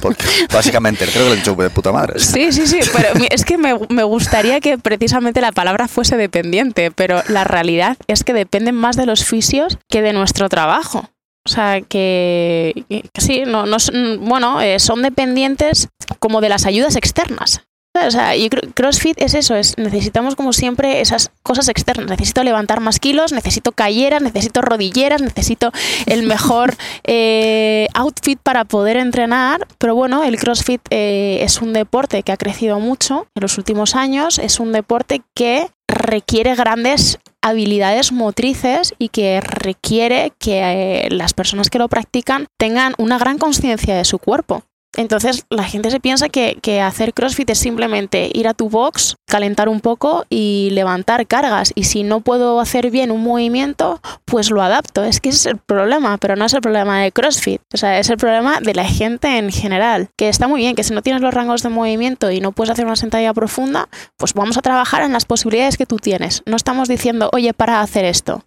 Porque 0.01 0.25
básicamente 0.53 1.05
creo 1.05 1.23
que 1.23 1.29
lo 1.29 1.33
he 1.35 1.37
dicho 1.37 1.55
de 1.55 1.69
puta 1.69 1.93
madre. 1.93 2.19
Sí, 2.19 2.51
sí, 2.51 2.67
sí, 2.67 2.81
pero 2.91 3.07
es 3.29 3.45
que 3.45 3.57
me, 3.57 3.79
me, 3.87 4.03
gustaría 4.03 4.59
que 4.59 4.77
precisamente 4.77 5.39
la 5.39 5.53
palabra 5.53 5.87
fuese 5.87 6.17
dependiente, 6.17 6.91
pero 6.91 7.23
la 7.29 7.45
realidad 7.45 7.95
es 8.07 8.25
que 8.25 8.33
dependen 8.33 8.75
más 8.75 8.97
de 8.97 9.05
los 9.05 9.23
fisios 9.23 9.77
que 9.87 10.01
de 10.01 10.11
nuestro 10.11 10.49
trabajo. 10.49 11.09
O 11.45 11.49
sea, 11.49 11.79
que, 11.79 12.83
sí, 13.17 13.43
no, 13.47 13.65
no, 13.65 13.77
bueno, 14.19 14.59
eh, 14.59 14.79
son 14.79 15.01
dependientes 15.01 15.87
como 16.19 16.41
de 16.41 16.49
las 16.49 16.65
ayudas 16.65 16.97
externas. 16.97 17.61
O 17.93 18.09
sea, 18.09 18.37
yo 18.37 18.47
creo 18.49 18.71
CrossFit 18.73 19.21
es 19.21 19.33
eso, 19.33 19.53
es 19.53 19.77
necesitamos 19.77 20.35
como 20.35 20.53
siempre 20.53 21.01
esas 21.01 21.29
cosas 21.43 21.67
externas. 21.67 22.07
Necesito 22.07 22.41
levantar 22.41 22.79
más 22.79 22.99
kilos, 22.99 23.33
necesito 23.33 23.73
calleras, 23.73 24.21
necesito 24.21 24.61
rodilleras, 24.61 25.21
necesito 25.21 25.71
el 26.05 26.23
mejor 26.23 26.73
eh, 27.03 27.87
outfit 27.93 28.39
para 28.41 28.63
poder 28.63 28.95
entrenar. 28.95 29.67
Pero 29.77 29.93
bueno, 29.93 30.23
el 30.23 30.37
CrossFit 30.37 30.81
eh, 30.89 31.39
es 31.41 31.61
un 31.61 31.73
deporte 31.73 32.23
que 32.23 32.31
ha 32.31 32.37
crecido 32.37 32.79
mucho 32.79 33.27
en 33.35 33.41
los 33.41 33.57
últimos 33.57 33.95
años. 33.95 34.39
Es 34.39 34.61
un 34.61 34.71
deporte 34.71 35.21
que 35.35 35.67
requiere 35.89 36.55
grandes 36.55 37.19
habilidades 37.41 38.13
motrices 38.13 38.93
y 38.99 39.09
que 39.09 39.41
requiere 39.41 40.31
que 40.39 40.61
eh, 41.05 41.09
las 41.09 41.33
personas 41.33 41.69
que 41.69 41.79
lo 41.79 41.89
practican 41.89 42.47
tengan 42.57 42.93
una 42.97 43.17
gran 43.17 43.37
conciencia 43.37 43.95
de 43.95 44.05
su 44.05 44.17
cuerpo. 44.17 44.63
Entonces 44.97 45.45
la 45.49 45.63
gente 45.63 45.89
se 45.89 45.99
piensa 45.99 46.29
que, 46.29 46.81
hacer 46.81 47.13
CrossFit 47.13 47.49
es 47.49 47.59
simplemente 47.59 48.31
ir 48.33 48.47
a 48.47 48.53
tu 48.53 48.69
box, 48.69 49.15
calentar 49.27 49.69
un 49.69 49.79
poco 49.79 50.25
y 50.29 50.69
levantar 50.71 51.27
cargas. 51.27 51.71
Y 51.75 51.85
si 51.85 52.03
no 52.03 52.21
puedo 52.21 52.59
hacer 52.59 52.91
bien 52.91 53.11
un 53.11 53.23
movimiento, 53.23 54.01
pues 54.25 54.51
lo 54.51 54.61
adapto. 54.61 55.03
Es 55.03 55.19
que 55.19 55.29
ese 55.29 55.37
es 55.37 55.45
el 55.45 55.57
problema, 55.57 56.17
pero 56.17 56.35
no 56.35 56.45
es 56.45 56.53
el 56.53 56.61
problema 56.61 57.01
de 57.01 57.11
CrossFit. 57.11 57.61
O 57.73 57.77
sea, 57.77 57.99
es 57.99 58.09
el 58.09 58.17
problema 58.17 58.59
de 58.59 58.73
la 58.73 58.85
gente 58.85 59.37
en 59.37 59.51
general. 59.51 60.09
Que 60.17 60.29
está 60.29 60.47
muy 60.47 60.61
bien, 60.61 60.75
que 60.75 60.83
si 60.83 60.93
no 60.93 61.01
tienes 61.01 61.21
los 61.21 61.33
rangos 61.33 61.63
de 61.63 61.69
movimiento 61.69 62.31
y 62.31 62.41
no 62.41 62.51
puedes 62.51 62.71
hacer 62.71 62.85
una 62.85 62.95
sentadilla 62.95 63.33
profunda, 63.33 63.87
pues 64.17 64.33
vamos 64.33 64.57
a 64.57 64.61
trabajar 64.61 65.03
en 65.03 65.13
las 65.13 65.25
posibilidades 65.25 65.77
que 65.77 65.85
tú 65.85 65.97
tienes. 65.97 66.43
No 66.45 66.55
estamos 66.55 66.87
diciendo, 66.87 67.29
oye, 67.33 67.53
para 67.53 67.81
hacer 67.81 68.05
esto. 68.05 68.43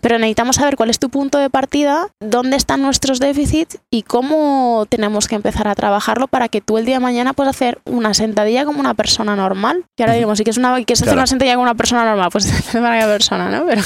Pero 0.00 0.18
necesitamos 0.18 0.56
saber 0.56 0.76
cuál 0.76 0.90
es 0.90 0.98
tu 0.98 1.10
punto 1.10 1.38
de 1.38 1.50
partida, 1.50 2.08
dónde 2.20 2.56
están 2.56 2.82
nuestros 2.82 3.20
déficits 3.20 3.78
y 3.90 4.02
cómo 4.02 4.86
tenemos 4.88 5.28
que 5.28 5.34
empezar 5.34 5.68
a 5.68 5.73
trabajarlo 5.74 6.28
para 6.28 6.48
que 6.48 6.60
tú 6.60 6.78
el 6.78 6.84
día 6.84 6.96
de 6.96 7.00
mañana 7.00 7.32
puedas 7.32 7.56
hacer 7.56 7.80
una 7.84 8.14
sentadilla 8.14 8.64
como 8.64 8.80
una 8.80 8.94
persona 8.94 9.36
normal. 9.36 9.84
Y 9.96 10.02
ahora 10.02 10.14
digamos, 10.14 10.38
si 10.38 10.44
quieres, 10.44 10.58
una, 10.58 10.74
quieres 10.76 11.02
hacer 11.02 11.14
una 11.14 11.26
sentadilla 11.26 11.54
como 11.54 11.64
una 11.64 11.74
persona 11.74 12.04
normal, 12.04 12.28
pues 12.30 12.46
es 12.68 12.74
una 12.74 12.90
persona, 13.06 13.48
¿no? 13.50 13.66
Pero, 13.66 13.82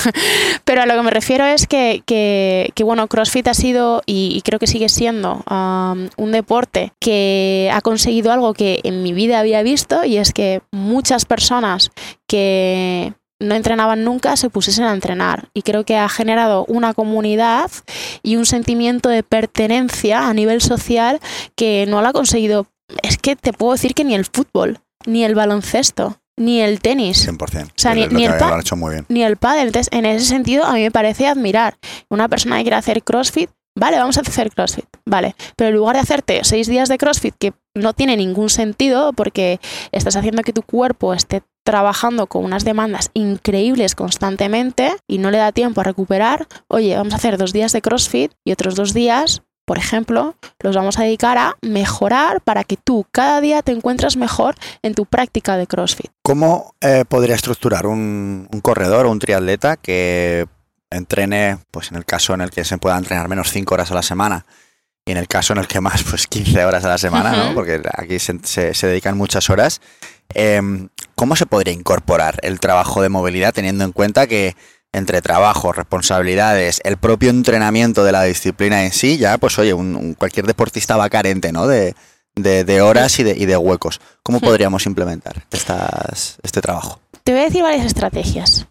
pero 0.65 0.83
a 0.83 0.87
lo 0.87 0.95
que 0.95 1.03
me 1.03 1.11
refiero 1.11 1.45
es 1.45 1.67
que, 1.67 2.03
que, 2.05 2.85
bueno, 2.85 3.07
CrossFit 3.09 3.49
ha 3.49 3.55
sido 3.55 4.03
y, 4.07 4.41
creo 4.45 4.59
que 4.59 4.67
sigue 4.67 4.89
siendo 4.89 5.43
um, 5.51 6.09
un 6.17 6.33
deporte 6.33 6.93
que 7.01 7.71
ha 7.73 7.81
conseguido 7.81 8.33
algo 8.33 8.55
que 8.55 8.81
en 8.85 9.03
mi 9.03 9.13
vida 9.13 9.41
había 9.41 9.63
visto 9.63 10.05
y 10.05 10.17
es 10.17 10.33
que 10.33 10.63
muchas 10.71 11.25
personas 11.25 11.91
que 12.27 13.13
no 13.41 13.55
entrenaban 13.55 14.05
nunca 14.05 14.37
se 14.37 14.51
pusiesen 14.51 14.85
a 14.85 14.93
entrenar. 14.93 15.49
Y 15.55 15.63
creo 15.63 15.85
que 15.85 15.97
ha 15.97 16.09
generado 16.09 16.65
una 16.67 16.95
comunidad 16.95 17.71
y 18.23 18.37
un 18.37 18.47
sentimiento 18.47 19.09
de 19.09 19.23
pertenencia 19.23 20.29
a 20.29 20.35
nivel 20.35 20.61
social 20.61 21.21
que 21.55 21.87
no 21.89 22.03
lo 22.03 22.09
ha 22.09 22.13
conseguido. 22.13 22.67
Es 23.03 23.19
que 23.19 23.37
te 23.37 23.53
puedo 23.53 23.73
decir 23.73 23.95
que 23.95 24.05
ni 24.05 24.15
el 24.15 24.25
fútbol, 24.25 24.81
ni 25.07 25.25
el 25.25 25.35
baloncesto, 25.35 26.21
ni 26.37 26.61
el 26.61 26.81
tenis. 26.81 27.29
100%. 27.29 27.67
O 27.67 27.71
sea, 27.77 27.95
ni, 27.95 28.03
el 28.03 28.15
ni 28.15 28.25
el 29.23 29.37
pádel. 29.37 29.67
Entonces, 29.67 29.89
en 29.93 30.07
ese 30.07 30.25
sentido, 30.27 30.65
a 30.65 30.73
mí 30.75 30.83
me 30.83 30.91
parece 30.91 31.27
admirar. 31.27 31.77
Una 32.09 32.29
persona 32.29 32.57
que 32.57 32.63
quiere 32.63 32.77
hacer 32.77 33.03
CrossFit, 33.03 33.51
vale, 33.77 33.99
vamos 33.99 34.17
a 34.19 34.23
hacer 34.23 34.51
CrossFit, 34.51 34.87
vale. 35.05 35.35
Pero 35.57 35.71
en 35.71 35.77
lugar 35.77 35.97
de 35.97 36.03
hacerte 36.03 36.41
seis 36.45 36.67
días 36.67 36.89
de 36.89 36.99
CrossFit, 36.99 37.35
que 37.39 37.53
no 37.75 37.93
tiene 37.93 38.17
ningún 38.17 38.51
sentido 38.51 39.13
porque 39.13 39.61
estás 39.93 40.17
haciendo 40.17 40.43
que 40.43 40.53
tu 40.53 40.63
cuerpo 40.63 41.15
esté 41.15 41.43
trabajando 41.69 42.29
con 42.29 42.47
unas 42.47 42.65
demandas 42.65 43.11
increíbles 43.13 43.95
constantemente 43.95 44.97
y 45.07 45.19
no 45.19 45.31
le 45.31 45.37
da 45.37 45.53
tiempo 45.53 45.83
a 45.83 45.85
recuperar, 45.85 46.47
oye, 46.67 46.97
vamos 46.97 47.13
a 47.13 47.17
hacer 47.17 47.37
dos 47.37 47.53
días 47.53 47.75
de 47.75 47.83
CrossFit 47.83 48.33
y 48.43 48.53
otros 48.53 48.75
dos 48.75 48.95
días, 48.95 49.43
por 49.67 49.77
ejemplo, 49.77 50.35
los 50.61 50.75
vamos 50.75 50.99
a 50.99 51.03
dedicar 51.03 51.37
a 51.37 51.59
mejorar 51.61 52.41
para 52.41 52.65
que 52.65 52.79
tú 52.79 53.05
cada 53.11 53.43
día 53.43 53.61
te 53.61 53.73
encuentres 53.73 54.17
mejor 54.17 54.55
en 54.81 54.95
tu 54.95 55.05
práctica 55.05 55.59
de 55.59 55.67
CrossFit. 55.67 56.11
¿Cómo 56.23 56.75
eh, 56.81 57.05
podría 57.07 57.35
estructurar 57.35 57.87
un, 57.87 58.49
corredor 58.63 59.05
o 59.05 59.11
un 59.11 59.19
triatleta 59.19 59.77
que 59.77 60.47
entrene, 60.89 61.59
pues 61.71 61.91
en 61.91 61.99
el 61.99 62.07
caso 62.07 62.33
en 62.33 62.41
el 62.41 62.51
que 62.51 62.65
se 62.65 62.79
pueda 62.79 62.97
entrenar 62.97 63.29
menos 63.29 63.51
cinco 63.53 63.75
horas 63.75 63.91
a 63.91 63.95
la 63.95 64.03
semana? 64.03 64.47
y 65.05 65.13
en 65.13 65.17
el 65.17 65.27
caso 65.27 65.55
en 65.55 65.59
el 65.59 65.67
que 65.67 65.81
más, 65.81 66.03
pues 66.05 66.27
15 66.27 66.67
horas 66.67 66.85
a 66.85 66.89
la 66.89 66.99
semana, 66.99 67.33
¿no? 67.33 67.55
Porque 67.55 67.81
aquí 67.95 68.19
se, 68.19 68.39
se, 68.43 68.87
dedican 68.87 69.17
muchas 69.17 69.49
horas. 69.49 69.81
Em, 70.35 70.89
¿Cómo 71.15 71.35
se 71.35 71.47
podría 71.47 71.75
incorporar 71.75 72.39
el 72.43 72.61
trabajo 72.61 73.03
de 73.03 73.09
movilidad 73.09 73.53
teniendo 73.53 73.85
en 73.85 73.93
cuenta 73.93 74.27
que 74.27 74.55
entre 74.93 75.21
trabajo, 75.21 75.73
responsabilidades, 75.73 76.81
el 76.85 76.97
propio 76.97 77.31
entrenamiento 77.31 78.05
de 78.05 78.13
la 78.13 78.23
disciplina 78.23 78.85
en 78.85 78.93
sí, 78.93 79.19
ya 79.19 79.37
pues 79.39 79.59
oye, 79.59 79.75
un, 79.75 80.15
cualquier 80.15 80.47
deportista 80.47 80.97
va 80.97 81.11
carente, 81.11 81.53
¿no? 81.53 81.67
De, 81.67 81.95
de, 82.37 82.81
horas 82.83 83.19
y 83.19 83.25
de, 83.25 83.37
y 83.37 83.47
de, 83.47 83.57
huecos. 83.57 84.01
¿Cómo 84.23 84.41
podríamos 84.41 84.87
implementar 84.87 85.45
estas, 85.51 86.39
este 86.43 86.61
trabajo? 86.61 87.01
Te 87.25 87.33
voy 87.33 87.41
a 87.41 87.45
decir 87.45 87.63
varias 87.63 87.87
estrategias. 87.87 88.67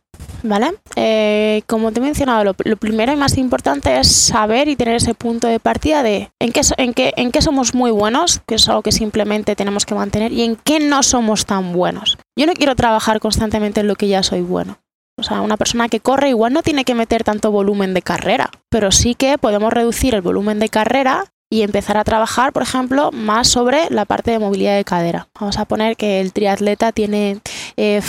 ¿Vale? 0.48 0.76
Eh, 0.96 1.64
como 1.68 1.92
te 1.92 2.00
he 2.00 2.04
mencionado, 2.04 2.44
lo, 2.44 2.78
primero 2.78 3.12
y 3.12 3.18
más 3.18 3.38
importante 3.38 4.00
es 4.00 4.08
saber 4.08 4.70
y 4.70 4.76
tener 4.76 4.96
ese 4.96 5.14
punto 5.14 5.48
de 5.48 5.60
partida 5.60 6.04
de 6.04 6.30
en 6.40 6.52
qué, 6.54 6.62
en, 6.78 6.94
qué, 6.94 7.14
en 7.18 7.32
qué 7.32 7.42
somos 7.42 7.74
muy 7.76 7.92
buenos, 7.92 8.42
que 8.48 8.56
es 8.56 8.70
algo 8.70 8.82
que 8.82 8.92
simplemente 8.92 9.56
tenemos 9.56 9.86
que 9.86 9.96
mantener, 9.96 10.32
y 10.32 10.44
en 10.44 10.56
qué 10.56 10.80
no 10.80 11.04
somos 11.04 11.46
tan 11.46 11.74
buenos. 11.74 12.18
Yo 12.38 12.46
no 12.46 12.54
quiero 12.54 12.76
trabajar 12.76 13.20
constantemente 13.20 13.82
en 13.82 13.88
lo 13.88 13.96
que 13.96 14.08
ya 14.08 14.24
soy 14.24 14.42
bueno. 14.42 14.80
O 15.20 15.24
sea, 15.24 15.42
una 15.42 15.58
persona 15.58 15.90
que 15.90 16.00
corre 16.00 16.30
igual 16.30 16.54
no 16.54 16.62
tiene 16.62 16.86
que 16.86 16.94
meter 16.94 17.24
tanto 17.24 17.52
volumen 17.52 17.94
de 17.96 18.04
carrera, 18.04 18.52
pero 18.70 18.92
sí 18.92 19.16
que 19.16 19.38
podemos 19.40 19.74
reducir 19.74 20.14
el 20.14 20.22
volumen 20.22 20.60
de 20.60 20.70
carrera 20.70 21.26
y 21.50 21.62
empezar 21.62 21.98
a 21.98 22.04
trabajar, 22.04 22.52
por 22.52 22.64
ejemplo, 22.64 23.12
más 23.12 23.48
sobre 23.48 23.90
la 23.90 24.06
parte 24.06 24.32
de 24.32 24.40
movilidad 24.40 24.76
de 24.76 24.84
cadera. 24.84 25.28
Vamos 25.40 25.58
a 25.58 25.66
poner 25.66 25.96
que 25.96 26.20
el 26.20 26.34
triatleta 26.34 26.92
tiene, 26.92 27.40
eh, 27.78 28.02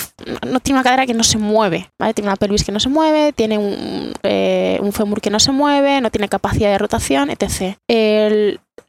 una 0.71 0.83
cadera 0.83 1.07
que 1.07 1.15
no 1.15 1.25
se 1.25 1.39
mueve, 1.39 1.91
tiene 2.15 2.29
una 2.29 2.37
pelvis 2.37 2.65
que 2.65 2.73
no 2.73 2.81
se 2.81 2.89
mueve, 2.89 3.33
tiene 3.33 3.59
un, 3.59 4.13
eh, 4.23 4.79
un 4.83 4.93
fémur 4.93 5.21
que 5.21 5.31
no 5.31 5.39
se 5.39 5.53
mueve, 5.53 6.01
no 6.01 6.11
tiene 6.11 6.29
capacidad 6.29 6.71
de 6.71 6.79
rotación, 6.79 7.31
etc. 7.31 7.77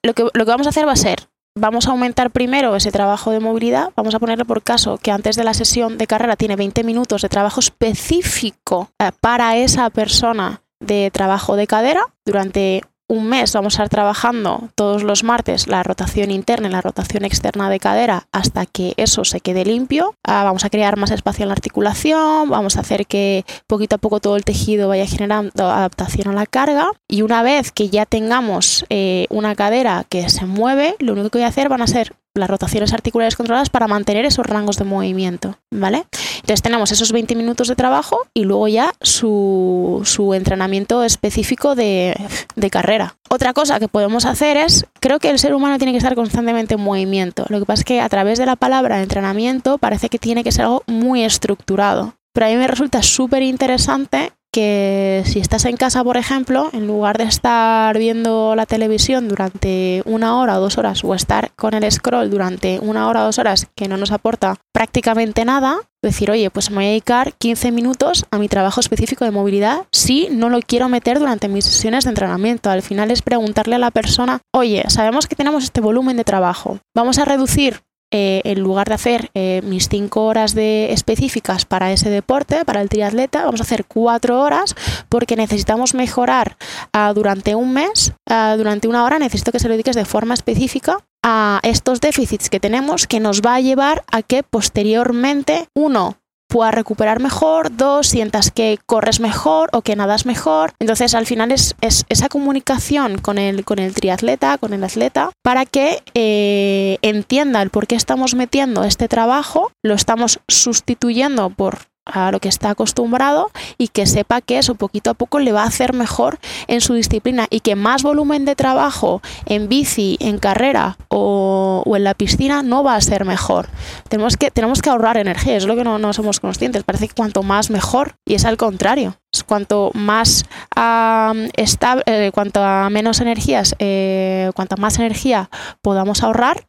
lo, 0.03 0.13
que, 0.13 0.23
lo 0.33 0.45
que 0.45 0.51
vamos 0.51 0.67
a 0.67 0.71
hacer 0.71 0.87
va 0.87 0.93
a 0.93 0.95
ser 0.95 1.29
vamos 1.59 1.87
a 1.87 1.91
aumentar 1.91 2.31
primero 2.31 2.75
ese 2.75 2.91
trabajo 2.91 3.31
de 3.31 3.39
movilidad. 3.39 3.91
Vamos 3.95 4.15
a 4.15 4.19
ponerle 4.19 4.45
por 4.45 4.63
caso 4.63 4.97
que 4.97 5.11
antes 5.11 5.35
de 5.35 5.43
la 5.43 5.53
sesión 5.53 5.97
de 5.97 6.07
carrera 6.07 6.35
tiene 6.35 6.55
20 6.55 6.83
minutos 6.83 7.21
de 7.21 7.29
trabajo 7.29 7.59
específico 7.59 8.89
eh, 8.99 9.11
para 9.19 9.57
esa 9.57 9.89
persona 9.89 10.61
de 10.79 11.11
trabajo 11.11 11.55
de 11.55 11.67
cadera 11.67 12.03
durante 12.25 12.83
un 13.09 13.27
mes 13.27 13.51
vamos 13.53 13.73
a 13.73 13.83
estar 13.83 13.89
trabajando 13.89 14.69
todos 14.75 15.03
los 15.03 15.23
martes 15.23 15.67
la 15.67 15.83
rotación 15.83 16.31
interna 16.31 16.67
y 16.67 16.71
la 16.71 16.81
rotación 16.81 17.25
externa 17.25 17.69
de 17.69 17.79
cadera 17.79 18.27
hasta 18.31 18.65
que 18.65 18.93
eso 18.97 19.25
se 19.25 19.41
quede 19.41 19.65
limpio. 19.65 20.15
Ah, 20.23 20.43
vamos 20.43 20.63
a 20.63 20.69
crear 20.69 20.95
más 20.95 21.11
espacio 21.11 21.43
en 21.43 21.49
la 21.49 21.53
articulación, 21.53 22.49
vamos 22.49 22.77
a 22.77 22.81
hacer 22.81 23.07
que 23.07 23.45
poquito 23.67 23.95
a 23.95 23.99
poco 23.99 24.19
todo 24.19 24.37
el 24.37 24.45
tejido 24.45 24.87
vaya 24.87 25.07
generando 25.07 25.51
adaptación 25.65 26.27
a 26.27 26.33
la 26.33 26.45
carga 26.45 26.91
y 27.07 27.23
una 27.23 27.41
vez 27.41 27.71
que 27.71 27.89
ya 27.89 28.05
tengamos 28.05 28.85
eh, 28.89 29.25
una 29.29 29.55
cadera 29.55 30.05
que 30.07 30.29
se 30.29 30.45
mueve, 30.45 30.95
lo 30.99 31.13
único 31.13 31.29
que 31.29 31.39
voy 31.39 31.45
a 31.45 31.49
hacer 31.49 31.67
van 31.67 31.81
a 31.81 31.87
ser 31.87 32.15
las 32.35 32.49
rotaciones 32.49 32.93
articulares 32.93 33.35
controladas 33.35 33.69
para 33.69 33.87
mantener 33.87 34.25
esos 34.25 34.45
rangos 34.45 34.77
de 34.77 34.85
movimiento, 34.85 35.57
¿vale? 35.71 36.05
Entonces 36.41 36.61
tenemos 36.61 36.91
esos 36.91 37.11
20 37.11 37.35
minutos 37.35 37.67
de 37.67 37.75
trabajo 37.75 38.27
y 38.33 38.43
luego 38.43 38.67
ya 38.67 38.93
su, 39.01 40.03
entrenamiento 40.35 41.03
específico 41.03 41.75
de, 41.75 42.15
de, 42.55 42.69
carrera. 42.69 43.15
Otra 43.29 43.53
cosa 43.53 43.79
que 43.79 43.87
podemos 43.87 44.25
hacer 44.25 44.57
es, 44.57 44.85
creo 44.99 45.19
que 45.19 45.29
el 45.29 45.39
ser 45.39 45.53
humano 45.53 45.77
tiene 45.77 45.91
que 45.91 45.97
estar 45.97 46.15
constantemente 46.15 46.75
en 46.75 46.81
movimiento. 46.81 47.45
Lo 47.49 47.59
que 47.59 47.65
pasa 47.65 47.81
es 47.81 47.85
que 47.85 48.01
a 48.01 48.09
través 48.09 48.39
de 48.39 48.45
la 48.45 48.55
palabra 48.55 49.01
entrenamiento 49.01 49.77
parece 49.77 50.09
que 50.09 50.19
tiene 50.19 50.43
que 50.43 50.51
ser 50.51 50.65
algo 50.65 50.83
muy 50.87 51.23
estructurado. 51.23 52.13
Pero 52.33 52.45
a 52.45 52.49
mí 52.49 52.55
me 52.55 52.67
resulta 52.67 53.01
súper 53.01 53.43
interesante 53.43 54.31
que 54.51 55.23
si 55.25 55.39
estás 55.39 55.65
en 55.65 55.77
casa, 55.77 56.03
por 56.03 56.17
ejemplo, 56.17 56.69
en 56.73 56.87
lugar 56.87 57.17
de 57.17 57.25
estar 57.25 57.97
viendo 57.97 58.55
la 58.55 58.65
televisión 58.65 59.27
durante 59.27 60.01
una 60.05 60.39
hora 60.39 60.57
o 60.57 60.61
dos 60.61 60.77
horas 60.77 61.03
o 61.03 61.13
estar 61.13 61.51
con 61.55 61.73
el 61.73 61.89
scroll 61.91 62.29
durante 62.29 62.79
una 62.79 63.07
hora 63.07 63.21
o 63.21 63.25
dos 63.25 63.39
horas 63.39 63.67
que 63.75 63.87
no 63.87 63.97
nos 63.97 64.11
aporta 64.11 64.55
prácticamente 64.73 65.45
nada, 65.45 65.77
decir, 66.01 66.31
oye, 66.31 66.49
pues 66.49 66.69
me 66.69 66.77
voy 66.77 66.85
a 66.85 66.89
dedicar 66.89 67.33
15 67.33 67.71
minutos 67.71 68.25
a 68.31 68.37
mi 68.37 68.47
trabajo 68.47 68.79
específico 68.79 69.25
de 69.25 69.31
movilidad 69.31 69.85
si 69.91 70.29
no 70.31 70.49
lo 70.49 70.59
quiero 70.61 70.89
meter 70.89 71.19
durante 71.19 71.47
mis 71.47 71.65
sesiones 71.65 72.05
de 72.05 72.11
entrenamiento. 72.11 72.69
Al 72.69 72.81
final 72.81 73.11
es 73.11 73.21
preguntarle 73.21 73.75
a 73.75 73.79
la 73.79 73.91
persona, 73.91 74.41
oye, 74.53 74.83
sabemos 74.87 75.27
que 75.27 75.35
tenemos 75.35 75.63
este 75.63 75.81
volumen 75.81 76.17
de 76.17 76.23
trabajo, 76.23 76.79
vamos 76.95 77.19
a 77.19 77.25
reducir 77.25 77.81
eh, 78.11 78.41
en 78.43 78.59
lugar 78.61 78.87
de 78.87 78.95
hacer 78.95 79.29
eh, 79.35 79.61
mis 79.63 79.87
cinco 79.87 80.25
horas 80.25 80.55
de 80.55 80.91
específicas 80.93 81.65
para 81.65 81.91
ese 81.91 82.09
deporte, 82.09 82.65
para 82.65 82.81
el 82.81 82.89
triatleta, 82.89 83.45
vamos 83.45 83.61
a 83.61 83.63
hacer 83.63 83.85
cuatro 83.85 84.41
horas 84.41 84.75
porque 85.09 85.35
necesitamos 85.35 85.93
mejorar 85.93 86.57
ah, 86.91 87.13
durante 87.13 87.53
un 87.53 87.73
mes, 87.73 88.13
ah, 88.27 88.55
durante 88.57 88.87
una 88.87 89.03
hora, 89.03 89.19
necesito 89.19 89.51
que 89.51 89.59
se 89.59 89.67
lo 89.67 89.73
dediques 89.73 89.95
de 89.95 90.05
forma 90.05 90.33
específica 90.33 90.97
a 91.23 91.59
estos 91.63 92.01
déficits 92.01 92.49
que 92.49 92.59
tenemos 92.59 93.05
que 93.05 93.19
nos 93.19 93.41
va 93.41 93.55
a 93.55 93.61
llevar 93.61 94.03
a 94.11 94.23
que 94.23 94.41
posteriormente, 94.41 95.67
uno, 95.75 96.17
puedas 96.49 96.73
recuperar 96.73 97.21
mejor, 97.21 97.75
dos, 97.75 98.07
sientas 98.07 98.51
que 98.51 98.79
corres 98.85 99.19
mejor 99.19 99.69
o 99.71 99.81
que 99.81 99.95
nadas 99.95 100.25
mejor. 100.25 100.73
Entonces 100.79 101.15
al 101.15 101.25
final 101.25 101.51
es, 101.51 101.75
esa 101.79 102.27
comunicación 102.27 103.19
con 103.19 103.37
el, 103.37 103.63
con 103.63 103.79
el 103.79 103.93
triatleta, 103.93 104.57
con 104.57 104.73
el 104.73 104.83
atleta, 104.83 105.31
para 105.43 105.65
que 105.65 106.01
eh, 106.15 106.97
entienda 107.01 107.61
el 107.61 107.69
por 107.69 107.87
qué 107.87 107.95
estamos 107.95 108.35
metiendo 108.35 108.83
este 108.83 109.07
trabajo, 109.07 109.71
lo 109.83 109.93
estamos 109.93 110.39
sustituyendo 110.47 111.51
por 111.51 111.89
a 112.13 112.31
lo 112.31 112.39
que 112.39 112.49
está 112.49 112.71
acostumbrado 112.71 113.51
y 113.77 113.89
que 113.89 114.05
sepa 114.05 114.41
que 114.41 114.57
eso 114.57 114.75
poquito 114.75 115.09
a 115.09 115.13
poco 115.13 115.39
le 115.39 115.51
va 115.51 115.63
a 115.63 115.67
hacer 115.67 115.93
mejor 115.93 116.39
en 116.67 116.81
su 116.81 116.93
disciplina 116.93 117.47
y 117.49 117.61
que 117.61 117.75
más 117.75 118.03
volumen 118.03 118.45
de 118.45 118.55
trabajo 118.55 119.21
en 119.45 119.69
bici, 119.69 120.17
en 120.19 120.37
carrera 120.39 120.97
o, 121.09 121.83
en 121.95 122.03
la 122.03 122.13
piscina 122.13 122.63
no 122.63 122.83
va 122.83 122.95
a 122.95 123.01
ser 123.01 123.25
mejor. 123.25 123.69
Tenemos 124.07 124.37
que, 124.37 124.51
tenemos 124.51 124.81
que 124.81 124.89
ahorrar 124.89 125.17
energía, 125.17 125.55
es 125.55 125.65
lo 125.65 125.75
que 125.75 125.83
no, 125.83 126.13
somos 126.13 126.39
conscientes. 126.39 126.83
Parece 126.83 127.07
que 127.07 127.15
cuanto 127.15 127.43
más 127.43 127.69
mejor 127.69 128.15
y 128.25 128.35
es 128.35 128.45
al 128.45 128.57
contrario. 128.57 129.15
Cuanto 129.45 129.91
más 129.93 130.45
eh, 130.75 132.31
cuanto 132.33 132.63
a 132.63 132.89
menos 132.89 133.21
energías, 133.21 133.75
eh, 133.79 134.51
cuanta 134.55 134.75
más 134.75 134.97
energía 134.97 135.49
podamos 135.81 136.23
ahorrar, 136.23 136.67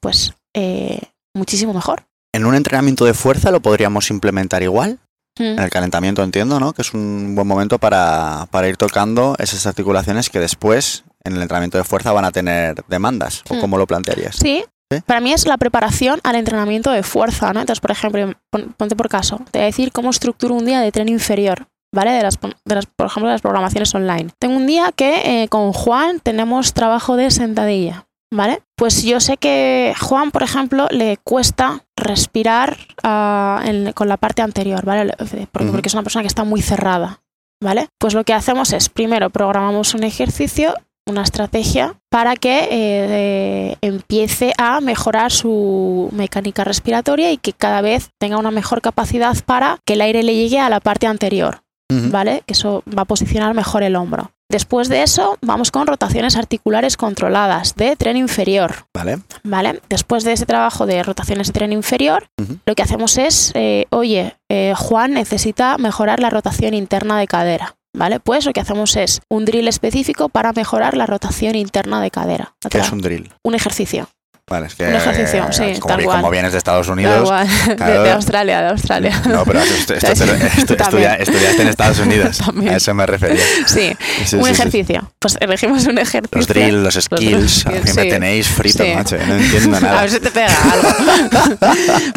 pues 0.00 0.34
eh, 0.54 1.00
muchísimo 1.34 1.72
mejor. 1.72 2.07
En 2.32 2.44
un 2.44 2.54
entrenamiento 2.54 3.04
de 3.04 3.14
fuerza 3.14 3.50
lo 3.50 3.60
podríamos 3.60 4.10
implementar 4.10 4.62
igual. 4.62 4.98
Mm. 5.38 5.42
En 5.42 5.58
el 5.60 5.70
calentamiento 5.70 6.22
entiendo, 6.22 6.60
¿no? 6.60 6.72
Que 6.72 6.82
es 6.82 6.92
un 6.94 7.34
buen 7.34 7.46
momento 7.46 7.78
para, 7.78 8.48
ir 8.68 8.76
tocando 8.76 9.34
esas 9.38 9.66
articulaciones 9.66 10.30
que 10.30 10.40
después 10.40 11.04
en 11.24 11.36
el 11.36 11.42
entrenamiento 11.42 11.78
de 11.78 11.84
fuerza 11.84 12.12
van 12.12 12.24
a 12.24 12.32
tener 12.32 12.84
demandas. 12.88 13.42
¿O 13.48 13.54
mm. 13.54 13.60
cómo 13.60 13.78
lo 13.78 13.86
plantearías? 13.86 14.36
Sí, 14.36 14.64
Para 15.06 15.20
mí 15.20 15.32
es 15.32 15.46
la 15.46 15.56
preparación 15.56 16.20
al 16.24 16.36
entrenamiento 16.36 16.90
de 16.90 17.02
fuerza, 17.02 17.52
¿no? 17.52 17.60
Entonces, 17.60 17.80
por 17.80 17.90
ejemplo, 17.90 18.32
ponte 18.76 18.96
por 18.96 19.08
caso, 19.08 19.40
te 19.50 19.58
voy 19.58 19.64
a 19.64 19.66
decir 19.66 19.92
cómo 19.92 20.10
estructuro 20.10 20.54
un 20.54 20.64
día 20.64 20.80
de 20.80 20.92
tren 20.92 21.08
inferior, 21.08 21.68
¿vale? 21.94 22.12
De 22.12 22.22
las, 22.22 22.38
de 22.40 22.74
las, 22.74 22.86
por 22.86 23.06
ejemplo, 23.06 23.28
de 23.28 23.34
las 23.34 23.42
programaciones 23.42 23.94
online. 23.94 24.30
Tengo 24.38 24.56
un 24.56 24.66
día 24.66 24.92
que 24.94 25.42
eh, 25.42 25.48
con 25.48 25.72
Juan 25.72 26.20
tenemos 26.20 26.72
trabajo 26.72 27.16
de 27.16 27.30
sentadilla, 27.30 28.07
¿vale? 28.30 28.62
Pues 28.76 29.02
yo 29.02 29.20
sé 29.20 29.36
que 29.36 29.94
Juan, 30.00 30.30
por 30.30 30.42
ejemplo, 30.42 30.86
le 30.90 31.18
cuesta 31.18 31.84
respirar 31.96 32.76
ah, 33.02 33.62
con 33.94 34.08
la 34.08 34.16
parte 34.16 34.42
anterior, 34.42 34.84
¿vale? 34.84 35.14
Porque, 35.52 35.88
es 35.88 35.94
una 35.94 36.02
persona 36.02 36.22
que 36.22 36.28
está 36.28 36.44
muy 36.44 36.62
cerrada, 36.62 37.22
¿vale? 37.62 37.88
Pues 37.98 38.14
lo 38.14 38.24
que 38.24 38.34
hacemos 38.34 38.72
es, 38.72 38.88
primero, 38.88 39.30
programamos 39.30 39.94
un 39.94 40.04
ejercicio, 40.04 40.74
una 41.06 41.22
estrategia 41.22 41.94
para 42.10 42.36
que 42.36 42.68
eh, 42.70 43.76
empiece 43.80 44.52
a 44.58 44.80
mejorar 44.80 45.32
su 45.32 46.10
mecánica 46.12 46.64
respiratoria 46.64 47.32
y 47.32 47.38
que 47.38 47.54
cada 47.54 47.80
vez 47.80 48.10
tenga 48.18 48.36
una 48.36 48.50
mejor 48.50 48.82
capacidad 48.82 49.36
para 49.46 49.78
que 49.86 49.94
el 49.94 50.02
aire 50.02 50.22
le 50.22 50.34
llegue 50.34 50.60
a 50.60 50.68
la 50.68 50.80
parte 50.80 51.06
anterior, 51.06 51.62
¿vale? 51.90 52.42
Que 52.46 52.52
eso 52.52 52.82
va 52.86 53.02
a 53.02 53.06
posicionar 53.06 53.54
mejor 53.54 53.82
el 53.82 53.96
hombro. 53.96 54.32
Después 54.50 54.88
de 54.88 55.02
eso, 55.02 55.36
vamos 55.42 55.70
con 55.70 55.86
rotaciones 55.86 56.36
articulares 56.36 56.96
controladas 56.96 57.74
de 57.74 57.96
tren 57.96 58.16
inferior. 58.16 58.86
Vale. 58.94 59.18
Vale. 59.44 59.82
Después 59.90 60.24
de 60.24 60.32
ese 60.32 60.46
trabajo 60.46 60.86
de 60.86 61.02
rotaciones 61.02 61.48
de 61.48 61.52
tren 61.52 61.72
inferior, 61.72 62.28
lo 62.64 62.74
que 62.74 62.82
hacemos 62.82 63.18
es, 63.18 63.52
eh, 63.54 63.84
oye, 63.90 64.36
eh, 64.48 64.72
Juan 64.74 65.12
necesita 65.12 65.76
mejorar 65.76 66.20
la 66.20 66.30
rotación 66.30 66.72
interna 66.72 67.18
de 67.18 67.26
cadera. 67.26 67.74
¿Vale? 67.96 68.20
Pues 68.20 68.44
lo 68.44 68.52
que 68.52 68.60
hacemos 68.60 68.96
es 68.96 69.20
un 69.30 69.44
drill 69.44 69.66
específico 69.66 70.28
para 70.28 70.52
mejorar 70.52 70.96
la 70.96 71.06
rotación 71.06 71.56
interna 71.56 72.00
de 72.00 72.10
cadera. 72.10 72.54
¿Qué 72.70 72.78
es 72.78 72.92
un 72.92 73.00
drill? 73.00 73.32
Un 73.42 73.54
ejercicio. 73.54 74.08
Vale, 74.48 74.66
es 74.66 74.74
que, 74.74 74.84
un 74.84 74.94
ejercicio, 74.94 75.46
sí, 75.52 75.78
como, 75.80 76.04
como, 76.04 76.30
vienes 76.30 76.52
de 76.52 76.58
Estados 76.58 76.88
Unidos. 76.88 77.28
de, 77.76 78.10
Australia, 78.10 78.62
de 78.62 78.68
Australia. 78.68 79.22
No, 79.26 79.44
pero 79.44 79.60
esto, 79.60 79.94
estudiaste 79.94 81.62
en 81.62 81.68
Estados 81.68 81.98
Unidos. 81.98 82.40
A 82.70 82.76
eso 82.76 82.94
me 82.94 83.06
refería. 83.06 83.42
Sí, 83.66 83.96
un 84.36 84.48
ejercicio. 84.48 85.10
Pues 85.18 85.36
elegimos 85.40 85.86
un 85.86 85.98
ejercicio. 85.98 86.38
Los 86.38 86.46
drills, 86.46 86.82
los 86.82 86.94
skills. 86.94 87.66
me 87.96 88.04
tenéis 88.06 88.48
frito, 88.48 88.84
macho. 88.94 89.16
No 89.26 89.34
entiendo 89.34 89.80
nada. 89.80 89.98
A 89.98 90.00
ver 90.02 90.10
si 90.10 90.20
te 90.20 90.30
pega 90.30 90.54
algo. 90.72 91.58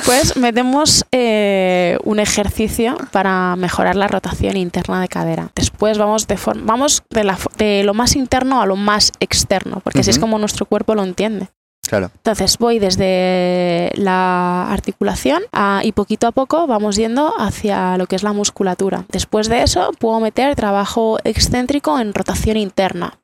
pues 0.05 0.37
metemos 0.37 1.05
eh, 1.11 1.97
un 2.03 2.19
ejercicio 2.19 2.97
para 3.11 3.55
mejorar 3.55 3.95
la 3.95 4.07
rotación 4.07 4.57
interna 4.57 5.01
de 5.01 5.07
cadera. 5.07 5.49
Después 5.55 5.97
vamos 5.97 6.27
de, 6.27 6.37
vamos 6.63 7.03
de, 7.09 7.23
la, 7.23 7.37
de 7.57 7.83
lo 7.83 7.93
más 7.93 8.15
interno 8.15 8.61
a 8.61 8.65
lo 8.65 8.75
más 8.75 9.11
externo, 9.19 9.81
porque 9.83 9.99
así 9.99 10.09
es 10.09 10.19
como 10.19 10.37
nuestro 10.37 10.65
cuerpo 10.65 10.95
lo 10.95 11.03
entiende. 11.03 11.49
Entonces 12.17 12.57
voy 12.57 12.79
desde 12.79 13.91
la 13.95 14.71
articulación 14.71 15.43
y 15.83 15.91
poquito 15.91 16.27
a 16.27 16.31
poco 16.31 16.67
vamos 16.67 16.95
yendo 16.95 17.33
hacia 17.37 17.97
lo 17.97 18.07
que 18.07 18.15
es 18.15 18.23
la 18.23 18.33
musculatura. 18.33 19.05
Después 19.09 19.49
de 19.49 19.63
eso 19.63 19.91
puedo 19.99 20.19
meter 20.19 20.55
trabajo 20.55 21.17
excéntrico 21.23 21.99
en 21.99 22.13
rotación 22.13 22.57
interna. 22.57 23.19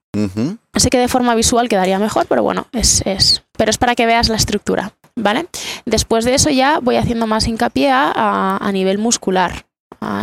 Así 0.74 0.90
que 0.90 0.98
de 0.98 1.08
forma 1.08 1.36
visual 1.36 1.70
quedaría 1.70 2.00
mejor, 2.00 2.26
pero 2.28 2.42
bueno, 2.42 2.68
es, 2.72 3.04
es, 3.06 3.44
pero 3.56 3.70
es 3.70 3.78
para 3.78 3.94
que 3.94 4.08
veas 4.08 4.30
la 4.30 4.36
estructura, 4.36 4.94
¿vale? 5.16 5.48
Después 5.86 6.26
de 6.26 6.34
eso 6.34 6.50
ya 6.50 6.80
voy 6.80 6.96
haciendo 6.96 7.28
más 7.28 7.48
hincapié 7.48 7.92
a, 7.92 8.58
a 8.60 8.72
nivel 8.72 8.98
muscular. 8.98 9.66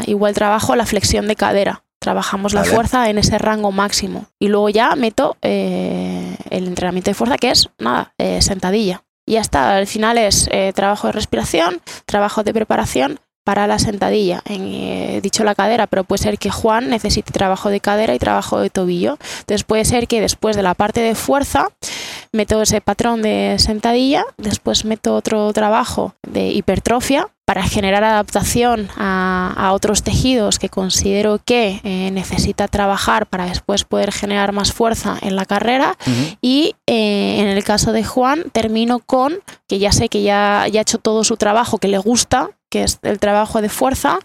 igual 0.06 0.34
trabajo 0.34 0.74
la 0.74 0.86
flexión 0.86 1.28
de 1.28 1.36
cadera. 1.36 1.84
Trabajamos 2.04 2.52
la 2.52 2.64
fuerza 2.64 3.08
en 3.08 3.16
ese 3.16 3.38
rango 3.38 3.72
máximo. 3.72 4.26
Y 4.38 4.48
luego 4.48 4.68
ya 4.68 4.94
meto 4.94 5.38
eh, 5.40 6.36
el 6.50 6.66
entrenamiento 6.66 7.10
de 7.10 7.14
fuerza, 7.14 7.38
que 7.38 7.50
es 7.50 7.70
nada, 7.78 8.12
eh, 8.18 8.42
sentadilla. 8.42 9.04
Y 9.26 9.32
ya 9.32 9.40
está, 9.40 9.74
al 9.74 9.86
final 9.86 10.18
es 10.18 10.46
eh, 10.52 10.74
trabajo 10.74 11.06
de 11.06 11.12
respiración, 11.12 11.80
trabajo 12.04 12.42
de 12.42 12.52
preparación 12.52 13.20
para 13.42 13.66
la 13.66 13.78
sentadilla. 13.78 14.42
En, 14.44 15.22
dicho 15.22 15.44
la 15.44 15.54
cadera, 15.54 15.86
pero 15.86 16.04
puede 16.04 16.22
ser 16.22 16.36
que 16.36 16.50
Juan 16.50 16.90
necesite 16.90 17.32
trabajo 17.32 17.70
de 17.70 17.80
cadera 17.80 18.14
y 18.14 18.18
trabajo 18.18 18.60
de 18.60 18.68
tobillo. 18.68 19.16
Entonces 19.40 19.64
puede 19.64 19.86
ser 19.86 20.06
que 20.06 20.20
después 20.20 20.56
de 20.56 20.62
la 20.62 20.74
parte 20.74 21.00
de 21.00 21.14
fuerza 21.14 21.70
meto 22.32 22.60
ese 22.60 22.82
patrón 22.82 23.22
de 23.22 23.56
sentadilla, 23.58 24.26
después 24.36 24.84
meto 24.84 25.14
otro 25.14 25.50
trabajo 25.54 26.14
de 26.20 26.48
hipertrofia 26.48 27.28
para 27.44 27.62
generar 27.64 28.04
adaptación 28.04 28.88
a, 28.96 29.70
otros 29.72 30.02
tejidos 30.02 30.58
que 30.58 30.68
considero 30.68 31.40
que 31.44 31.80
eh, 31.82 32.10
necesita 32.12 32.68
trabajar 32.68 33.26
para 33.26 33.46
después 33.46 33.84
poder 33.84 34.12
generar 34.12 34.52
más 34.52 34.72
fuerza 34.72 35.18
en 35.20 35.36
la 35.36 35.44
carrera. 35.44 35.96
Y 36.40 36.76
eh, 36.86 37.40
en 37.40 37.48
el 37.48 37.64
caso 37.64 37.92
de 37.92 38.04
Juan, 38.04 38.44
termino 38.52 39.00
con 39.00 39.34
que 39.66 39.78
ya 39.78 39.90
sé 39.92 40.08
que 40.08 40.22
ya, 40.22 40.66
ya 40.70 40.80
ha 40.80 40.82
hecho 40.82 40.98
todo 40.98 41.24
su 41.24 41.36
trabajo 41.36 41.78
que 41.78 41.88
le 41.88 41.98
gusta, 41.98 42.50
que 42.70 42.84
es 42.84 42.98
el 43.02 43.18
trabajo 43.18 43.60
de 43.60 43.68
fuerza, 43.68 44.18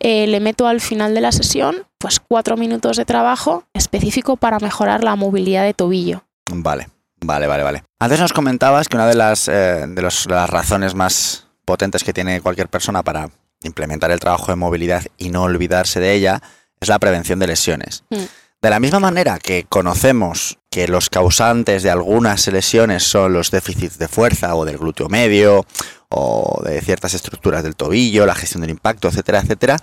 eh, 0.00 0.26
le 0.26 0.40
meto 0.40 0.66
al 0.66 0.80
final 0.80 1.14
de 1.14 1.20
la 1.20 1.32
sesión 1.32 1.86
pues 1.98 2.20
cuatro 2.20 2.56
minutos 2.56 2.96
de 2.96 3.04
trabajo 3.04 3.64
específico 3.74 4.36
para 4.36 4.58
mejorar 4.58 5.02
la 5.02 5.16
movilidad 5.16 5.64
de 5.64 5.74
tobillo. 5.74 6.24
Vale. 6.50 6.88
Vale, 7.20 7.46
vale, 7.46 7.62
vale. 7.62 7.84
Antes 8.00 8.20
nos 8.20 8.34
comentabas 8.34 8.88
que 8.88 8.96
una 8.96 9.06
de 9.06 9.14
las, 9.14 9.46
de 9.46 10.02
las 10.02 10.50
razones 10.50 10.94
más 10.94 11.43
potentes 11.64 12.04
que 12.04 12.12
tiene 12.12 12.40
cualquier 12.40 12.68
persona 12.68 13.02
para 13.02 13.30
implementar 13.62 14.10
el 14.10 14.20
trabajo 14.20 14.52
de 14.52 14.56
movilidad 14.56 15.04
y 15.16 15.30
no 15.30 15.42
olvidarse 15.42 16.00
de 16.00 16.12
ella 16.12 16.42
es 16.80 16.88
la 16.88 16.98
prevención 16.98 17.38
de 17.38 17.46
lesiones. 17.46 18.04
Mm. 18.10 18.24
De 18.64 18.70
la 18.70 18.80
misma 18.80 18.98
manera 18.98 19.38
que 19.38 19.66
conocemos 19.68 20.58
que 20.70 20.88
los 20.88 21.10
causantes 21.10 21.82
de 21.82 21.90
algunas 21.90 22.46
lesiones 22.46 23.02
son 23.02 23.34
los 23.34 23.50
déficits 23.50 23.98
de 23.98 24.08
fuerza 24.08 24.54
o 24.54 24.64
del 24.64 24.78
glúteo 24.78 25.08
medio 25.08 25.66
o 26.08 26.62
de 26.64 26.80
ciertas 26.80 27.12
estructuras 27.12 27.62
del 27.62 27.76
tobillo, 27.76 28.24
la 28.24 28.34
gestión 28.34 28.62
del 28.62 28.70
impacto, 28.70 29.08
etcétera, 29.08 29.40
etcétera, 29.40 29.76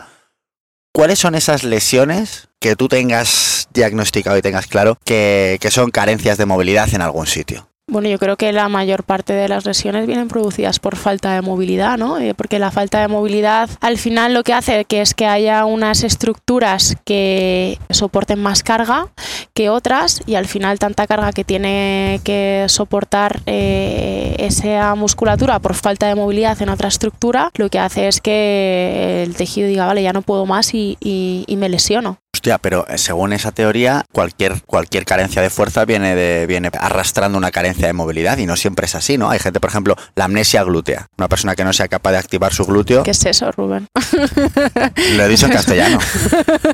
¿cuáles 0.92 1.20
son 1.20 1.36
esas 1.36 1.64
lesiones 1.64 2.50
que 2.60 2.76
tú 2.76 2.88
tengas 2.88 3.68
diagnosticado 3.72 4.38
y 4.38 4.42
tengas 4.42 4.68
claro 4.68 4.98
que, 5.06 5.60
que 5.62 5.72
son 5.72 5.92
carencias 5.92 6.38
de 6.38 6.46
movilidad 6.46 6.94
en 6.94 7.02
algún 7.02 7.28
sitio? 7.28 7.71
Bueno, 7.92 8.08
yo 8.08 8.20
creo 8.20 8.38
que 8.38 8.54
la 8.54 8.70
mayor 8.70 9.04
parte 9.04 9.34
de 9.34 9.50
las 9.50 9.66
lesiones 9.66 10.08
vienen 10.08 10.30
producidas 10.30 10.80
por 10.80 10.96
falta 10.96 11.34
de 11.34 11.42
movilidad, 11.42 11.98
¿no? 11.98 12.20
Eh, 12.20 12.34
porque 12.34 12.58
la 12.58 12.72
falta 12.72 13.02
de 13.02 13.10
movilidad 13.10 13.70
al 13.82 13.98
final 13.98 14.34
lo 14.34 14.44
que 14.44 14.54
hace 14.54 14.86
es 14.90 15.14
que 15.14 15.26
haya 15.26 15.66
unas 15.66 16.06
estructuras 16.06 16.96
que 17.04 17.78
soporten 17.90 18.42
más 18.42 18.64
carga 18.64 19.10
que 19.54 19.70
otras 19.70 20.22
y 20.26 20.36
al 20.36 20.48
final 20.48 20.80
tanta 20.80 21.06
carga 21.06 21.34
que 21.34 21.44
tiene 21.44 22.22
que 22.24 22.64
soportar 22.70 23.42
eh, 23.46 24.38
esa 24.40 24.96
musculatura 24.96 25.60
por 25.60 25.74
falta 25.74 26.08
de 26.08 26.16
movilidad 26.16 26.62
en 26.62 26.70
otra 26.70 26.88
estructura, 26.88 27.52
lo 27.56 27.68
que 27.68 27.80
hace 27.80 28.08
es 28.08 28.22
que 28.22 29.24
el 29.28 29.36
tejido 29.36 29.68
diga, 29.68 29.88
vale, 29.88 30.02
ya 30.02 30.14
no 30.14 30.22
puedo 30.22 30.46
más 30.46 30.74
y, 30.74 30.98
y 31.02 31.58
me 31.58 31.68
lesiono. 31.68 32.22
Hostia, 32.42 32.58
pero 32.58 32.88
eh, 32.88 32.98
según 32.98 33.34
esa 33.34 33.52
teoría, 33.52 34.04
cualquier, 34.12 34.64
cualquier 34.64 35.06
carencia 35.06 35.44
de 35.44 35.52
fuerza 35.52 35.86
viene, 35.86 36.16
de, 36.16 36.48
viene 36.48 36.72
arrastrando 36.74 37.38
una 37.38 37.52
carencia 37.52 37.86
de 37.86 37.94
movilidad 37.94 38.40
y 38.40 38.48
no 38.48 38.56
siempre 38.56 38.88
es 38.88 38.96
así, 38.96 39.16
¿no? 39.16 39.30
Hay 39.30 39.38
gente, 39.38 39.60
por 39.60 39.70
ejemplo, 39.70 39.96
la 40.16 40.26
amnesia 40.26 40.64
glútea. 40.64 41.08
Una 41.20 41.30
persona 41.30 41.56
que 41.56 41.64
no 41.64 41.72
sea 41.72 41.88
capaz 41.88 42.14
de 42.14 42.18
activar 42.18 42.52
su 42.52 42.66
glúteo. 42.66 43.04
¿Qué 43.04 43.12
es 43.12 43.24
eso, 43.28 43.52
Rubén? 43.52 43.88
Lo 45.18 45.24
he 45.24 45.28
dicho 45.28 45.46
en 45.46 45.52
castellano. 45.52 46.00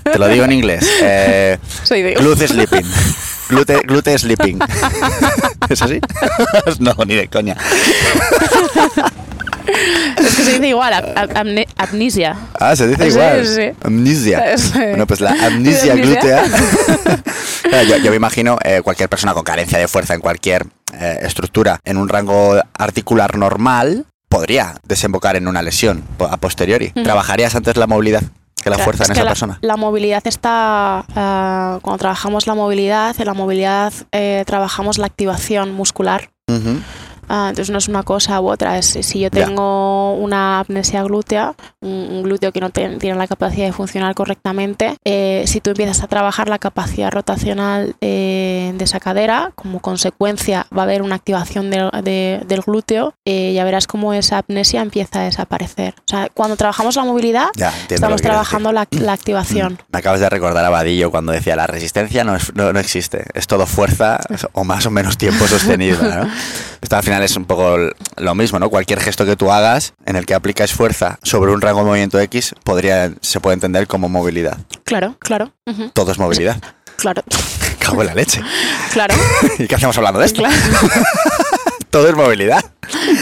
Te 0.04 0.18
lo 0.18 0.30
digo 0.30 0.46
en 0.46 0.54
inglés. 0.54 0.90
Eh, 1.02 1.60
Soy 1.84 2.02
de... 2.02 2.14
Glute 2.14 2.48
sleeping. 2.48 2.86
Glute, 3.50 3.82
glute 3.86 4.18
sleeping. 4.18 4.60
¿Es 5.70 5.82
así? 5.82 6.00
no, 6.80 6.96
ni 7.06 7.16
de 7.16 7.28
coña. 7.28 7.58
Es 10.18 10.36
que 10.36 10.44
se 10.44 10.52
dice 10.54 10.68
igual, 10.68 10.94
amnesia. 11.78 12.36
Ah, 12.60 12.76
se 12.76 12.88
dice 12.88 13.08
igual. 13.08 13.46
Sí, 13.46 13.56
sí. 13.56 13.72
Amnesia. 13.84 14.56
Bueno, 14.74 15.08
pues 15.08 15.22
la 15.22 15.32
amnesia, 15.46 15.96
glútea. 15.96 16.44
yo, 18.04 18.10
me 18.10 18.16
imagino 18.16 18.58
eh, 18.64 18.82
cualquier 18.84 19.10
persona 19.10 19.34
con 19.34 19.44
carencia 19.44 19.78
de 19.78 19.88
fuerza 19.88 20.14
en 20.14 20.22
cualquier 20.22 20.66
eh, 20.94 21.20
estructura 21.22 21.80
en 21.84 21.98
un 21.98 22.10
rango 22.10 22.56
articular 22.78 23.38
normal 23.38 24.06
podría 24.30 24.76
desembocar 24.84 25.36
en 25.36 25.48
una 25.48 25.62
lesión 25.62 26.04
a 26.20 26.38
posteriori. 26.38 26.92
¿Trabajarías 26.92 27.56
antes 27.56 27.78
la 27.78 27.88
movilidad? 27.88 28.24
que 28.64 28.70
la 28.70 28.78
fuerza 28.80 29.06
en 29.06 29.12
esa 29.12 29.24
persona. 29.24 29.60
La 29.62 29.78
movilidad 29.78 30.26
está, 30.26 31.06
uh, 31.10 31.80
cuando 31.82 31.98
trabajamos 32.00 32.48
la 32.48 32.56
movilidad, 32.56 33.16
en 33.20 33.26
la 33.26 33.34
movilidad 33.34 33.94
eh, 34.12 34.44
trabajamos 34.48 34.98
la 34.98 35.06
activación 35.06 35.74
muscular. 35.74 36.32
Ah, 37.28 37.48
entonces 37.50 37.72
no 37.72 37.78
es 37.78 37.88
una 37.88 38.04
cosa 38.04 38.40
u 38.40 38.50
otra. 38.50 38.78
Es, 38.78 38.98
si 39.02 39.20
yo 39.20 39.30
tengo 39.30 40.14
una 40.14 40.60
apnesia 40.60 41.04
glútea, 41.04 41.56
un, 41.82 42.24
glúteo 42.24 42.52
que 42.52 42.60
no 42.60 42.70
tiene 42.70 43.16
la 43.16 43.28
capacidad 43.28 43.66
de 43.66 43.74
funcionar 43.74 44.16
correctamente, 44.16 44.96
eh, 45.06 45.44
si 45.48 45.62
tú 45.62 45.72
empiezas 45.72 46.04
a 46.04 46.08
trabajar 46.08 46.50
la 46.50 46.60
capacidad 46.60 47.12
rotacional 47.12 47.96
eh, 48.02 48.74
de 48.76 48.84
esa 48.84 49.00
cadera, 49.00 49.52
como 49.56 49.80
consecuencia 49.80 50.68
va 50.76 50.82
a 50.82 50.86
haber 50.86 51.02
una 51.02 51.16
activación 51.16 51.70
del 51.70 52.62
glúteo, 52.66 53.14
eh, 53.26 53.54
ya 53.54 53.64
verás 53.64 53.88
cómo 53.88 54.14
esa 54.14 54.38
apnesia 54.38 54.82
empieza 54.82 55.22
a 55.22 55.24
desaparecer. 55.24 55.96
O 56.00 56.10
sea, 56.10 56.30
cuando 56.34 56.56
trabajamos 56.56 56.96
la 56.96 57.04
movilidad, 57.04 57.48
estamos 57.90 58.22
trabajando 58.22 58.72
la, 58.72 58.82
activación. 58.82 59.74
Mm. 59.74 59.78
Me 59.92 60.00
acabas 60.00 60.20
de 60.20 60.30
recordar 60.30 60.64
a 60.66 60.70
Vadillo 60.70 61.12
cuando 61.12 61.32
decía 61.32 61.56
la 61.56 61.68
resistencia 61.68 62.24
no, 62.24 62.38
no, 62.54 62.80
existe, 62.80 63.26
es 63.34 63.48
todo 63.48 63.66
fuerza 63.66 64.20
o 64.54 64.64
más 64.64 64.86
o 64.86 64.92
menos 64.92 65.18
tiempo 65.18 65.48
sostenido. 65.48 66.02
¿no? 66.02 66.30
al 66.98 67.04
final 67.04 67.17
es 67.24 67.36
un 67.36 67.46
poco 67.46 67.78
lo 68.18 68.36
mismo, 68.36 68.60
¿no? 68.60 68.70
Cualquier 68.70 69.00
gesto 69.00 69.26
que 69.26 69.36
tú 69.36 69.52
hagas 69.52 69.94
en 70.06 70.16
el 70.16 70.26
que 70.26 70.34
aplicas 70.34 70.74
fuerza 70.74 71.20
sobre 71.24 71.52
un 71.52 71.62
rango 71.62 71.80
de 71.80 71.86
movimiento 71.86 72.20
X 72.20 72.56
podría, 72.64 73.12
se 73.22 73.40
puede 73.40 73.56
entender 73.56 73.88
como 73.88 74.10
movilidad. 74.10 74.58
Claro, 74.84 75.16
claro. 75.20 75.54
Todo 75.94 76.12
es 76.12 76.20
movilidad. 76.20 76.62
Claro. 76.98 77.24
Cago 77.80 78.02
en 78.02 78.08
la 78.08 78.16
leche. 78.16 78.42
Claro. 78.92 79.14
¿Y 79.60 79.68
qué 79.68 79.76
hacemos 79.76 79.98
hablando 79.98 80.20
de 80.20 80.26
esto? 80.26 80.44
Todo 81.90 82.10
es 82.10 82.16
movilidad. 82.16 82.64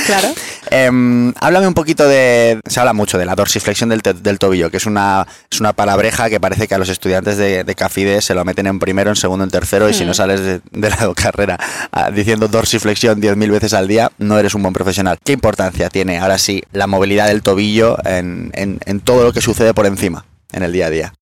Claro. 0.06 0.30
Em, 0.78 1.34
háblame 1.39 1.67
un 1.67 1.73
poquito 1.73 2.05
de. 2.05 2.59
Se 2.67 2.82
habla 2.82 2.91
mucho 2.91 3.17
de 3.17 3.26
la 3.26 3.34
dorsiflexión 3.36 3.88
del, 3.88 4.01
del, 4.01 4.39
tobillo, 4.39 4.69
que 4.69 4.76
es 4.76 4.86
una, 4.86 5.26
es 5.49 5.61
una 5.61 5.71
palabreja 5.71 6.30
que 6.30 6.41
parece 6.41 6.67
que 6.67 6.76
a 6.76 6.78
los 6.78 6.89
estudiantes 6.89 7.38
de, 7.38 7.63
de 7.63 7.76
CAFIDE 7.76 8.21
se 8.21 8.36
lo 8.36 8.43
meten 8.43 8.67
en 8.67 8.80
primero, 8.80 9.09
en 9.09 9.15
segundo, 9.15 9.45
en 9.45 9.51
tercero, 9.51 9.89
y 9.89 9.93
si 9.93 10.03
no 10.03 10.11
mm. 10.11 10.15
sales 10.15 10.41
de, 10.41 10.61
la 10.89 11.13
carrera 11.15 11.57
ah, 11.93 12.11
diciendo 12.11 12.49
dorsiflexión 12.49 13.21
10.000 13.21 13.51
veces 13.51 13.73
al 13.73 13.88
día, 13.88 14.11
no 14.17 14.38
eres 14.38 14.53
un 14.53 14.63
buen 14.63 14.73
profesional. 14.73 15.17
¿Qué 15.23 15.32
importancia 15.32 15.89
tiene 15.89 16.19
ahora 16.19 16.38
sí 16.38 16.61
la 16.73 16.88
movilidad 16.88 17.28
del 17.28 17.41
tobillo 17.41 17.97
en, 18.03 18.51
en, 18.53 18.80
en 18.86 18.99
todo 18.99 19.23
lo 19.23 19.32
que 19.32 19.39
sucede 19.39 19.73
por 19.73 19.86
encima 19.86 20.26
en 20.51 20.63
el 20.63 20.73
día 20.73 20.88
a 20.88 20.89
día? 20.89 21.13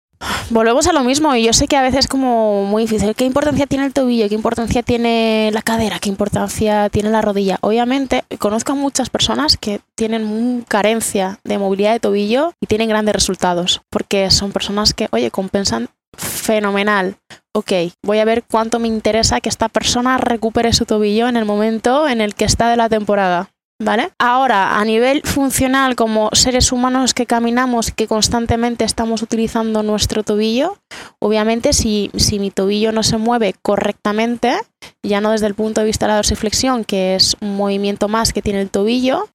Volvemos 0.51 0.87
a 0.87 0.93
lo 0.93 1.03
mismo 1.05 1.35
y 1.35 1.45
yo 1.45 1.53
sé 1.53 1.66
que 1.66 1.77
a 1.77 1.83
veces 1.83 2.01
es 2.01 2.09
como 2.09 2.64
muy 2.64 2.83
difícil. 2.83 3.14
¿Qué 3.14 3.25
importancia 3.25 3.66
tiene 3.66 3.87
el 3.87 3.93
tobillo? 3.93 4.29
¿Qué 4.29 4.35
importancia 4.35 4.83
tiene 4.83 5.51
la 5.53 5.62
cadera? 5.62 5.99
¿Qué 5.99 6.09
importancia 6.09 6.89
tiene 6.91 7.11
la 7.11 7.23
rodilla? 7.23 7.59
Obviamente, 7.62 8.25
conozco 8.39 8.73
a 8.73 8.77
muchas 8.77 9.11
personas 9.11 9.57
que 9.57 9.81
tienen 9.97 10.64
carencia 10.68 11.39
de 11.45 11.59
movilidad 11.59 11.93
de 11.93 12.01
tobillo 12.01 12.53
y 12.61 12.66
tienen 12.66 12.89
grandes 12.89 13.14
resultados 13.14 13.83
porque 13.91 14.31
son 14.31 14.53
personas 14.53 14.95
que, 14.95 15.09
oye, 15.11 15.31
compensan 15.31 15.89
fenomenal. 16.16 17.16
Ok, 17.55 17.73
voy 18.03 18.18
a 18.18 18.25
ver 18.25 18.45
cuánto 18.51 18.79
me 18.79 18.89
interesa 18.89 19.41
que 19.41 19.49
esta 19.49 19.68
persona 19.68 20.18
recupere 20.18 20.73
su 20.73 20.87
tobillo 20.87 21.29
en 21.29 21.37
el 21.37 21.45
momento 21.45 22.09
en 22.09 22.20
el 22.20 22.35
que 22.35 22.45
está 22.45 22.70
de 22.70 22.77
la 22.77 22.89
temporada. 22.89 23.51
¿Vale? 23.85 24.11
Ahora, 24.18 24.78
a 24.78 24.85
nivel 24.85 25.22
funcional, 25.24 25.97
como 25.97 26.30
seres 26.35 26.70
humanos 26.70 27.14
que 27.14 27.26
caminamos, 27.26 27.91
que 27.91 28.07
constantemente 28.07 28.85
estamos 28.85 29.22
utilizando 29.22 29.83
nuestro 29.83 30.22
tobillo, 30.22 30.78
obviamente 31.18 31.72
si, 31.72 32.11
si 32.16 32.39
mi 32.39 32.53
tobillo 32.53 32.93
no 32.93 33.03
se 33.03 33.16
mueve 33.16 33.55
correctamente, 33.61 34.57
ya 35.03 35.20
no 35.20 35.30
desde 35.30 35.47
el 35.47 35.55
punto 35.55 35.80
de 35.80 35.87
vista 35.87 36.07
de 36.07 36.11
la 36.11 36.16
dorsiflexión, 36.16 36.85
que 36.85 37.14
es 37.14 37.37
un 37.41 37.57
movimiento 37.57 38.09
más 38.09 38.33
que 38.33 38.43
tiene 38.43 38.61
el 38.61 38.70
tobillo, 38.70 39.28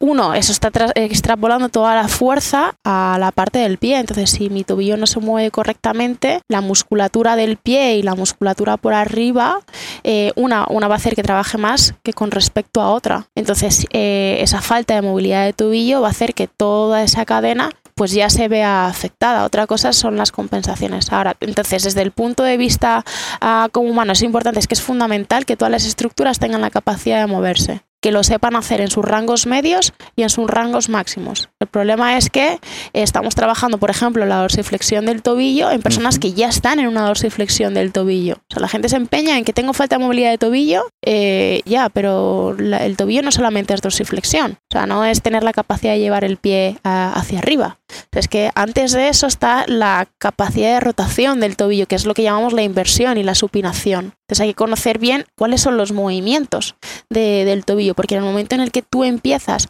uno, 0.00 0.34
eso 0.34 0.52
está 0.52 0.70
extrapolando 0.94 1.68
toda 1.70 1.96
la 1.96 2.06
fuerza 2.06 2.74
a 2.84 3.16
la 3.18 3.32
parte 3.32 3.58
del 3.58 3.78
pie. 3.78 3.98
Entonces, 3.98 4.30
si 4.30 4.48
mi 4.48 4.62
tobillo 4.62 4.96
no 4.96 5.06
se 5.06 5.18
mueve 5.18 5.50
correctamente, 5.50 6.40
la 6.48 6.60
musculatura 6.60 7.34
del 7.34 7.56
pie 7.56 7.96
y 7.96 8.02
la 8.02 8.14
musculatura 8.14 8.76
por 8.76 8.94
arriba, 8.94 9.60
eh, 10.04 10.32
una, 10.36 10.66
una 10.70 10.86
va 10.86 10.94
a 10.94 10.98
hacer 10.98 11.16
que 11.16 11.22
trabaje 11.24 11.58
más 11.58 11.94
que 12.04 12.12
con 12.12 12.30
respecto 12.30 12.80
a 12.80 12.90
otra. 12.90 13.26
Entonces, 13.34 13.86
eh, 13.92 14.38
esa 14.40 14.60
falta 14.62 14.94
de 14.94 15.02
movilidad 15.02 15.44
de 15.44 15.52
tobillo 15.52 16.00
va 16.00 16.08
a 16.08 16.12
hacer 16.12 16.32
que 16.32 16.46
toda 16.46 17.02
esa 17.02 17.24
cadena 17.24 17.70
pues 17.98 18.12
ya 18.12 18.30
se 18.30 18.46
vea 18.46 18.86
afectada. 18.86 19.44
Otra 19.44 19.66
cosa 19.66 19.92
son 19.92 20.16
las 20.16 20.30
compensaciones. 20.30 21.12
Ahora, 21.12 21.36
entonces, 21.40 21.82
desde 21.82 22.00
el 22.00 22.12
punto 22.12 22.44
de 22.44 22.56
vista 22.56 23.04
uh, 23.42 23.68
como 23.70 23.90
humano, 23.90 24.12
es 24.12 24.22
importante, 24.22 24.60
es 24.60 24.68
que 24.68 24.74
es 24.74 24.82
fundamental 24.82 25.44
que 25.44 25.56
todas 25.56 25.72
las 25.72 25.84
estructuras 25.84 26.38
tengan 26.38 26.60
la 26.60 26.70
capacidad 26.70 27.20
de 27.20 27.26
moverse 27.26 27.82
que 28.00 28.12
lo 28.12 28.22
sepan 28.22 28.54
hacer 28.54 28.80
en 28.80 28.90
sus 28.90 29.04
rangos 29.04 29.46
medios 29.46 29.92
y 30.14 30.22
en 30.22 30.30
sus 30.30 30.48
rangos 30.48 30.88
máximos. 30.88 31.48
El 31.58 31.66
problema 31.66 32.16
es 32.16 32.30
que 32.30 32.60
estamos 32.92 33.34
trabajando, 33.34 33.78
por 33.78 33.90
ejemplo, 33.90 34.24
la 34.24 34.36
dorsiflexión 34.36 35.06
del 35.06 35.22
tobillo 35.22 35.70
en 35.70 35.82
personas 35.82 36.18
que 36.18 36.32
ya 36.32 36.48
están 36.48 36.78
en 36.78 36.86
una 36.86 37.06
dorsiflexión 37.06 37.74
del 37.74 37.92
tobillo. 37.92 38.34
O 38.34 38.54
sea, 38.54 38.60
la 38.60 38.68
gente 38.68 38.88
se 38.88 38.96
empeña 38.96 39.36
en 39.36 39.44
que 39.44 39.52
tengo 39.52 39.72
falta 39.72 39.96
de 39.96 40.04
movilidad 40.04 40.30
de 40.30 40.38
tobillo, 40.38 40.84
eh, 41.04 41.62
ya, 41.64 41.88
pero 41.88 42.56
el 42.56 42.96
tobillo 42.96 43.22
no 43.22 43.32
solamente 43.32 43.74
es 43.74 43.80
dorsiflexión, 43.80 44.52
o 44.52 44.72
sea, 44.72 44.86
no 44.86 45.04
es 45.04 45.20
tener 45.20 45.42
la 45.42 45.52
capacidad 45.52 45.94
de 45.94 45.98
llevar 45.98 46.24
el 46.24 46.36
pie 46.36 46.78
hacia 46.84 47.40
arriba. 47.40 47.77
Es 48.12 48.28
que 48.28 48.50
antes 48.54 48.92
de 48.92 49.08
eso 49.08 49.26
está 49.26 49.64
la 49.66 50.08
capacidad 50.18 50.74
de 50.74 50.80
rotación 50.80 51.40
del 51.40 51.56
tobillo, 51.56 51.86
que 51.86 51.94
es 51.94 52.06
lo 52.06 52.14
que 52.14 52.22
llamamos 52.22 52.52
la 52.52 52.62
inversión 52.62 53.16
y 53.16 53.22
la 53.22 53.34
supinación. 53.34 54.12
Entonces 54.22 54.40
hay 54.40 54.48
que 54.48 54.54
conocer 54.54 54.98
bien 54.98 55.24
cuáles 55.36 55.60
son 55.60 55.76
los 55.76 55.92
movimientos 55.92 56.74
del 57.08 57.64
tobillo, 57.64 57.94
porque 57.94 58.14
en 58.16 58.22
el 58.22 58.26
momento 58.26 58.54
en 58.54 58.60
el 58.60 58.72
que 58.72 58.82
tú 58.82 59.04
empiezas 59.04 59.68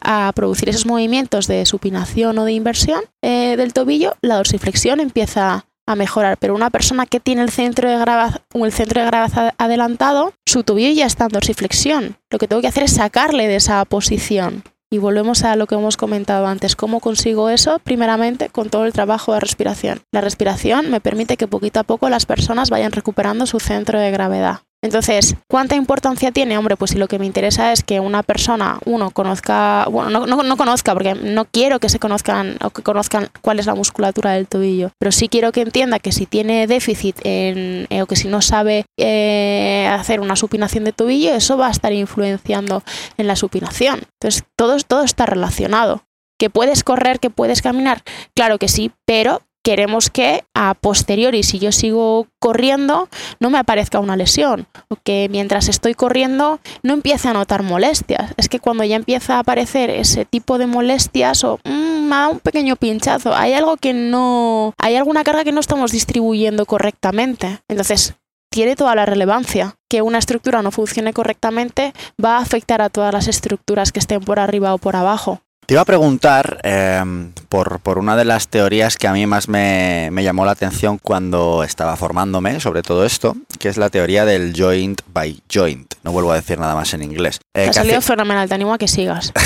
a 0.00 0.32
producir 0.34 0.68
esos 0.68 0.86
movimientos 0.86 1.46
de 1.46 1.66
supinación 1.66 2.38
o 2.38 2.44
de 2.44 2.52
inversión 2.52 3.02
eh, 3.22 3.56
del 3.56 3.72
tobillo, 3.72 4.16
la 4.22 4.36
dorsiflexión 4.36 5.00
empieza 5.00 5.66
a 5.86 5.96
mejorar. 5.96 6.38
Pero 6.38 6.54
una 6.54 6.70
persona 6.70 7.06
que 7.06 7.20
tiene 7.20 7.42
el 7.42 7.50
centro 7.50 7.90
de 7.90 7.98
gravedad, 7.98 8.42
el 8.54 8.72
centro 8.72 9.00
de 9.00 9.06
gravedad 9.06 9.54
adelantado, 9.58 10.32
su 10.46 10.62
tobillo 10.62 10.92
ya 10.92 11.06
está 11.06 11.24
en 11.24 11.30
dorsiflexión. 11.30 12.16
Lo 12.30 12.38
que 12.38 12.48
tengo 12.48 12.62
que 12.62 12.68
hacer 12.68 12.84
es 12.84 12.92
sacarle 12.94 13.48
de 13.48 13.56
esa 13.56 13.84
posición. 13.84 14.62
Y 14.92 14.98
volvemos 14.98 15.44
a 15.44 15.54
lo 15.54 15.68
que 15.68 15.76
hemos 15.76 15.96
comentado 15.96 16.48
antes. 16.48 16.74
¿Cómo 16.74 16.98
consigo 16.98 17.48
eso? 17.48 17.78
Primeramente 17.78 18.48
con 18.48 18.70
todo 18.70 18.86
el 18.86 18.92
trabajo 18.92 19.32
de 19.32 19.38
respiración. 19.38 20.02
La 20.10 20.20
respiración 20.20 20.90
me 20.90 21.00
permite 21.00 21.36
que 21.36 21.46
poquito 21.46 21.78
a 21.78 21.84
poco 21.84 22.08
las 22.08 22.26
personas 22.26 22.70
vayan 22.70 22.90
recuperando 22.90 23.46
su 23.46 23.60
centro 23.60 24.00
de 24.00 24.10
gravedad. 24.10 24.62
Entonces, 24.82 25.36
¿cuánta 25.46 25.76
importancia 25.76 26.32
tiene? 26.32 26.56
Hombre, 26.56 26.76
pues 26.76 26.92
si 26.92 26.98
lo 26.98 27.06
que 27.06 27.18
me 27.18 27.26
interesa 27.26 27.70
es 27.72 27.84
que 27.84 28.00
una 28.00 28.22
persona, 28.22 28.78
uno, 28.86 29.10
conozca, 29.10 29.86
bueno, 29.90 30.26
no, 30.26 30.42
no, 30.42 30.56
conozca, 30.56 30.94
porque 30.94 31.14
no 31.14 31.44
quiero 31.44 31.80
que 31.80 31.90
se 31.90 31.98
conozcan 31.98 32.56
o 32.64 32.70
que 32.70 32.82
conozcan 32.82 33.28
cuál 33.42 33.58
es 33.58 33.66
la 33.66 33.74
musculatura 33.74 34.32
del 34.32 34.48
tobillo, 34.48 34.90
pero 34.98 35.12
sí 35.12 35.28
quiero 35.28 35.52
que 35.52 35.60
entienda 35.60 35.98
que 35.98 36.12
si 36.12 36.24
tiene 36.24 36.66
déficit 36.66 37.16
en, 37.24 37.88
eh, 37.90 38.00
o 38.00 38.06
que 38.06 38.16
si 38.16 38.28
no 38.28 38.40
sabe 38.40 38.86
eh, 38.98 39.86
hacer 39.92 40.20
una 40.20 40.34
supinación 40.34 40.84
de 40.84 40.92
tobillo, 40.92 41.34
eso 41.34 41.58
va 41.58 41.66
a 41.66 41.72
estar 41.72 41.92
influenciando 41.92 42.82
en 43.18 43.26
la 43.26 43.36
supinación. 43.36 44.00
Entonces, 44.18 44.44
todo, 44.56 44.78
todo 44.78 45.02
está 45.02 45.26
relacionado. 45.26 46.04
¿Que 46.38 46.48
puedes 46.48 46.84
correr, 46.84 47.20
que 47.20 47.28
puedes 47.28 47.60
caminar? 47.60 48.02
Claro 48.34 48.56
que 48.56 48.68
sí, 48.68 48.92
pero 49.04 49.42
queremos 49.62 50.10
que 50.10 50.44
a 50.54 50.74
posteriori, 50.74 51.42
si 51.42 51.58
yo 51.58 51.72
sigo 51.72 52.26
corriendo, 52.38 53.08
no 53.38 53.50
me 53.50 53.58
aparezca 53.58 54.00
una 54.00 54.16
lesión 54.16 54.66
o 54.88 54.96
que 54.96 55.28
mientras 55.30 55.68
estoy 55.68 55.94
corriendo 55.94 56.60
no 56.82 56.94
empiece 56.94 57.28
a 57.28 57.32
notar 57.32 57.62
molestias. 57.62 58.32
Es 58.36 58.48
que 58.48 58.60
cuando 58.60 58.84
ya 58.84 58.96
empieza 58.96 59.36
a 59.36 59.40
aparecer 59.40 59.90
ese 59.90 60.24
tipo 60.24 60.58
de 60.58 60.66
molestias 60.66 61.44
o 61.44 61.58
mm, 61.64 62.08
me 62.08 62.16
da 62.16 62.28
un 62.28 62.40
pequeño 62.40 62.76
pinchazo, 62.76 63.34
hay 63.34 63.52
algo 63.52 63.76
que 63.76 63.92
no, 63.92 64.74
hay 64.78 64.96
alguna 64.96 65.24
carga 65.24 65.44
que 65.44 65.52
no 65.52 65.60
estamos 65.60 65.92
distribuyendo 65.92 66.66
correctamente. 66.66 67.60
Entonces, 67.68 68.14
tiene 68.50 68.76
toda 68.76 68.94
la 68.94 69.06
relevancia. 69.06 69.76
Que 69.88 70.02
una 70.02 70.18
estructura 70.18 70.62
no 70.62 70.70
funcione 70.70 71.12
correctamente 71.12 71.92
va 72.22 72.38
a 72.38 72.42
afectar 72.42 72.82
a 72.82 72.90
todas 72.90 73.12
las 73.12 73.28
estructuras 73.28 73.92
que 73.92 74.00
estén 74.00 74.20
por 74.20 74.38
arriba 74.38 74.74
o 74.74 74.78
por 74.78 74.96
abajo. 74.96 75.40
Te 75.70 75.74
iba 75.74 75.82
a 75.82 75.84
preguntar 75.84 76.58
em, 76.64 77.30
por, 77.48 77.80
una 77.96 78.16
de 78.16 78.24
las 78.24 78.48
teorías 78.48 78.96
que 78.96 79.06
a 79.06 79.12
mí 79.12 79.24
más 79.28 79.48
me, 79.48 80.10
llamó 80.20 80.44
la 80.44 80.50
atención 80.50 80.98
cuando 80.98 81.62
estaba 81.62 81.94
formándome 81.94 82.58
sobre 82.58 82.82
todo 82.82 83.04
esto, 83.04 83.36
que 83.60 83.68
es 83.68 83.76
la 83.76 83.88
teoría 83.88 84.24
del 84.24 84.52
joint 84.52 85.00
by 85.12 85.40
joint. 85.48 85.94
No 86.02 86.10
vuelvo 86.10 86.32
a 86.32 86.34
decir 86.34 86.58
nada 86.58 86.74
más 86.74 86.92
en 86.94 87.04
inglés. 87.04 87.38
Eh, 87.54 87.68
ha 87.68 87.72
salido 87.72 88.00
fenomenal, 88.00 88.48
te 88.48 88.56
animo 88.56 88.74
a 88.74 88.78
que 88.78 88.88
sigas. 88.88 89.32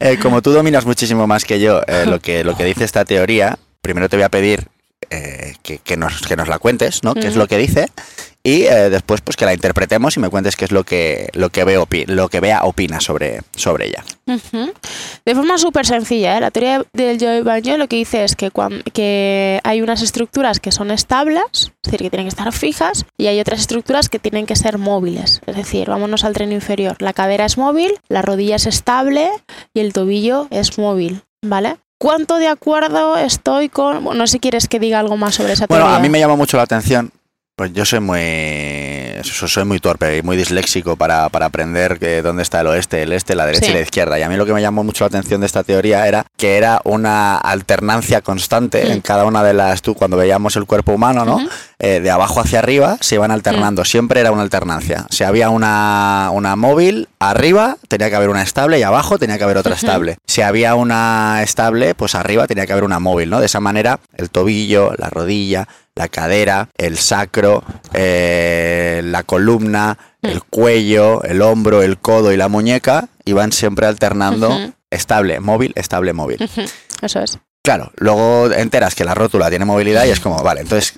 Eh, 0.00 0.16
como 0.22 0.42
tú 0.42 0.52
dominas 0.52 0.86
muchísimo 0.86 1.26
más 1.26 1.44
que 1.44 1.58
yo 1.58 1.80
eh, 1.88 2.04
lo, 2.06 2.20
que, 2.20 2.44
lo 2.44 2.56
que 2.56 2.64
dice 2.64 2.84
esta 2.84 3.04
teoría, 3.04 3.58
primero 3.82 4.08
te 4.08 4.16
voy 4.16 4.22
a 4.22 4.28
pedir 4.28 4.68
que, 5.08 5.96
nos, 5.96 6.22
que 6.22 6.36
nos 6.36 6.48
la 6.48 6.58
cuentes, 6.58 7.02
¿no? 7.02 7.14
¿Qué 7.14 7.26
es 7.28 7.36
lo 7.36 7.46
que 7.46 7.58
dice? 7.58 7.88
y 8.48 8.62
eh, 8.62 8.88
después 8.88 9.20
pues 9.20 9.36
que 9.36 9.44
la 9.44 9.52
interpretemos 9.52 10.16
y 10.16 10.20
me 10.20 10.30
cuentes 10.30 10.56
qué 10.56 10.64
es 10.64 10.72
lo 10.72 10.84
que, 10.84 11.28
lo 11.34 11.50
que, 11.50 11.64
veo, 11.64 11.86
lo 12.06 12.28
que 12.28 12.40
Bea 12.40 12.62
opina 12.64 12.98
sobre, 12.98 13.42
sobre 13.54 13.88
ella. 13.88 14.04
De 15.24 15.34
forma 15.34 15.58
súper 15.58 15.84
sencilla, 15.84 16.38
¿eh? 16.38 16.40
la 16.40 16.50
teoría 16.50 16.82
del 16.94 17.18
Joy 17.18 17.42
Banjo 17.42 17.76
lo 17.76 17.88
que 17.88 17.96
dice 17.96 18.24
es 18.24 18.36
que, 18.36 18.50
que 18.92 19.60
hay 19.64 19.82
unas 19.82 20.02
estructuras 20.02 20.60
que 20.60 20.72
son 20.72 20.90
estables, 20.90 21.44
es 21.52 21.72
decir, 21.82 22.00
que 22.00 22.10
tienen 22.10 22.26
que 22.26 22.30
estar 22.30 22.50
fijas, 22.52 23.04
y 23.18 23.26
hay 23.26 23.38
otras 23.40 23.60
estructuras 23.60 24.08
que 24.08 24.18
tienen 24.18 24.46
que 24.46 24.56
ser 24.56 24.78
móviles. 24.78 25.40
Es 25.46 25.56
decir, 25.56 25.88
vámonos 25.88 26.24
al 26.24 26.32
tren 26.32 26.52
inferior. 26.52 26.96
La 27.00 27.12
cadera 27.12 27.44
es 27.44 27.58
móvil, 27.58 27.98
la 28.08 28.22
rodilla 28.22 28.56
es 28.56 28.66
estable 28.66 29.30
y 29.74 29.80
el 29.80 29.92
tobillo 29.92 30.46
es 30.50 30.78
móvil, 30.78 31.22
¿vale? 31.42 31.76
¿Cuánto 31.98 32.36
de 32.36 32.46
acuerdo 32.46 33.16
estoy 33.16 33.68
con.? 33.68 34.04
no 34.04 34.26
sé 34.26 34.32
si 34.32 34.40
quieres 34.40 34.68
que 34.68 34.78
diga 34.78 35.00
algo 35.00 35.16
más 35.16 35.34
sobre 35.34 35.52
esa 35.52 35.66
teoría. 35.66 35.84
Bueno, 35.84 35.96
a 35.96 36.00
mí 36.00 36.08
me 36.08 36.20
llama 36.20 36.36
mucho 36.36 36.56
la 36.56 36.62
atención 36.62 37.10
pues 37.58 37.72
yo 37.72 37.84
soy 37.84 37.98
muy 37.98 38.20
soy 39.24 39.64
muy 39.64 39.80
torpe 39.80 40.18
y 40.18 40.22
muy 40.22 40.36
disléxico 40.36 40.94
para, 40.94 41.24
aprender 41.24 41.98
que 41.98 42.22
dónde 42.22 42.44
está 42.44 42.60
el 42.60 42.68
oeste, 42.68 43.02
el 43.02 43.12
este, 43.12 43.34
la 43.34 43.46
derecha 43.46 43.70
y 43.70 43.74
la 43.74 43.80
izquierda. 43.80 44.16
Y 44.16 44.22
a 44.22 44.28
mí 44.28 44.36
lo 44.36 44.46
que 44.46 44.52
me 44.52 44.62
llamó 44.62 44.84
mucho 44.84 45.02
la 45.02 45.08
atención 45.08 45.40
de 45.40 45.46
esta 45.48 45.64
teoría 45.64 46.06
era 46.06 46.24
que 46.36 46.56
era 46.56 46.80
una 46.84 47.36
alternancia 47.36 48.20
constante 48.20 48.84
mm. 48.84 48.92
en 48.92 49.00
cada 49.00 49.24
una 49.24 49.42
de 49.42 49.54
las. 49.54 49.82
Tú, 49.82 49.96
cuando 49.96 50.16
veíamos 50.16 50.54
el 50.54 50.66
cuerpo 50.66 50.92
humano, 50.92 51.24
¿no? 51.24 51.40
Eh, 51.80 51.98
de 51.98 52.10
abajo 52.10 52.40
hacia 52.40 52.60
arriba 52.60 52.96
se 53.00 53.16
iban 53.16 53.32
alternando. 53.32 53.82
Mm. 53.82 53.86
Siempre 53.86 54.20
era 54.20 54.30
una 54.30 54.42
alternancia. 54.42 55.06
Si 55.10 55.24
había 55.24 55.50
una, 55.50 56.30
una 56.32 56.54
móvil 56.54 57.08
arriba, 57.18 57.76
tenía 57.88 58.08
que 58.08 58.14
haber 58.14 58.28
una 58.28 58.42
estable 58.42 58.78
y 58.78 58.84
abajo 58.84 59.18
tenía 59.18 59.36
que 59.36 59.44
haber 59.44 59.56
otra 59.56 59.74
estable. 59.74 60.18
Si 60.26 60.42
había 60.42 60.76
una 60.76 61.42
estable, 61.42 61.96
pues 61.96 62.14
arriba 62.14 62.46
tenía 62.46 62.66
que 62.66 62.72
haber 62.72 62.84
una 62.84 63.00
móvil, 63.00 63.30
¿no? 63.30 63.40
De 63.40 63.46
esa 63.46 63.58
manera, 63.58 63.98
el 64.16 64.30
tobillo, 64.30 64.92
la 64.96 65.10
rodilla, 65.10 65.66
la 65.98 66.08
cadera, 66.08 66.68
el 66.78 66.96
sacro, 66.96 67.64
eh, 67.92 69.02
la 69.04 69.24
columna, 69.24 69.98
el 70.22 70.44
cuello, 70.44 71.24
el 71.24 71.42
hombro, 71.42 71.82
el 71.82 71.98
codo 71.98 72.32
y 72.32 72.36
la 72.36 72.46
muñeca 72.46 73.08
iban 73.24 73.50
siempre 73.50 73.86
alternando 73.86 74.56
estable, 74.90 75.40
móvil, 75.40 75.72
estable, 75.74 76.12
móvil. 76.12 76.48
Eso 77.02 77.20
es. 77.20 77.38
Claro, 77.64 77.90
luego 77.96 78.50
enteras 78.52 78.94
que 78.94 79.04
la 79.04 79.14
rótula 79.14 79.50
tiene 79.50 79.64
movilidad 79.64 80.04
y 80.06 80.10
es 80.10 80.20
como, 80.20 80.40
vale, 80.40 80.60
entonces, 80.60 80.94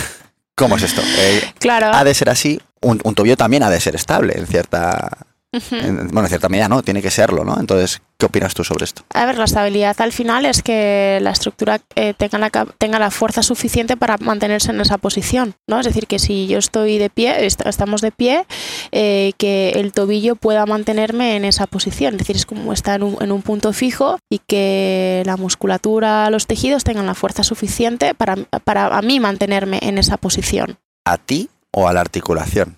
¿cómo 0.56 0.76
es 0.76 0.82
esto? 0.82 1.00
Eh, 1.00 1.54
claro. 1.60 1.92
Ha 1.94 2.02
de 2.02 2.12
ser 2.12 2.28
así, 2.28 2.60
un, 2.80 3.00
un 3.04 3.14
tobillo 3.14 3.36
también 3.36 3.62
ha 3.62 3.70
de 3.70 3.80
ser 3.80 3.94
estable 3.94 4.36
en 4.36 4.48
cierta 4.48 5.28
bueno, 5.52 6.20
en 6.20 6.28
cierta 6.28 6.48
medida 6.48 6.68
no, 6.68 6.82
tiene 6.82 7.02
que 7.02 7.10
serlo, 7.10 7.44
¿no? 7.44 7.58
Entonces, 7.58 8.00
¿qué 8.18 8.26
opinas 8.26 8.54
tú 8.54 8.62
sobre 8.62 8.84
esto? 8.84 9.02
A 9.12 9.26
ver, 9.26 9.36
la 9.36 9.44
estabilidad 9.44 10.00
al 10.00 10.12
final 10.12 10.46
es 10.46 10.62
que 10.62 11.18
la 11.22 11.32
estructura 11.32 11.80
eh, 11.96 12.14
tenga, 12.14 12.38
la, 12.38 12.50
tenga 12.50 13.00
la 13.00 13.10
fuerza 13.10 13.42
suficiente 13.42 13.96
para 13.96 14.16
mantenerse 14.18 14.70
en 14.70 14.80
esa 14.80 14.98
posición, 14.98 15.54
¿no? 15.66 15.80
Es 15.80 15.86
decir, 15.86 16.06
que 16.06 16.20
si 16.20 16.46
yo 16.46 16.58
estoy 16.58 16.98
de 16.98 17.10
pie, 17.10 17.44
estamos 17.46 18.00
de 18.00 18.12
pie, 18.12 18.46
eh, 18.92 19.32
que 19.38 19.70
el 19.70 19.92
tobillo 19.92 20.36
pueda 20.36 20.66
mantenerme 20.66 21.34
en 21.34 21.44
esa 21.44 21.66
posición, 21.66 22.14
es 22.14 22.18
decir, 22.18 22.36
es 22.36 22.46
como 22.46 22.72
estar 22.72 23.00
en 23.00 23.06
un, 23.06 23.16
en 23.20 23.32
un 23.32 23.42
punto 23.42 23.72
fijo 23.72 24.18
y 24.30 24.38
que 24.38 25.24
la 25.26 25.36
musculatura, 25.36 26.30
los 26.30 26.46
tejidos 26.46 26.84
tengan 26.84 27.06
la 27.06 27.14
fuerza 27.14 27.42
suficiente 27.42 28.14
para, 28.14 28.36
para 28.62 28.96
a 28.96 29.02
mí 29.02 29.18
mantenerme 29.18 29.80
en 29.82 29.98
esa 29.98 30.16
posición. 30.16 30.78
¿A 31.04 31.18
ti 31.18 31.50
o 31.72 31.88
a 31.88 31.92
la 31.92 32.00
articulación? 32.02 32.76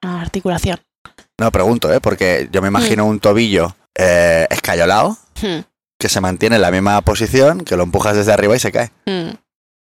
A 0.00 0.12
la 0.12 0.20
articulación. 0.20 0.78
No, 1.38 1.50
pregunto, 1.50 1.92
¿eh? 1.92 2.00
Porque 2.00 2.48
yo 2.52 2.62
me 2.62 2.68
imagino 2.68 3.04
mm. 3.04 3.08
un 3.08 3.20
tobillo 3.20 3.74
eh, 3.96 4.46
escayolado 4.50 5.16
hmm. 5.40 5.60
que 5.98 6.08
se 6.08 6.20
mantiene 6.20 6.56
en 6.56 6.62
la 6.62 6.70
misma 6.70 7.00
posición, 7.02 7.60
que 7.60 7.76
lo 7.76 7.84
empujas 7.84 8.16
desde 8.16 8.32
arriba 8.32 8.56
y 8.56 8.58
se 8.58 8.72
cae. 8.72 8.90
Hmm. 9.06 9.34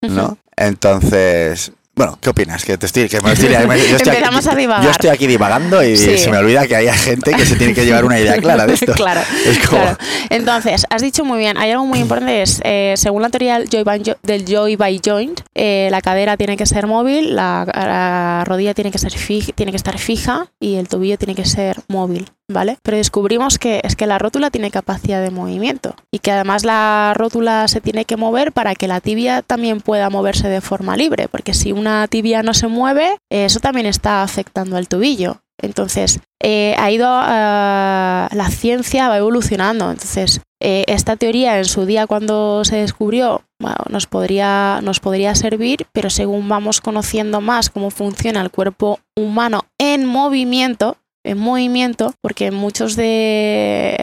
¿No? 0.02 0.38
Entonces, 0.56 1.72
bueno, 1.94 2.18
¿qué 2.20 2.30
opinas? 2.30 2.64
Que 2.64 2.78
te 2.78 2.86
estoy, 2.86 3.08
que 3.08 3.20
me 3.20 3.32
estoy, 3.32 3.50
yo, 3.50 3.58
estoy 3.96 4.16
aquí, 4.16 4.48
a 4.48 4.54
divagar. 4.54 4.84
yo 4.84 4.90
estoy 4.90 5.10
aquí 5.10 5.26
divagando 5.26 5.82
y 5.84 5.96
se 5.96 6.30
me 6.30 6.38
olvida 6.38 6.66
que 6.66 6.76
hay 6.76 6.88
gente 6.88 7.32
que 7.32 7.44
se 7.44 7.56
tiene 7.56 7.74
que 7.74 7.84
llevar 7.84 8.04
una 8.04 8.18
idea 8.18 8.38
clara 8.38 8.66
de 8.66 8.74
esto. 8.74 8.92
claro, 8.96 9.20
claro, 9.68 9.98
Entonces, 10.30 10.86
has 10.88 11.02
dicho 11.02 11.24
muy 11.24 11.38
bien, 11.38 11.58
hay 11.58 11.72
algo 11.72 11.84
muy 11.84 11.98
importante, 11.98 12.42
es, 12.42 12.60
eh, 12.64 12.94
según 12.96 13.22
la 13.22 13.28
teoría 13.28 13.58
del 13.58 13.68
joy 13.68 13.82
by, 13.82 14.16
del 14.22 14.44
joy 14.46 14.76
by 14.76 15.00
joint, 15.04 15.40
eh, 15.54 15.88
la 15.90 16.00
cadera 16.00 16.36
tiene 16.36 16.56
que 16.56 16.64
ser 16.64 16.86
móvil, 16.86 17.36
la, 17.36 18.44
rodilla 18.46 18.72
tiene 18.72 18.90
que, 18.90 18.98
ser 18.98 19.12
tiene 19.54 19.72
que 19.72 19.76
estar 19.76 19.98
fija 19.98 20.46
y 20.58 20.76
el 20.76 20.88
tobillo 20.88 21.18
tiene 21.18 21.34
que 21.34 21.44
ser 21.44 21.76
móvil. 21.88 22.30
¿vale? 22.50 22.78
Pero 22.82 22.96
descubrimos 22.96 23.58
que 23.58 23.80
es 23.84 23.96
que 23.96 24.06
la 24.06 24.18
rótula 24.18 24.50
tiene 24.50 24.70
capacidad 24.70 25.22
de 25.22 25.30
movimiento 25.30 25.94
y 26.10 26.18
que 26.18 26.32
además 26.32 26.64
la 26.64 27.12
rótula 27.16 27.68
se 27.68 27.80
tiene 27.80 28.04
que 28.04 28.16
mover 28.16 28.52
para 28.52 28.74
que 28.74 28.88
la 28.88 29.00
tibia 29.00 29.42
también 29.42 29.80
pueda 29.80 30.10
moverse 30.10 30.48
de 30.48 30.60
forma 30.60 30.96
libre, 30.96 31.28
porque 31.28 31.54
si 31.54 31.72
una 31.80 32.06
tibia 32.06 32.42
no 32.42 32.54
se 32.54 32.68
mueve, 32.68 33.16
eso 33.30 33.58
también 33.60 33.86
está 33.86 34.22
afectando 34.22 34.76
al 34.76 34.88
tobillo. 34.88 35.40
Entonces, 35.62 36.20
eh, 36.42 36.74
ha 36.78 36.90
ido, 36.90 37.06
uh, 37.06 38.34
la 38.34 38.48
ciencia 38.50 39.08
va 39.08 39.18
evolucionando. 39.18 39.90
Entonces, 39.90 40.40
eh, 40.62 40.84
esta 40.86 41.16
teoría 41.16 41.58
en 41.58 41.64
su 41.64 41.86
día 41.86 42.06
cuando 42.06 42.64
se 42.64 42.76
descubrió 42.76 43.42
nos, 43.88 44.06
podría, 44.06 44.80
nos 44.82 45.00
podría 45.00 45.34
servir, 45.34 45.86
pero 45.92 46.10
según 46.10 46.48
vamos 46.48 46.80
conociendo 46.80 47.40
más 47.40 47.70
cómo 47.70 47.90
funciona 47.90 48.40
el 48.40 48.50
cuerpo 48.50 49.00
humano 49.16 49.64
en 49.78 50.06
movimiento, 50.06 50.96
en 51.24 51.38
movimiento, 51.38 52.14
porque 52.20 52.50
muchos 52.50 52.96
de 52.96 53.96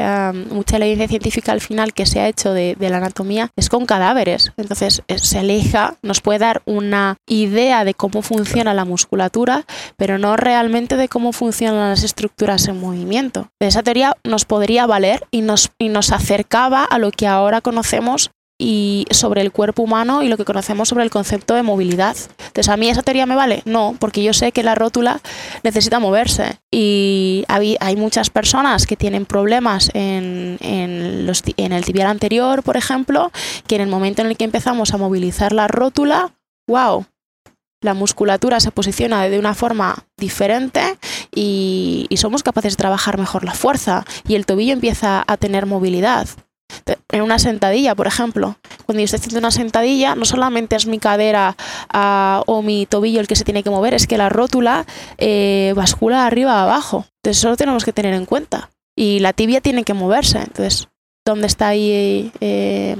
mucha 0.51 0.75
de 0.75 0.79
la 0.79 0.85
evidencia 0.85 1.07
científica 1.09 1.51
al 1.51 1.61
final 1.61 1.93
que 1.93 2.05
se 2.05 2.19
ha 2.19 2.27
hecho 2.27 2.53
de, 2.53 2.75
la 2.79 2.97
anatomía 2.97 3.49
es 3.55 3.69
con 3.69 3.85
cadáveres. 3.85 4.51
Entonces 4.57 5.01
eh, 5.07 5.17
se 5.19 5.39
aleja, 5.39 5.95
nos 6.01 6.21
puede 6.21 6.39
dar 6.39 6.61
una 6.65 7.17
idea 7.27 7.83
de 7.83 7.93
cómo 7.93 8.21
funciona 8.21 8.73
la 8.73 8.85
musculatura, 8.85 9.65
pero 9.97 10.17
no 10.17 10.37
realmente 10.37 10.95
de 10.95 11.09
cómo 11.09 11.33
funcionan 11.33 11.89
las 11.89 12.03
estructuras 12.03 12.67
en 12.67 12.79
movimiento. 12.79 13.49
Esa 13.59 13.83
teoría 13.83 14.15
nos 14.23 14.45
podría 14.45 14.85
valer 14.85 15.25
y 15.31 15.41
nos, 15.41 15.71
y 15.77 15.89
nos 15.89 16.11
acercaba 16.11 16.83
a 16.83 16.99
lo 16.99 17.11
que 17.11 17.27
ahora 17.27 17.61
conocemos 17.61 18.31
y 18.59 19.05
sobre 19.11 19.41
el 19.41 19.51
cuerpo 19.51 19.83
humano 19.83 20.23
y 20.23 20.29
lo 20.29 20.37
que 20.37 20.45
conocemos 20.45 20.89
sobre 20.89 21.03
el 21.03 21.11
concepto 21.11 21.53
de 21.53 21.63
movilidad. 21.63 22.15
Entonces, 22.39 22.69
¿a 22.69 22.77
mí 22.77 22.89
esa 22.89 23.03
teoría 23.03 23.25
me 23.25 23.35
vale? 23.35 23.61
No, 23.65 23.95
porque 23.99 24.23
yo 24.23 24.33
sé 24.33 24.51
que 24.51 24.63
la 24.63 24.73
rótula 24.73 25.21
necesita 25.63 25.99
moverse 25.99 26.59
y 26.71 27.45
hay, 27.47 27.95
muchas 27.95 28.29
personas 28.29 28.85
que 28.85 28.95
tienen 28.95 29.25
problemas 29.25 29.89
en, 29.93 30.57
el 30.61 31.85
tibial 31.85 32.07
anterior, 32.07 32.63
por 32.63 32.77
ejemplo, 32.77 33.31
que 33.67 33.75
en 33.75 33.81
el 33.81 33.87
momento 33.87 34.21
en 34.21 34.29
el 34.29 34.37
que 34.37 34.45
empezamos 34.45 34.93
a 34.93 34.97
movilizar 34.97 35.53
la 35.53 35.67
rótula, 35.67 36.33
wow, 36.67 37.05
la 37.81 37.93
musculatura 37.93 38.59
se 38.59 38.71
posiciona 38.71 39.29
de 39.29 39.37
una 39.37 39.53
forma 39.53 40.05
diferente 40.17 40.97
y, 41.33 42.07
somos 42.17 42.41
capaces 42.41 42.73
de 42.73 42.77
trabajar 42.77 43.19
mejor 43.19 43.43
la 43.43 43.53
fuerza 43.53 44.03
y 44.27 44.33
el 44.33 44.47
tobillo 44.47 44.73
empieza 44.73 45.23
a 45.27 45.37
tener 45.37 45.67
movilidad 45.67 46.27
en 47.09 47.21
una 47.21 47.39
sentadilla, 47.39 47.95
por 47.95 48.07
ejemplo. 48.07 48.57
Cuando 48.85 48.99
yo 48.99 49.05
estoy 49.05 49.19
haciendo 49.19 49.39
una 49.39 49.51
sentadilla, 49.51 50.15
no 50.15 50.25
solamente 50.25 50.75
es 50.75 50.85
mi 50.85 50.99
cadera 50.99 51.55
ah, 51.89 52.43
o 52.45 52.61
mi 52.61 52.85
tobillo 52.85 53.19
el 53.19 53.27
que 53.27 53.35
se 53.35 53.43
tiene 53.43 53.63
que 53.63 53.69
mover, 53.69 53.93
es 53.93 54.07
que 54.07 54.17
la 54.17 54.29
rótula 54.29 54.85
eh, 55.17 55.73
bascula 55.75 56.25
arriba 56.25 56.53
a 56.59 56.63
abajo. 56.63 57.05
Entonces 57.21 57.39
eso 57.39 57.49
lo 57.49 57.57
tenemos 57.57 57.85
que 57.85 57.93
tener 57.93 58.13
en 58.13 58.25
cuenta. 58.25 58.69
Y 58.95 59.19
la 59.19 59.33
tibia 59.33 59.61
tiene 59.61 59.83
que 59.83 59.93
moverse. 59.93 60.39
Entonces, 60.39 60.87
¿dónde 61.25 61.47
está 61.47 61.67
ahí 61.69 62.31
eh, 62.41 62.97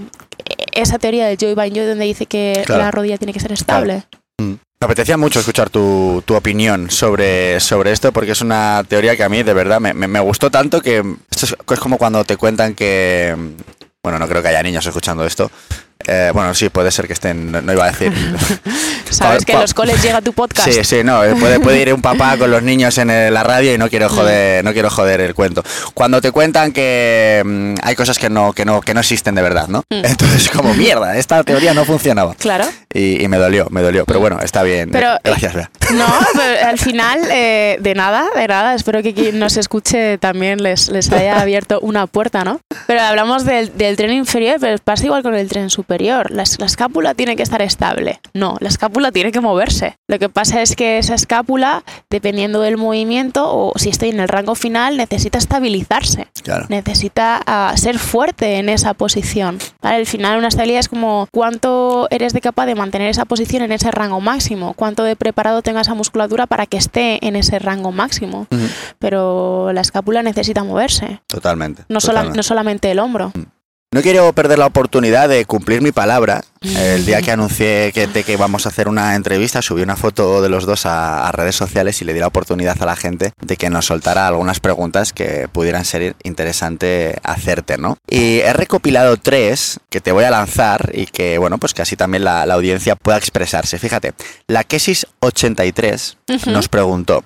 esa 0.73 0.99
teoría 0.99 1.27
del 1.27 1.37
Joy 1.37 1.55
By 1.55 1.71
Joy 1.71 1.85
donde 1.85 2.05
dice 2.05 2.25
que 2.25 2.63
la 2.67 2.91
rodilla 2.91 3.17
tiene 3.17 3.33
que 3.33 3.39
ser 3.39 3.51
estable? 3.51 4.03
Mm. 4.39 4.53
Me 4.79 4.85
apetecía 4.85 5.17
mucho 5.17 5.39
escuchar 5.39 5.71
tu, 5.71 6.21
tu, 6.23 6.35
opinión 6.35 6.91
sobre, 6.91 7.59
sobre 7.59 7.91
esto 7.91 8.11
porque 8.11 8.33
es 8.33 8.41
una 8.41 8.83
teoría 8.87 9.17
que 9.17 9.23
a 9.23 9.29
mí 9.29 9.41
de 9.41 9.53
verdad 9.55 9.79
me, 9.79 9.93
me, 9.95 10.19
gustó 10.19 10.51
tanto 10.51 10.81
que 10.81 11.03
esto 11.31 11.57
es, 11.73 11.79
como 11.79 11.97
cuando 11.97 12.23
te 12.23 12.37
cuentan 12.37 12.75
que... 12.75 13.35
Bueno, 14.03 14.19
no 14.19 14.27
creo 14.27 14.43
que 14.43 14.49
haya 14.49 14.61
niños 14.61 14.85
escuchando 14.85 15.25
esto, 15.25 15.49
eh, 16.07 16.31
bueno, 16.33 16.53
sí, 16.53 16.69
puede 16.69 16.89
ser 16.89 17.05
que 17.05 17.13
estén, 17.13 17.51
no, 17.51 17.73
iba 17.73 17.83
a 17.83 17.91
decir. 17.91 18.13
Sabes 19.09 19.43
que 19.43 19.51
en 19.51 19.59
los 19.59 19.73
coles 19.73 20.01
llega 20.01 20.21
tu 20.21 20.31
podcast. 20.31 20.69
Sí, 20.69 20.83
sí, 20.83 21.03
no, 21.03 21.23
eh, 21.23 21.35
puede, 21.35 21.59
puede 21.59 21.81
ir 21.81 21.93
un 21.93 22.01
papá 22.01 22.37
con 22.39 22.49
los 22.49 22.63
niños 22.63 22.97
en 22.97 23.07
la 23.33 23.43
radio 23.43 23.73
y 23.73 23.77
no 23.77 23.89
quiero 23.89 24.07
joder, 24.07 24.63
no 24.63 24.71
quiero 24.71 24.89
joder 24.89 25.19
el 25.19 25.35
cuento. 25.35 25.63
Cuando 25.93 26.21
te 26.21 26.31
cuentan 26.31 26.71
que 26.71 27.43
mm, 27.45 27.75
hay 27.83 27.95
cosas 27.95 28.17
que 28.19 28.29
no, 28.29 28.53
que 28.53 28.63
no, 28.63 28.79
que 28.79 28.93
no 28.93 29.01
existen 29.01 29.35
de 29.35 29.41
verdad, 29.41 29.67
¿no? 29.67 29.79
Mm. 29.89 30.05
Entonces, 30.05 30.49
como 30.49 30.73
mierda, 30.73 31.17
esta 31.17 31.43
teoría 31.43 31.73
no 31.73 31.83
funcionaba. 31.83 32.35
Claro. 32.35 32.65
Y, 32.93 33.27
me 33.27 33.37
dolió, 33.37 33.67
me 33.69 33.81
dolió. 33.81 34.05
Pero 34.05 34.21
bueno, 34.21 34.39
está 34.41 34.63
bien. 34.63 34.89
Pero, 34.89 35.13
eh, 35.15 35.19
Gracias, 35.23 35.53
Bea. 35.53 35.69
No, 35.93 36.07
pero 36.33 36.67
al 36.67 36.79
final, 36.79 37.21
de 37.27 37.93
nada, 37.95 38.25
de 38.35 38.47
nada. 38.47 38.73
Espero 38.73 39.03
que 39.03 39.13
quien 39.13 39.37
nos 39.37 39.57
escuche 39.57 40.17
también 40.17 40.63
les, 40.63 40.89
les 40.89 41.11
haya 41.11 41.39
abierto 41.39 41.79
una 41.81 42.07
puerta, 42.07 42.43
¿no? 42.43 42.59
Pero 42.87 43.01
hablamos 43.01 43.45
del, 43.45 43.77
del 43.77 43.97
tren 43.97 44.13
inferior, 44.13 44.57
pero 44.59 44.77
pasa 44.79 45.05
igual 45.05 45.21
con 45.21 45.35
el 45.35 45.47
tren 45.47 45.69
superior 45.69 45.96
superior. 45.97 46.31
La, 46.31 46.43
la 46.59 46.65
escápula 46.65 47.13
tiene 47.15 47.35
que 47.35 47.43
estar 47.43 47.61
estable. 47.61 48.19
No, 48.33 48.57
la 48.59 48.69
escápula 48.69 49.11
tiene 49.11 49.31
que 49.31 49.41
moverse. 49.41 49.95
Lo 50.07 50.19
que 50.19 50.29
pasa 50.29 50.61
es 50.61 50.75
que 50.75 50.97
esa 50.99 51.15
escápula, 51.15 51.83
dependiendo 52.09 52.61
del 52.61 52.77
movimiento 52.77 53.45
o 53.51 53.73
si 53.77 53.89
estoy 53.89 54.09
en 54.09 54.19
el 54.19 54.27
rango 54.27 54.55
final, 54.55 54.97
necesita 54.97 55.37
estabilizarse. 55.37 56.27
Claro. 56.43 56.65
Necesita 56.69 57.41
ah, 57.45 57.73
ser 57.77 57.97
fuerte 57.97 58.57
en 58.57 58.69
esa 58.69 58.93
posición. 58.93 59.57
Al 59.81 60.05
final, 60.05 60.37
una 60.37 60.47
estabilidad 60.49 60.79
es 60.81 60.89
como 60.89 61.27
cuánto 61.31 62.07
eres 62.11 62.33
de 62.33 62.41
capaz 62.41 62.65
de 62.67 62.75
mantener 62.75 63.09
esa 63.09 63.25
posición 63.25 63.63
en 63.63 63.71
ese 63.71 63.89
rango 63.91 64.21
máximo, 64.21 64.73
cuánto 64.73 65.03
de 65.03 65.15
preparado 65.15 65.61
tenga 65.61 65.81
esa 65.81 65.95
musculatura 65.95 66.45
para 66.45 66.65
que 66.67 66.77
esté 66.77 67.25
en 67.25 67.35
ese 67.35 67.59
rango 67.59 67.91
máximo. 67.91 68.47
Ujú. 68.51 68.67
Pero 68.99 69.71
la 69.73 69.81
escápula 69.81 70.21
necesita 70.23 70.63
moverse. 70.63 71.21
Totalmente. 71.27 71.83
No, 71.89 71.99
sola- 71.99 72.19
totalmente. 72.19 72.37
no 72.37 72.43
solamente 72.43 72.91
el 72.91 72.99
hombro. 72.99 73.31
No 73.93 74.01
quiero 74.01 74.33
perder 74.33 74.59
la 74.59 74.65
oportunidad 74.65 75.29
de 75.29 75.45
cumplir 75.45 75.81
mi 75.81 75.93
palabra. 75.93 76.43
El 76.61 77.05
día 77.05 77.21
que 77.21 77.31
anuncié 77.31 77.93
que, 77.93 78.07
de 78.07 78.23
que 78.25 78.33
íbamos 78.33 78.65
a 78.65 78.69
hacer 78.69 78.89
una 78.89 79.15
entrevista, 79.15 79.61
subí 79.61 79.81
una 79.81 79.95
foto 79.95 80.41
de 80.41 80.49
los 80.49 80.65
dos 80.65 80.85
a, 80.85 81.25
a 81.25 81.31
redes 81.31 81.55
sociales 81.55 82.01
y 82.01 82.05
le 82.05 82.13
di 82.13 82.19
la 82.19 82.27
oportunidad 82.27 82.75
a 82.81 82.85
la 82.85 82.97
gente 82.97 83.31
de 83.39 83.55
que 83.55 83.69
nos 83.69 83.85
soltara 83.85 84.27
algunas 84.27 84.59
preguntas 84.59 85.13
que 85.13 85.47
pudieran 85.49 85.85
ser 85.85 86.17
interesante 86.23 87.17
hacerte, 87.23 87.77
¿no? 87.77 87.97
Y 88.09 88.39
he 88.39 88.51
recopilado 88.51 89.15
tres 89.15 89.79
que 89.89 90.01
te 90.01 90.11
voy 90.11 90.25
a 90.25 90.31
lanzar 90.31 90.91
y 90.93 91.05
que, 91.05 91.37
bueno, 91.37 91.57
pues 91.57 91.73
que 91.73 91.81
así 91.83 91.95
también 91.95 92.25
la, 92.25 92.45
la 92.45 92.55
audiencia 92.55 92.97
pueda 92.97 93.17
expresarse. 93.17 93.79
Fíjate, 93.79 94.13
la 94.47 94.65
Quesis 94.65 95.07
83 95.21 96.17
Ujú. 96.27 96.51
nos 96.51 96.67
preguntó, 96.67 97.23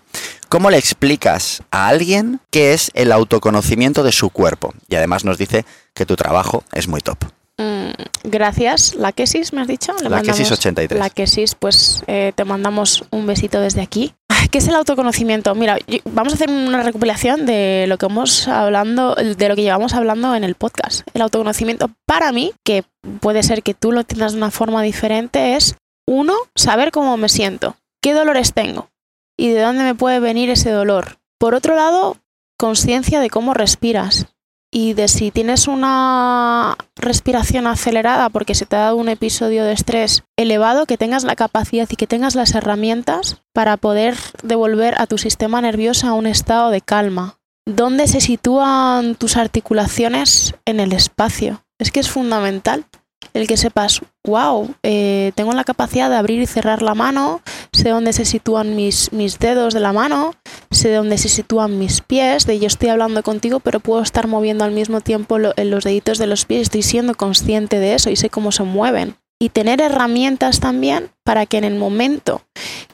¿cómo 0.52 0.70
le 0.70 0.78
explicas 0.78 1.64
a 1.72 1.88
alguien 1.88 2.42
qué 2.52 2.74
es 2.74 2.92
el 2.94 3.14
autoconocimiento 3.14 4.04
de 4.04 4.12
su 4.12 4.30
cuerpo? 4.32 4.74
Y 4.90 4.96
además 4.96 5.24
nos 5.24 5.38
dice 5.38 5.66
que 5.94 6.06
tu 6.06 6.18
trabajo 6.18 6.66
es 6.74 6.90
muy 6.90 7.00
top. 7.00 7.18
Mm, 7.58 7.92
gracias. 8.26 8.96
¿La 8.96 9.14
quesis 9.14 9.54
me 9.54 9.62
has 9.62 9.68
dicho? 9.70 9.94
Le 10.04 10.10
La 10.10 10.22
quesis 10.22 10.50
mandamos- 10.50 10.52
83. 10.52 11.00
La 11.00 11.10
quesis, 11.10 11.56
pues 11.56 12.04
eh, 12.08 12.34
te 12.36 12.44
mandamos 12.44 13.06
un 13.12 13.26
besito 13.28 13.62
desde 13.62 13.82
aquí. 13.82 14.14
¿Qué 14.52 14.58
es 14.58 14.68
el 14.68 14.76
autoconocimiento? 14.76 15.56
Mira, 15.56 15.78
vamos 16.04 16.34
a 16.34 16.36
hacer 16.36 16.50
una 16.50 16.84
recopilación 16.84 17.46
de 17.46 17.86
lo 17.88 17.98
que 17.98 18.08
hemos 18.08 18.50
hablando, 18.50 19.16
de 19.16 19.48
lo 19.48 19.56
que 19.56 19.62
llevamos 19.62 19.94
hablando 19.94 20.36
en 20.36 20.44
el 20.44 20.56
podcast. 20.56 21.02
El 21.14 21.22
autoconocimiento 21.22 21.92
para 22.06 22.34
mí, 22.34 22.52
que 22.66 22.84
puede 23.22 23.44
ser 23.44 23.64
que 23.64 23.74
tú 23.74 23.94
lo 23.94 24.02
entiendas 24.02 24.34
de 24.34 24.40
una 24.40 24.52
forma 24.52 24.82
diferente, 24.82 25.56
es 25.56 25.76
uno, 26.06 26.34
saber 26.56 26.92
cómo 26.92 27.16
me 27.16 27.30
siento, 27.30 27.78
qué 28.02 28.14
dolores 28.14 28.52
tengo 28.52 28.90
y 29.38 29.50
de 29.50 29.62
dónde 29.62 29.84
me 29.84 29.96
puede 29.96 30.20
venir 30.20 30.50
ese 30.50 30.72
dolor. 30.72 31.20
Por 31.40 31.56
otro 31.56 31.76
lado, 31.76 32.18
conciencia 32.58 33.20
de 33.20 33.30
cómo 33.30 33.54
respiras 33.54 34.28
y 34.72 34.94
de 34.94 35.08
si 35.08 35.32
tienes 35.32 35.68
una 35.68 36.78
respiración 36.96 37.68
acelerada 37.68 38.30
porque 38.30 38.56
se 38.56 38.66
te 38.66 38.78
ha 38.78 38.80
dado 38.80 38.96
un 38.96 39.10
episodio 39.10 39.66
de 39.66 39.74
estrés 39.74 40.24
elevado, 40.38 40.86
que 40.86 40.98
tengas 40.98 41.24
la 41.24 41.36
capacidad 41.36 41.88
y 41.90 41.96
que 41.96 42.08
tengas 42.08 42.36
las 42.36 42.56
herramientas 42.56 43.42
para 43.54 43.78
poder 43.78 44.16
devolver 44.44 44.96
a 45.00 45.08
tu 45.08 45.18
sistema 45.18 45.60
nervioso 45.62 46.08
a 46.08 46.14
un 46.14 46.26
estado 46.26 46.70
de 46.70 46.82
calma. 46.82 47.38
¿Dónde 47.66 48.08
se 48.08 48.22
sitúan 48.22 49.16
tus 49.16 49.38
articulaciones 49.38 50.56
en 50.66 50.80
el 50.80 50.94
espacio? 50.94 51.64
Es 51.80 51.92
que 51.92 52.00
es 52.00 52.10
fundamental 52.10 52.86
el 53.34 53.48
que 53.48 53.58
sepas, 53.58 54.02
wow, 54.26 54.74
eh, 54.84 55.32
tengo 55.36 55.54
la 55.54 55.64
capacidad 55.64 56.10
de 56.10 56.16
abrir 56.16 56.42
y 56.42 56.48
cerrar 56.48 56.82
la 56.82 56.96
mano, 56.96 57.42
sé 57.72 57.90
dónde 57.90 58.14
se 58.14 58.26
sitúan 58.26 58.76
mis, 58.76 59.12
mis 59.14 59.40
dedos 59.40 59.74
de 59.74 59.80
la 59.80 59.94
mano, 59.94 60.36
sé 60.70 60.94
dónde 60.94 61.18
se 61.18 61.30
sitúan 61.30 61.80
mis 61.80 62.02
pies, 62.02 62.46
de 62.46 62.60
yo 62.60 62.68
estoy 62.68 62.90
hablando 62.90 63.24
contigo, 63.24 63.60
pero 63.60 63.80
puedo 63.80 64.02
estar 64.02 64.28
moviendo 64.28 64.64
al 64.64 64.72
mismo 64.72 65.02
tiempo 65.02 65.38
en 65.56 65.72
los 65.72 65.84
deditos 65.84 66.18
de 66.18 66.28
los 66.28 66.46
pies, 66.46 66.64
estoy 66.64 66.82
siendo 66.82 67.16
consciente 67.16 67.80
de 67.80 67.96
eso 67.96 68.10
y 68.10 68.16
sé 68.16 68.30
cómo 68.30 68.52
se 68.52 68.64
mueven. 68.64 69.16
Y 69.40 69.50
tener 69.50 69.82
herramientas 69.82 70.60
también 70.60 71.10
para 71.24 71.48
que 71.48 71.58
en 71.58 71.64
el 71.64 71.76
momento 71.76 72.44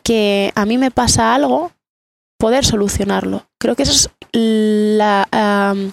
que 0.01 0.53
a 0.55 0.65
mí 0.65 0.77
me 0.77 0.91
pasa 0.91 1.35
algo, 1.35 1.73
poder 2.38 2.65
solucionarlo. 2.65 3.47
Creo 3.59 3.75
que 3.75 3.83
eso 3.83 3.91
es, 3.91 4.09
la, 4.31 5.27
am, 5.31 5.91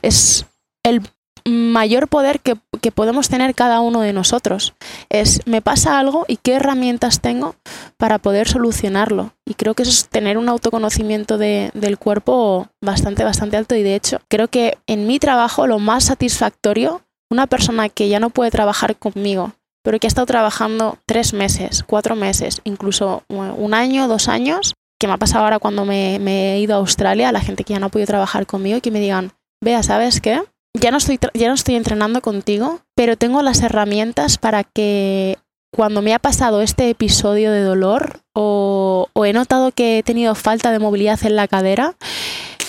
es 0.00 0.46
el 0.82 1.02
mayor 1.46 2.08
poder 2.08 2.40
que, 2.40 2.56
que 2.80 2.92
podemos 2.92 3.28
tener 3.28 3.54
cada 3.54 3.80
uno 3.80 4.00
de 4.00 4.12
nosotros. 4.12 4.74
Es, 5.08 5.40
me 5.46 5.62
pasa 5.62 5.98
algo 5.98 6.24
y 6.28 6.36
qué 6.36 6.54
herramientas 6.54 7.20
tengo 7.20 7.56
para 7.96 8.18
poder 8.18 8.48
solucionarlo. 8.48 9.32
Y 9.46 9.54
creo 9.54 9.74
que 9.74 9.82
eso 9.82 9.90
es 9.90 10.08
tener 10.08 10.38
un 10.38 10.48
autoconocimiento 10.48 11.38
de- 11.38 11.70
del 11.74 11.98
cuerpo 11.98 12.68
bastante, 12.82 13.24
bastante 13.24 13.56
alto. 13.56 13.74
Y 13.74 13.82
de 13.82 13.94
hecho, 13.94 14.20
creo 14.28 14.48
que 14.48 14.78
en 14.86 15.06
mi 15.06 15.18
trabajo 15.18 15.66
lo 15.66 15.78
más 15.78 16.04
satisfactorio, 16.04 17.02
una 17.30 17.46
persona 17.46 17.88
que 17.88 18.08
ya 18.08 18.20
no 18.20 18.30
puede 18.30 18.50
trabajar 18.50 18.96
conmigo, 18.96 19.52
pero 19.82 19.98
que 19.98 20.06
ha 20.06 20.08
estado 20.08 20.26
trabajando 20.26 20.98
tres 21.06 21.32
meses, 21.32 21.82
cuatro 21.86 22.14
meses, 22.14 22.60
incluso 22.64 23.24
un 23.28 23.74
año, 23.74 24.06
dos 24.06 24.28
años, 24.28 24.74
que 25.00 25.08
me 25.08 25.14
ha 25.14 25.18
pasado 25.18 25.42
ahora 25.44 25.58
cuando 25.58 25.84
me, 25.84 26.18
me 26.20 26.52
he 26.54 26.60
ido 26.60 26.74
a 26.74 26.78
Australia, 26.78 27.32
la 27.32 27.40
gente 27.40 27.64
que 27.64 27.72
ya 27.72 27.80
no 27.80 27.86
ha 27.86 27.88
podido 27.88 28.06
trabajar 28.06 28.46
conmigo 28.46 28.80
que 28.80 28.92
me 28.92 29.00
digan, 29.00 29.32
vea, 29.60 29.82
¿sabes 29.82 30.20
qué? 30.20 30.40
Ya 30.74 30.90
no 30.90 30.96
estoy, 30.98 31.18
ya 31.34 31.48
no 31.48 31.54
estoy 31.54 31.74
entrenando 31.76 32.22
contigo, 32.22 32.80
pero 32.96 33.16
tengo 33.16 33.42
las 33.42 33.60
herramientas 33.62 34.38
para 34.38 34.64
que 34.64 35.38
cuando 35.74 36.02
me 36.02 36.14
ha 36.14 36.18
pasado 36.18 36.62
este 36.62 36.88
episodio 36.90 37.52
de 37.52 37.62
dolor 37.62 38.20
o, 38.34 39.08
o 39.12 39.24
he 39.26 39.32
notado 39.32 39.72
que 39.72 39.98
he 39.98 40.02
tenido 40.02 40.34
falta 40.34 40.72
de 40.72 40.78
movilidad 40.78 41.18
en 41.24 41.36
la 41.36 41.46
cadera, 41.48 41.94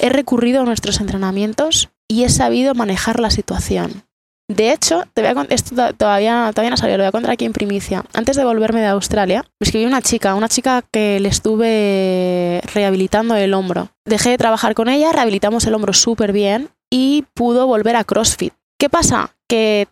he 0.01 0.10
recurrido 0.10 0.62
a 0.62 0.66
nuestros 0.66 0.99
entrenamientos 0.99 1.89
y 2.10 2.24
he 2.24 2.30
sabido 2.30 2.76
manejar 2.76 3.20
la 3.20 3.30
situación. 3.30 4.04
De 4.49 4.74
hecho, 4.74 5.06
te 5.14 5.22
voy 5.22 5.32
a 5.32 5.45
esto 5.54 5.74
to- 5.74 5.93
todavía, 5.93 6.49
todavía 6.54 6.70
no 6.70 6.78
salió, 6.78 6.97
lo 6.97 7.04
voy 7.04 7.08
a 7.08 7.14
contar 7.14 7.32
aquí 7.32 7.45
en 7.45 7.54
primicia. 7.54 8.04
Antes 8.14 8.36
de 8.36 8.43
volverme 8.43 8.82
de 8.82 8.88
Australia, 8.88 9.45
me 9.60 9.66
escribió 9.66 9.88
una 9.88 10.01
chica, 10.01 10.36
una 10.36 10.49
chica 10.49 10.84
que 10.91 11.22
le 11.22 11.30
estuve 11.30 12.62
rehabilitando 12.74 13.36
el 13.38 13.54
hombro. 13.54 13.89
Dejé 14.06 14.32
de 14.32 14.38
trabajar 14.38 14.74
con 14.76 14.89
ella, 14.89 15.14
rehabilitamos 15.14 15.66
el 15.66 15.74
hombro 15.74 15.93
súper 15.93 16.34
bien 16.34 16.70
y 16.93 17.25
pudo 17.33 17.65
volver 17.65 17.95
a 17.95 18.03
CrossFit. 18.03 18.53
¿Qué 18.77 18.87
pasa? 18.87 19.35
Que 19.49 19.87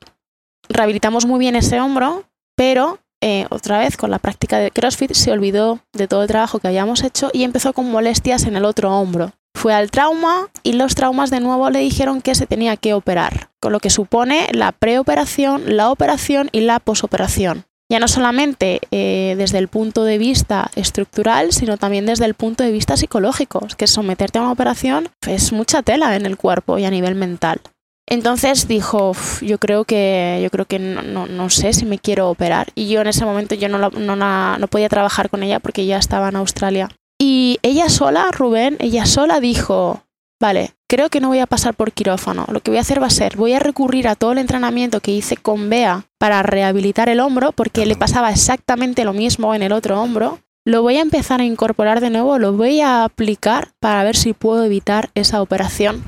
rehabilitamos 0.69 1.25
muy 1.25 1.39
bien 1.39 1.55
ese 1.55 1.81
hombro, 1.81 2.25
pero 2.55 2.99
eh, 3.23 3.47
otra 3.49 3.79
vez 3.79 3.97
con 3.97 4.11
la 4.11 4.19
práctica 4.19 4.59
de 4.59 4.69
CrossFit 4.69 5.13
se 5.13 5.31
olvidó 5.31 5.79
de 5.93 6.07
todo 6.07 6.21
el 6.21 6.27
trabajo 6.27 6.59
que 6.59 6.67
habíamos 6.67 7.03
hecho 7.03 7.31
y 7.33 7.43
empezó 7.43 7.73
con 7.73 7.89
molestias 7.89 8.43
en 8.43 8.55
el 8.55 8.65
otro 8.65 8.95
hombro. 8.95 9.31
Fue 9.55 9.73
al 9.73 9.89
trauma 9.89 10.49
y 10.61 10.73
los 10.73 10.93
traumas 10.93 11.31
de 11.31 11.39
nuevo 11.39 11.71
le 11.71 11.79
dijeron 11.79 12.21
que 12.21 12.35
se 12.35 12.45
tenía 12.45 12.77
que 12.77 12.93
operar, 12.93 13.49
con 13.59 13.71
lo 13.71 13.79
que 13.79 13.89
supone 13.89 14.49
la 14.51 14.71
preoperación, 14.71 15.75
la 15.75 15.89
operación 15.89 16.49
y 16.51 16.61
la 16.61 16.79
posoperación. 16.79 17.65
Ya 17.91 17.99
no 17.99 18.07
solamente 18.07 18.79
eh, 18.91 19.35
desde 19.37 19.57
el 19.57 19.67
punto 19.67 20.05
de 20.05 20.17
vista 20.17 20.71
estructural, 20.77 21.51
sino 21.51 21.75
también 21.75 22.05
desde 22.05 22.23
el 22.23 22.35
punto 22.35 22.63
de 22.63 22.71
vista 22.71 22.95
psicológico. 22.95 23.67
Que 23.77 23.85
someterte 23.85 24.39
a 24.39 24.43
una 24.43 24.53
operación 24.53 25.09
es 25.27 25.51
mucha 25.51 25.81
tela 25.83 26.15
en 26.15 26.25
el 26.25 26.37
cuerpo 26.37 26.77
y 26.77 26.85
a 26.85 26.89
nivel 26.89 27.15
mental. 27.15 27.59
Entonces 28.09 28.69
dijo, 28.69 29.09
"Uf, 29.09 29.43
yo 29.43 29.57
creo 29.57 29.83
que, 29.83 30.39
yo 30.41 30.49
creo 30.49 30.65
que 30.65 30.79
no, 30.79 31.01
no- 31.01 31.27
no 31.27 31.49
sé 31.49 31.73
si 31.73 31.83
me 31.85 31.99
quiero 31.99 32.29
operar. 32.29 32.67
Y 32.75 32.87
yo 32.87 33.01
en 33.01 33.07
ese 33.07 33.25
momento 33.25 33.55
yo 33.55 33.67
no, 33.67 33.77
no 34.57 34.67
podía 34.67 34.87
trabajar 34.87 35.29
con 35.29 35.43
ella 35.43 35.59
porque 35.59 35.85
ya 35.85 35.97
estaba 35.97 36.29
en 36.29 36.37
Australia. 36.37 36.87
Y 37.21 37.59
ella 37.61 37.89
sola, 37.89 38.31
Rubén, 38.31 38.77
ella 38.79 39.05
sola 39.05 39.41
dijo, 39.41 40.01
vale, 40.41 40.73
creo 40.89 41.09
que 41.09 41.21
no 41.21 41.29
voy 41.29 41.39
a 41.39 41.47
pasar 41.47 41.75
por 41.75 41.93
quirófano. 41.93 42.45
Lo 42.51 42.59
que 42.59 42.71
voy 42.71 42.79
a 42.79 42.81
hacer 42.81 43.01
va 43.01 43.07
a 43.07 43.11
ser, 43.11 43.37
voy 43.37 43.53
a 43.53 43.59
recurrir 43.59 44.09
a 44.09 44.15
todo 44.15 44.33
el 44.33 44.39
entrenamiento 44.39 44.99
que 44.99 45.11
hice 45.11 45.37
con 45.37 45.69
Bea 45.69 46.05
para 46.17 46.43
rehabilitar 46.43 47.07
el 47.07 47.21
hombro, 47.21 47.53
porque 47.53 47.85
le 47.85 47.95
pasaba 47.95 48.31
exactamente 48.31 49.05
lo 49.05 49.13
mismo 49.13 49.55
en 49.55 49.61
el 49.61 49.71
otro 49.71 50.01
hombro. 50.01 50.39
Lo 50.65 50.81
voy 50.81 50.97
a 50.97 51.01
empezar 51.01 51.39
a 51.39 51.45
incorporar 51.45 52.01
de 52.01 52.09
nuevo, 52.09 52.37
lo 52.39 52.53
voy 52.53 52.81
a 52.81 53.05
aplicar 53.05 53.69
para 53.79 54.03
ver 54.03 54.17
si 54.17 54.33
puedo 54.33 54.65
evitar 54.65 55.11
esa 55.15 55.41
operación. 55.41 56.03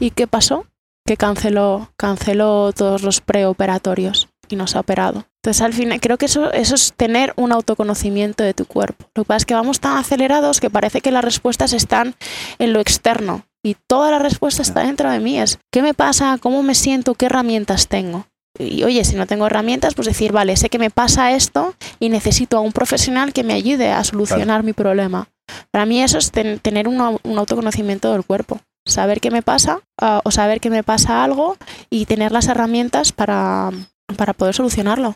¿Y 0.00 0.10
qué 0.10 0.26
pasó? 0.26 0.66
Que 1.06 1.16
canceló, 1.16 1.90
canceló 1.96 2.72
todos 2.72 3.02
los 3.02 3.20
preoperatorios 3.20 4.28
y 4.48 4.56
no 4.56 4.66
se 4.66 4.76
ha 4.76 4.80
operado. 4.80 5.27
Entonces, 5.42 5.62
al 5.62 5.72
final, 5.72 6.00
creo 6.00 6.18
que 6.18 6.26
eso, 6.26 6.52
eso 6.52 6.74
es 6.74 6.92
tener 6.96 7.32
un 7.36 7.52
autoconocimiento 7.52 8.42
de 8.42 8.54
tu 8.54 8.64
cuerpo. 8.66 9.06
Lo 9.14 9.22
que 9.22 9.28
pasa 9.28 9.36
es 9.38 9.46
que 9.46 9.54
vamos 9.54 9.80
tan 9.80 9.96
acelerados 9.96 10.60
que 10.60 10.68
parece 10.70 11.00
que 11.00 11.10
las 11.12 11.24
respuestas 11.24 11.72
están 11.72 12.14
en 12.58 12.72
lo 12.72 12.80
externo 12.80 13.44
y 13.64 13.76
toda 13.86 14.10
la 14.10 14.18
respuesta 14.18 14.62
está 14.62 14.80
dentro 14.80 15.10
de 15.10 15.20
mí. 15.20 15.38
Es 15.40 15.58
qué 15.72 15.80
me 15.80 15.94
pasa, 15.94 16.38
cómo 16.40 16.62
me 16.62 16.74
siento, 16.74 17.14
qué 17.14 17.26
herramientas 17.26 17.86
tengo. 17.88 18.26
Y 18.58 18.82
oye, 18.82 19.04
si 19.04 19.14
no 19.14 19.26
tengo 19.26 19.46
herramientas, 19.46 19.94
pues 19.94 20.08
decir, 20.08 20.32
vale, 20.32 20.56
sé 20.56 20.68
que 20.70 20.80
me 20.80 20.90
pasa 20.90 21.30
esto 21.32 21.74
y 22.00 22.08
necesito 22.08 22.56
a 22.56 22.60
un 22.60 22.72
profesional 22.72 23.32
que 23.32 23.44
me 23.44 23.54
ayude 23.54 23.92
a 23.92 24.02
solucionar 24.02 24.64
mi 24.64 24.72
problema. 24.72 25.28
Para 25.70 25.86
mí 25.86 26.02
eso 26.02 26.18
es 26.18 26.32
ten- 26.32 26.58
tener 26.58 26.88
un, 26.88 26.98
au- 26.98 27.20
un 27.22 27.38
autoconocimiento 27.38 28.10
del 28.12 28.24
cuerpo. 28.24 28.58
Saber 28.84 29.20
qué 29.20 29.30
me 29.30 29.42
pasa 29.42 29.80
ah, 30.00 30.20
o 30.24 30.32
saber 30.32 30.60
que 30.60 30.70
me 30.70 30.82
pasa 30.82 31.22
algo 31.22 31.56
y 31.90 32.06
tener 32.06 32.32
las 32.32 32.48
herramientas 32.48 33.12
para, 33.12 33.70
para 34.16 34.32
poder 34.32 34.54
solucionarlo. 34.54 35.14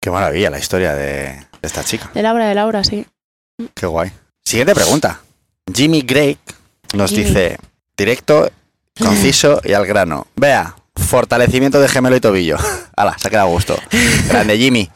Qué 0.00 0.10
maravilla 0.10 0.50
la 0.50 0.58
historia 0.58 0.94
de, 0.94 1.24
de 1.24 1.44
esta 1.62 1.84
chica. 1.84 2.10
De 2.14 2.22
Laura, 2.22 2.48
de 2.48 2.54
Laura, 2.54 2.82
sí. 2.84 3.04
Qué 3.74 3.86
guay. 3.86 4.10
Siguiente 4.44 4.74
pregunta. 4.74 5.20
Jimmy 5.72 6.00
Gray 6.02 6.38
nos 6.94 7.10
Jimmy. 7.10 7.24
dice, 7.24 7.58
directo, 7.96 8.50
conciso 8.98 9.60
y 9.64 9.72
al 9.74 9.86
grano. 9.86 10.26
Vea, 10.36 10.74
Fortalecimiento 10.96 11.80
de 11.80 11.88
gemelo 11.88 12.16
y 12.16 12.20
tobillo. 12.20 12.56
Hala, 12.96 13.16
se 13.18 13.28
ha 13.28 13.30
quedado 13.30 13.48
a 13.48 13.50
gusto. 13.50 13.76
Grande, 14.28 14.58
Jimmy. 14.58 14.90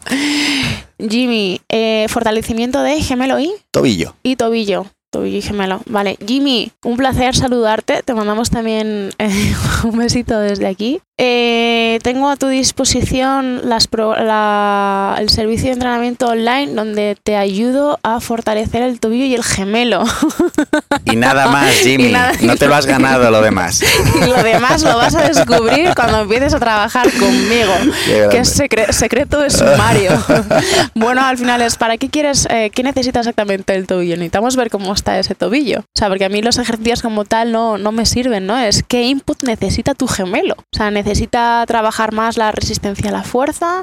Jimmy, 0.99 1.61
eh, 1.69 2.07
fortalecimiento 2.09 2.83
de 2.83 3.01
gemelo 3.03 3.39
y, 3.41 3.53
Tobillo. 3.71 4.15
y 4.23 4.37
tobillo. 4.37 4.87
Tobillo 5.11 5.39
y 5.39 5.43
gemelo. 5.43 5.81
Vale, 5.87 6.19
Jimmy, 6.25 6.73
un 6.85 6.97
placer 6.97 7.35
saludarte. 7.35 8.03
Te 8.03 8.15
mandamos 8.15 8.51
también 8.51 9.11
eh, 9.19 9.55
un 9.85 9.99
besito 9.99 10.39
desde 10.39 10.67
aquí. 10.67 11.01
Eh, 11.17 12.01
tengo 12.03 12.29
a 12.29 12.35
tu 12.37 12.49
disposición 12.49 13.69
las 13.69 13.87
pro- 13.87 14.17
la- 14.17 15.15
el 15.21 15.29
servicio 15.29 15.67
de 15.67 15.75
entrenamiento 15.75 16.27
online 16.27 16.73
donde 16.75 17.17
te 17.23 17.37
ayudo 17.37 18.01
a 18.03 18.19
fortalecer 18.19 18.83
el 18.83 18.99
tobillo 18.99 19.25
y 19.25 19.35
el 19.35 19.45
gemelo. 19.45 20.03
Y 21.05 21.15
nada 21.15 21.47
más, 21.53 21.71
Jimmy. 21.71 22.11
Nada- 22.11 22.33
No 22.43 22.57
te 22.57 22.67
lo 22.67 22.75
has 22.75 22.87
ganado 22.95 23.31
lo 23.31 23.41
demás. 23.43 23.81
y 23.83 24.27
lo 24.27 24.43
demás 24.43 24.83
lo 24.83 24.97
vas 24.97 25.15
a 25.15 25.23
descubrir 25.29 25.95
cuando 25.95 26.23
empieces 26.23 26.53
a 26.55 26.59
trabajar 26.59 27.07
conmigo, 27.13 27.73
que 28.31 28.39
es 28.39 28.59
secre- 28.61 28.91
secreto 28.91 29.39
de 29.39 29.51
sumario. 29.51 30.11
bueno, 30.97 31.25
al 31.25 31.39
final 31.39 31.63
es, 31.63 31.77
¿para 31.77 31.97
qué 31.97 32.09
quieres, 32.09 32.49
eh, 32.51 32.71
qué 32.75 32.83
necesita 32.83 33.21
exactamente 33.21 33.73
el 33.77 33.87
tobillo? 33.87 34.17
Necesitamos 34.17 34.57
ver 34.57 34.69
cómo 34.69 34.93
está 34.93 35.17
ese 35.19 35.37
tobillo. 35.37 35.79
O 35.81 35.99
sea, 35.99 36.09
porque 36.09 36.25
a 36.25 36.29
mí 36.29 36.43
los 36.43 36.59
ejercicios 36.59 37.03
como 37.03 37.25
tal 37.25 37.53
no, 37.53 37.79
no 37.79 37.93
me 37.93 38.05
sirven, 38.05 38.47
¿no? 38.47 38.59
Es 38.59 38.83
qué 38.83 39.03
input 39.05 39.45
necesita 39.45 39.95
tu 39.95 40.09
gemelo. 40.09 40.55
O 40.59 40.77
sea, 40.77 40.91
necesita 41.05 41.65
trabajar 41.67 42.13
más 42.13 42.37
la 42.37 42.51
resistencia 42.53 43.11
a 43.11 43.13
la 43.13 43.23
fuerza, 43.23 43.81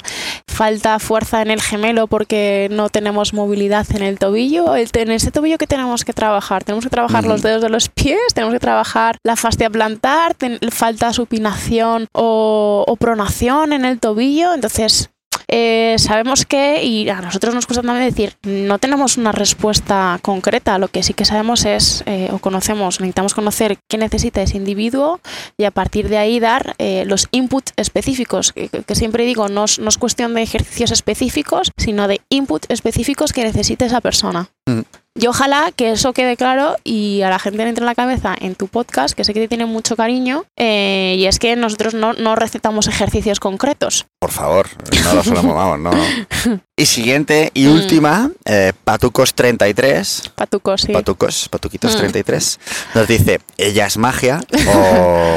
falta 0.48 1.00
fuerza 1.00 1.42
en 1.42 1.52
el 1.52 1.62
gemelo 1.62 2.08
porque 2.08 2.68
no 2.72 2.90
tenemos 2.90 3.34
movilidad 3.34 3.86
en 3.96 4.04
el 4.04 4.18
tobillo. 4.20 4.76
El, 4.76 4.90
en 4.94 5.12
ese 5.12 5.32
tobillo 5.32 5.58
que 5.58 5.68
tenemos 5.68 6.04
que 6.04 6.14
trabajar, 6.14 6.64
tenemos 6.64 6.84
que 6.84 6.90
trabajar 6.90 7.26
los 7.26 7.42
dedos 7.42 7.62
de 7.62 7.70
los 7.70 7.90
pies, 7.90 8.20
tenemos 8.34 8.54
que 8.54 8.60
trabajar 8.60 9.18
la 9.24 9.36
fascia 9.36 9.70
plantar, 9.70 10.34
ten- 10.34 10.60
falta 10.72 11.14
supinación 11.14 12.08
o, 12.14 12.84
o 12.88 12.96
pronación 12.96 13.74
en 13.74 13.86
el 13.86 14.00
tobillo. 14.00 14.54
Entonces, 14.54 15.10
eh, 15.54 15.98
sabemos 15.98 16.46
que, 16.46 16.82
y 16.84 17.10
a 17.10 17.20
nosotros 17.20 17.54
nos 17.54 17.66
cuesta 17.66 17.84
también 17.84 18.10
decir, 18.10 18.36
no 18.44 18.80
tenemos 18.80 19.18
una 19.18 19.34
respuesta 19.34 20.18
concreta, 20.22 20.78
lo 20.78 20.88
que 20.88 21.04
sí 21.04 21.14
que 21.14 21.26
sabemos 21.26 21.66
es, 21.66 22.04
eh, 22.06 22.30
o 22.32 22.40
conocemos, 22.40 23.02
necesitamos 23.02 23.34
conocer 23.34 23.78
qué 23.90 23.98
necesita 23.98 24.42
ese 24.42 24.56
individuo 24.56 25.20
y 25.58 25.66
a 25.66 25.72
partir 25.72 26.08
de 26.08 26.18
ahí 26.18 26.40
dar 26.40 26.76
eh, 26.78 27.04
los 27.06 27.28
inputs 27.32 27.74
específicos, 27.76 28.54
que, 28.54 28.70
que 28.70 28.96
siempre 28.96 29.26
digo, 29.26 29.50
no 29.50 29.66
es, 29.66 29.78
no 29.78 29.90
es 29.90 29.98
cuestión 29.98 30.34
de 30.36 30.42
ejercicios 30.42 30.92
específicos, 30.92 31.72
sino 31.78 32.08
de 32.08 32.22
inputs 32.30 32.68
específicos 32.70 33.34
que 33.34 33.44
necesite 33.44 33.86
esa 33.86 34.00
persona. 34.00 34.50
Mm. 34.66 34.82
Y 35.14 35.28
ojalá 35.28 35.72
que 35.76 35.92
eso 35.92 36.14
quede 36.14 36.38
claro 36.38 36.78
y 36.86 37.22
a 37.22 37.30
la 37.30 37.38
gente 37.38 37.58
le 37.64 37.70
entre 37.70 37.82
en 37.82 37.86
la 37.86 37.96
cabeza 37.96 38.34
en 38.40 38.56
tu 38.56 38.68
podcast, 38.70 39.14
que 39.14 39.26
sé 39.26 39.34
que 39.34 39.42
te 39.42 39.48
tiene 39.50 39.66
mucho 39.66 39.98
cariño, 39.98 40.46
eh, 40.58 41.16
y 41.18 41.26
es 41.26 41.38
que 41.38 41.58
nosotros 41.58 41.94
no, 41.94 42.14
no 42.14 42.36
recetamos 42.36 42.88
ejercicios 42.88 43.42
concretos. 43.42 44.06
Por 44.20 44.32
favor, 44.32 44.70
no 45.04 45.14
lo 45.16 45.24
solemos, 45.24 45.54
vamos, 45.56 45.80
no. 45.80 45.92
Y 46.78 46.86
siguiente 46.86 47.52
y 47.54 47.66
Mm. 47.68 47.72
última, 47.74 48.32
eh, 48.46 48.72
Patucos33. 48.86 50.30
Patucos, 50.34 50.82
sí. 50.82 50.94
Patucos, 50.94 51.50
Patuquitos 51.50 51.94
Mm. 51.96 52.00
33. 52.00 52.60
Nos 52.96 53.08
dice, 53.08 53.42
ella 53.58 53.86
es 53.88 53.98
magia 53.98 54.40
o... 54.76 55.36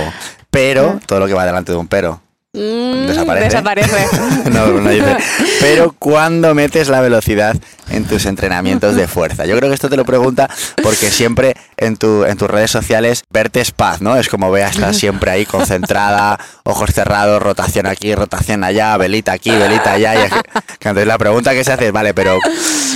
Pero, 0.51 1.01
todo 1.07 1.19
lo 1.19 1.27
que 1.27 1.35
va 1.35 1.45
delante 1.45 1.73
de 1.73 1.79
un 1.79 1.89
pero. 1.89 2.21
Mm, 2.55 3.07
Desaparece. 3.09 3.47
Desaparece. 3.49 3.97
No, 4.51 4.67
no 4.69 4.89
dice. 4.91 5.17
Pero 5.61 5.95
cuando 5.99 6.55
metes 6.55 6.89
la 6.89 7.01
velocidad 7.01 7.57
en 7.91 8.05
tus 8.05 8.27
entrenamientos 8.27 8.95
de 8.95 9.09
fuerza. 9.09 9.45
Yo 9.47 9.57
creo 9.57 9.69
que 9.69 9.75
esto 9.75 9.89
te 9.91 9.97
lo 9.97 10.05
pregunta 10.05 10.49
porque 10.83 11.11
siempre 11.11 11.57
en, 11.77 11.97
tu, 11.97 12.25
en 12.25 12.37
tus 12.37 12.49
redes 12.49 12.71
sociales 12.71 13.25
verte 13.31 13.61
es 13.61 13.73
paz, 13.73 14.01
¿no? 14.01 14.17
Es 14.17 14.29
como 14.29 14.51
veas, 14.53 14.77
estás 14.77 14.97
siempre 14.97 15.31
ahí 15.33 15.45
concentrada, 15.47 16.39
ojos 16.63 16.91
cerrados, 16.95 17.43
rotación 17.43 17.87
aquí, 17.87 18.15
rotación 18.15 18.63
allá, 18.65 18.97
velita 18.97 19.33
aquí, 19.33 19.51
velita 19.51 19.93
allá. 19.93 20.15
Y 20.15 20.19
es 20.27 20.33
que- 20.33 20.41
que 20.79 20.89
entonces 20.89 21.07
la 21.09 21.19
pregunta 21.19 21.53
que 21.53 21.65
se 21.65 21.73
hace 21.73 21.87
es, 21.87 21.93
vale, 21.93 22.15
pero 22.15 22.39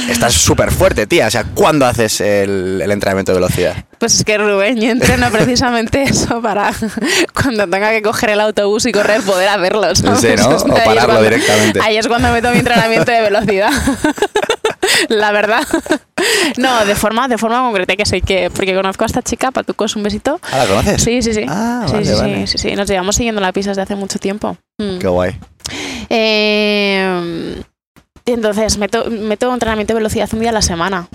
estás 0.08 0.34
súper 0.34 0.70
fuerte, 0.70 1.06
tía. 1.08 1.26
O 1.26 1.30
sea, 1.30 1.44
¿cuándo 1.54 1.84
haces 1.86 2.20
el, 2.20 2.80
el 2.82 2.90
entrenamiento 2.92 3.32
de 3.32 3.40
velocidad? 3.40 3.84
Pues 3.98 4.14
es 4.14 4.24
que 4.24 4.38
Rubén, 4.38 4.80
yo 4.80 4.90
entreno 4.90 5.28
precisamente 5.32 6.02
eso 6.04 6.40
para 6.40 6.72
cuando 7.34 7.66
tenga 7.68 7.90
que 7.90 8.00
coger 8.02 8.30
el 8.30 8.40
autobús 8.40 8.86
y 8.86 8.92
correr 8.92 9.22
poder 9.22 9.48
hacerlo. 9.48 9.94
Sí, 9.94 10.02
¿no? 10.04 10.12
O 10.12 10.16
ahí 10.16 10.22
es 10.56 10.62
pararlo 10.64 10.94
cuando- 11.04 11.22
directamente. 11.22 11.80
Ahí 11.82 11.96
es 11.96 12.06
cuando 12.08 12.30
meto 12.32 12.50
mi 12.52 12.58
entrenamiento 12.58 13.10
de 13.10 13.20
velocidad. 13.22 13.70
La 15.08 15.32
verdad. 15.32 15.66
No, 16.56 16.84
de 16.84 16.94
forma, 16.94 17.28
de 17.28 17.38
forma 17.38 17.60
concreta 17.60 17.94
que 17.96 18.04
sé 18.06 18.20
que, 18.20 18.50
porque 18.50 18.74
conozco 18.74 19.04
a 19.04 19.06
esta 19.06 19.22
chica, 19.22 19.50
Patucos, 19.50 19.94
un 19.96 20.02
besito. 20.02 20.40
¿Ah, 20.50 20.58
la 20.58 20.66
conoces? 20.66 21.02
Sí, 21.02 21.22
sí, 21.22 21.34
sí. 21.34 21.44
Ah, 21.48 21.84
sí, 21.86 21.92
vale, 21.92 22.04
sí, 22.06 22.12
vale. 22.14 22.46
sí, 22.46 22.58
sí, 22.58 22.70
sí. 22.70 22.76
Nos 22.76 22.88
llevamos 22.88 23.14
siguiendo 23.16 23.40
la 23.40 23.52
pista 23.52 23.70
desde 23.70 23.82
hace 23.82 23.94
mucho 23.96 24.18
tiempo. 24.18 24.56
Mm. 24.78 24.98
Qué 24.98 25.08
guay. 25.08 25.36
Eh, 26.08 27.62
entonces, 28.26 28.78
meto, 28.78 29.04
meto 29.10 29.52
entrenamiento 29.52 29.92
de 29.94 29.98
velocidad 30.00 30.28
un 30.32 30.40
día 30.40 30.50
a 30.50 30.54
la 30.54 30.62
semana. 30.62 31.08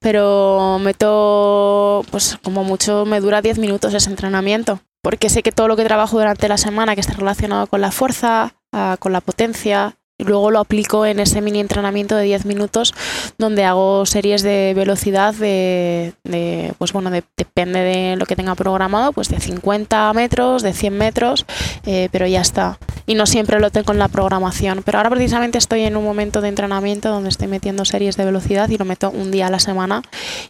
Pero 0.00 0.78
meto, 0.80 2.04
pues 2.10 2.38
como 2.42 2.64
mucho 2.64 3.04
me 3.04 3.20
dura 3.20 3.42
10 3.42 3.58
minutos 3.58 3.92
ese 3.94 4.10
entrenamiento. 4.10 4.80
Porque 5.02 5.30
sé 5.30 5.42
que 5.42 5.52
todo 5.52 5.68
lo 5.68 5.76
que 5.76 5.84
trabajo 5.84 6.18
durante 6.18 6.48
la 6.48 6.58
semana 6.58 6.94
que 6.94 7.00
está 7.00 7.14
relacionado 7.14 7.66
con 7.66 7.80
la 7.80 7.90
fuerza, 7.90 8.54
ah, 8.72 8.96
con 8.98 9.12
la 9.12 9.20
potencia, 9.20 9.96
y 10.18 10.24
luego 10.24 10.50
lo 10.50 10.58
aplico 10.60 11.06
en 11.06 11.18
ese 11.20 11.40
mini 11.40 11.60
entrenamiento 11.60 12.14
de 12.14 12.24
10 12.24 12.44
minutos 12.44 12.92
donde 13.38 13.64
hago 13.64 14.04
series 14.04 14.42
de 14.42 14.74
velocidad 14.76 15.32
de, 15.32 16.12
de, 16.24 16.74
pues 16.76 16.92
bueno, 16.92 17.10
de- 17.10 17.24
depende 17.38 17.80
de 17.80 18.16
lo 18.16 18.26
que 18.26 18.36
tenga 18.36 18.54
programado, 18.54 19.12
pues 19.12 19.28
de 19.30 19.40
50 19.40 20.12
metros, 20.12 20.62
de 20.62 20.74
100 20.74 20.98
metros, 20.98 21.46
eh, 21.86 22.10
pero 22.12 22.26
ya 22.26 22.42
está. 22.42 22.78
Y 23.10 23.16
no 23.16 23.26
siempre 23.26 23.58
lo 23.58 23.72
tengo 23.72 23.92
en 23.92 23.98
la 23.98 24.06
programación, 24.06 24.84
pero 24.84 24.98
ahora 24.98 25.10
precisamente 25.10 25.58
estoy 25.58 25.82
en 25.82 25.96
un 25.96 26.04
momento 26.04 26.40
de 26.40 26.46
entrenamiento 26.46 27.08
donde 27.08 27.28
estoy 27.28 27.48
metiendo 27.48 27.84
series 27.84 28.16
de 28.16 28.24
velocidad 28.24 28.68
y 28.68 28.78
lo 28.78 28.84
meto 28.84 29.10
un 29.10 29.32
día 29.32 29.48
a 29.48 29.50
la 29.50 29.58
semana 29.58 30.02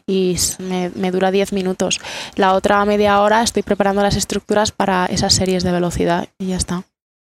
y 0.06 0.36
me, 0.58 0.90
me 0.94 1.10
dura 1.10 1.30
10 1.30 1.54
minutos. 1.54 2.02
La 2.34 2.52
otra 2.52 2.84
media 2.84 3.18
hora 3.22 3.42
estoy 3.42 3.62
preparando 3.62 4.02
las 4.02 4.14
estructuras 4.14 4.72
para 4.72 5.06
esas 5.06 5.32
series 5.32 5.62
de 5.64 5.72
velocidad 5.72 6.28
y 6.38 6.48
ya 6.48 6.56
está. 6.56 6.82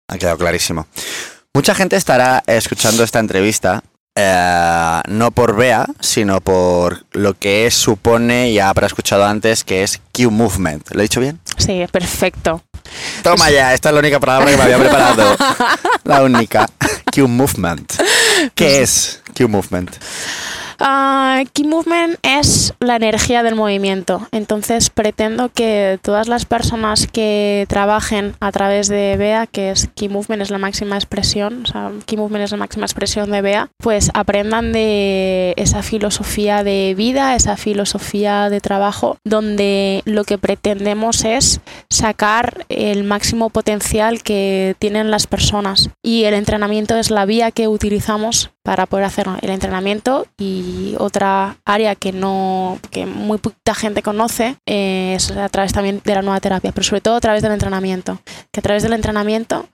Ha 0.07 0.17
quedado 0.17 0.39
clarísimo. 0.39 0.87
Mucha 1.53 1.75
gente 1.75 1.97
estará 1.97 2.45
escuchando 2.47 3.03
esta 3.03 3.19
entrevista 3.19 3.83
eh, 4.19 5.01
no 5.09 5.31
por 5.31 5.55
Bea, 5.55 5.87
sino 6.01 6.41
por 6.41 7.05
lo 7.13 7.35
que 7.35 7.67
es, 7.67 7.75
supone, 7.75 8.51
ya 8.51 8.71
habrá 8.71 8.87
escuchado 8.87 9.27
antes, 9.27 9.63
que 9.63 9.83
es 9.83 10.01
Q 10.13 10.31
Movement. 10.31 10.91
¿Lo 10.93 11.01
he 11.01 11.03
dicho 11.03 11.21
bien? 11.21 11.39
Sí, 11.59 11.85
perfecto. 11.93 12.63
Toma 13.23 13.51
ya, 13.51 13.75
esta 13.75 13.89
es 13.89 13.95
la 13.95 14.01
única 14.01 14.21
palabra 14.21 14.51
que 14.51 14.57
me 14.57 14.63
había 14.63 14.79
preparado. 14.79 15.37
La 16.05 16.23
única. 16.23 16.69
Q 17.13 17.27
Movement. 17.27 17.93
¿Qué 18.55 18.83
es 18.83 19.23
Q 19.37 19.49
Movement? 19.49 19.91
Ah, 20.79 21.43
Key 21.53 21.65
Movement 21.65 22.19
es 22.23 22.75
la 22.81 22.97
energía 22.97 23.43
del 23.43 23.55
movimiento. 23.55 24.29
Entonces 24.33 24.91
pretendo 24.91 25.49
que 25.49 25.99
todas 26.03 26.29
las 26.29 26.45
personas 26.45 27.07
que 27.07 27.67
trabajen 27.69 28.35
a 28.41 28.53
través 28.53 28.89
de 28.89 29.17
BEA, 29.17 29.47
que 29.47 29.71
es 29.71 29.89
Key 29.95 30.09
Movement 30.09 30.43
es 30.43 30.51
la 30.51 30.59
máxima 30.59 30.97
expresión, 30.97 31.65
Key 32.07 32.17
Movement 32.17 32.45
es 32.45 32.51
la 32.51 32.59
máxima 32.59 32.87
expresión 32.87 33.31
de 33.31 33.43
BEA, 33.43 33.71
pues 33.79 34.11
aprendan 34.15 34.73
de 34.73 35.55
esa 35.57 35.83
filosofía 35.83 36.65
de 36.65 36.95
vida, 36.97 37.35
esa 37.35 37.57
filosofía 37.57 38.51
de 38.51 38.61
trabajo, 38.61 39.19
donde 39.25 40.03
lo 40.05 40.25
que 40.25 40.39
pretendemos 40.39 41.25
es 41.25 41.61
sacar 41.89 42.67
el 42.69 43.05
máximo 43.05 43.51
potencial 43.51 44.23
que 44.23 44.77
tienen 44.79 45.11
las 45.11 45.27
personas. 45.27 45.91
Y 46.03 46.25
el 46.25 46.35
entrenamiento 46.35 46.97
es 46.97 47.11
la 47.11 47.25
vía 47.25 47.51
que 47.51 47.69
utilizamos 47.69 48.51
para 48.67 48.87
poder 48.87 49.05
hacer 49.05 49.29
el 49.41 49.51
entrenamiento. 49.51 50.27
Y 50.37 50.97
otra 50.99 51.57
área 51.65 51.95
que 51.95 52.13
no 52.13 52.79
que 52.91 53.07
muy 53.07 53.39
poquita 53.39 53.75
gente 53.75 54.03
conoce 54.03 54.57
eh, 54.67 55.15
es 55.17 55.31
a 55.31 55.49
través 55.49 55.73
también 55.73 56.03
de 56.05 56.15
la 56.15 56.23
nueva 56.23 56.41
terapia 56.41 56.73
pero 56.73 56.85
sobre 56.85 57.01
todo 57.01 57.15
a 57.15 57.21
través 57.21 57.43
del 57.43 57.53
entrenamiento. 57.53 58.21
Que 58.53 58.61
a 58.61 58.63
través 58.63 58.83
del 58.83 58.93
entrenamiento 58.93 59.69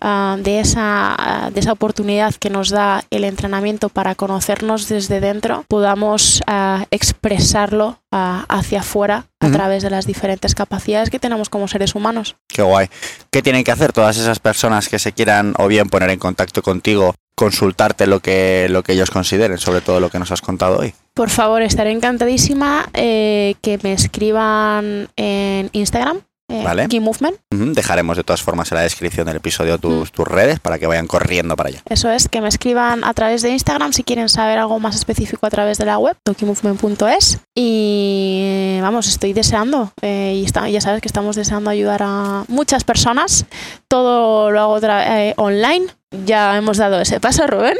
ah, 0.00 0.36
de 0.38 0.60
esa 0.60 1.50
de 1.52 1.60
esa 1.60 1.72
oportunidad 1.72 2.34
que 2.34 2.48
nos 2.48 2.70
da 2.70 3.02
el 3.10 3.24
entrenamiento 3.24 3.88
para 3.88 4.14
conocernos 4.14 4.88
desde 4.88 5.20
dentro 5.20 5.64
podamos 5.68 6.42
ah, 6.46 6.86
expresarlo 6.92 8.00
ah, 8.12 8.44
hacia 8.48 8.80
afuera 8.80 9.26
a 9.40 9.50
través 9.50 9.82
de 9.82 9.90
las 9.90 10.06
diferentes 10.06 10.54
capacidades 10.54 11.10
que 11.10 11.18
tenemos 11.18 11.48
como 11.50 11.68
seres 11.68 11.94
humanos. 11.94 12.36
Qué 12.48 12.62
guay. 12.62 12.88
¿Qué 13.30 13.42
tienen 13.42 13.64
que 13.64 13.72
hacer 13.72 13.92
todas 13.92 14.16
esas 14.16 14.38
personas 14.38 14.88
que 14.88 14.98
se 14.98 15.12
quieran 15.12 15.54
o 15.58 15.66
bien 15.68 15.88
poner 15.88 16.10
en 16.10 16.18
contacto 16.18 16.62
contigo, 16.62 17.14
consultarte 17.36 18.06
lo 18.06 18.20
que, 18.20 18.66
lo 18.70 18.82
que 18.82 18.92
ellos 18.94 19.10
consideren, 19.10 19.58
sobre 19.58 19.82
todo 19.82 20.00
lo 20.00 20.10
que 20.10 20.18
nos 20.18 20.32
has 20.32 20.40
contado 20.40 20.78
hoy? 20.78 20.94
Por 21.14 21.30
favor, 21.30 21.62
estaré 21.62 21.92
encantadísima 21.92 22.88
eh, 22.94 23.54
que 23.62 23.78
me 23.82 23.92
escriban 23.92 25.08
en 25.16 25.68
Instagram, 25.72 26.20
eh, 26.48 26.62
Vale. 26.62 26.86
Key 26.88 27.00
Movement. 27.00 27.36
Dejaremos 27.50 28.16
de 28.16 28.22
todas 28.22 28.40
formas 28.40 28.70
en 28.70 28.76
la 28.76 28.82
descripción 28.82 29.26
del 29.26 29.36
episodio 29.36 29.78
tus, 29.78 30.12
tus 30.12 30.26
redes 30.28 30.60
para 30.60 30.78
que 30.78 30.86
vayan 30.86 31.08
corriendo 31.08 31.56
para 31.56 31.70
allá. 31.70 31.82
Eso 31.88 32.08
es, 32.10 32.28
que 32.28 32.40
me 32.40 32.48
escriban 32.48 33.02
a 33.04 33.12
través 33.14 33.42
de 33.42 33.50
Instagram 33.50 33.92
si 33.92 34.04
quieren 34.04 34.28
saber 34.28 34.58
algo 34.58 34.78
más 34.78 34.94
específico 34.94 35.44
a 35.46 35.50
través 35.50 35.76
de 35.78 35.86
la 35.86 35.98
web, 35.98 36.16
tokimovement.es. 36.22 37.38
Y 37.54 38.78
vamos, 38.80 39.08
estoy 39.08 39.32
deseando, 39.32 39.92
eh, 40.02 40.38
y 40.40 40.44
está- 40.44 40.68
ya 40.68 40.80
sabes 40.80 41.00
que 41.02 41.08
estamos 41.08 41.34
deseando 41.36 41.68
ayudar 41.68 42.02
a 42.04 42.44
muchas 42.48 42.84
personas. 42.84 43.46
Todo 43.88 44.50
lo 44.50 44.60
hago 44.60 44.78
eh, 44.82 45.34
online. 45.36 45.86
Ya 46.12 46.56
hemos 46.56 46.76
dado 46.76 47.00
ese 47.00 47.18
paso, 47.18 47.46
Rubén. 47.48 47.76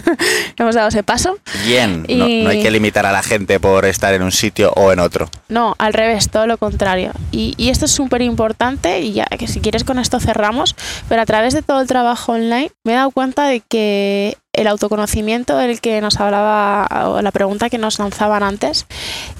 hemos 0.56 0.74
dado 0.74 0.88
ese 0.88 1.02
paso. 1.02 1.36
Bien, 1.66 2.02
no, 2.08 2.26
Y- 2.28 2.42
no 2.42 2.50
hay 2.50 2.62
que 2.62 2.70
limitar 2.70 3.04
a 3.04 3.12
la 3.12 3.22
gente 3.22 3.60
por 3.60 3.84
estar 3.84 4.14
en 4.14 4.22
un 4.22 4.32
sitio 4.32 4.72
o 4.76 4.92
en 4.92 4.98
otro. 4.98 5.28
No, 5.48 5.74
al 5.78 5.92
revés, 5.92 6.30
todo 6.30 6.46
lo 6.46 6.56
contrario. 6.56 7.12
Y, 7.32 7.54
y 7.58 7.68
esto 7.68 7.84
es 7.84 7.90
súper 7.90 8.22
importante 8.22 9.00
y 9.00 9.12
ya 9.12 9.26
que 9.26 9.46
si 9.46 9.60
quieres 9.60 9.84
con 9.84 9.98
esto 9.98 10.18
cerramos, 10.20 10.74
pero 11.08 11.20
a 11.20 11.26
través 11.26 11.52
de 11.52 11.60
todo 11.62 11.82
el 11.82 11.86
trabajo 11.86 12.32
online 12.32 12.70
me 12.84 12.92
he 12.92 12.96
dado 12.96 13.10
cuenta 13.10 13.44
de 13.46 13.60
que 13.60 14.38
el 14.54 14.68
autoconocimiento 14.68 15.58
del 15.58 15.82
que 15.82 16.00
nos 16.00 16.18
hablaba, 16.18 16.88
o 17.10 17.20
la 17.20 17.30
pregunta 17.30 17.68
que 17.68 17.76
nos 17.76 17.98
lanzaban 17.98 18.42
antes, 18.42 18.86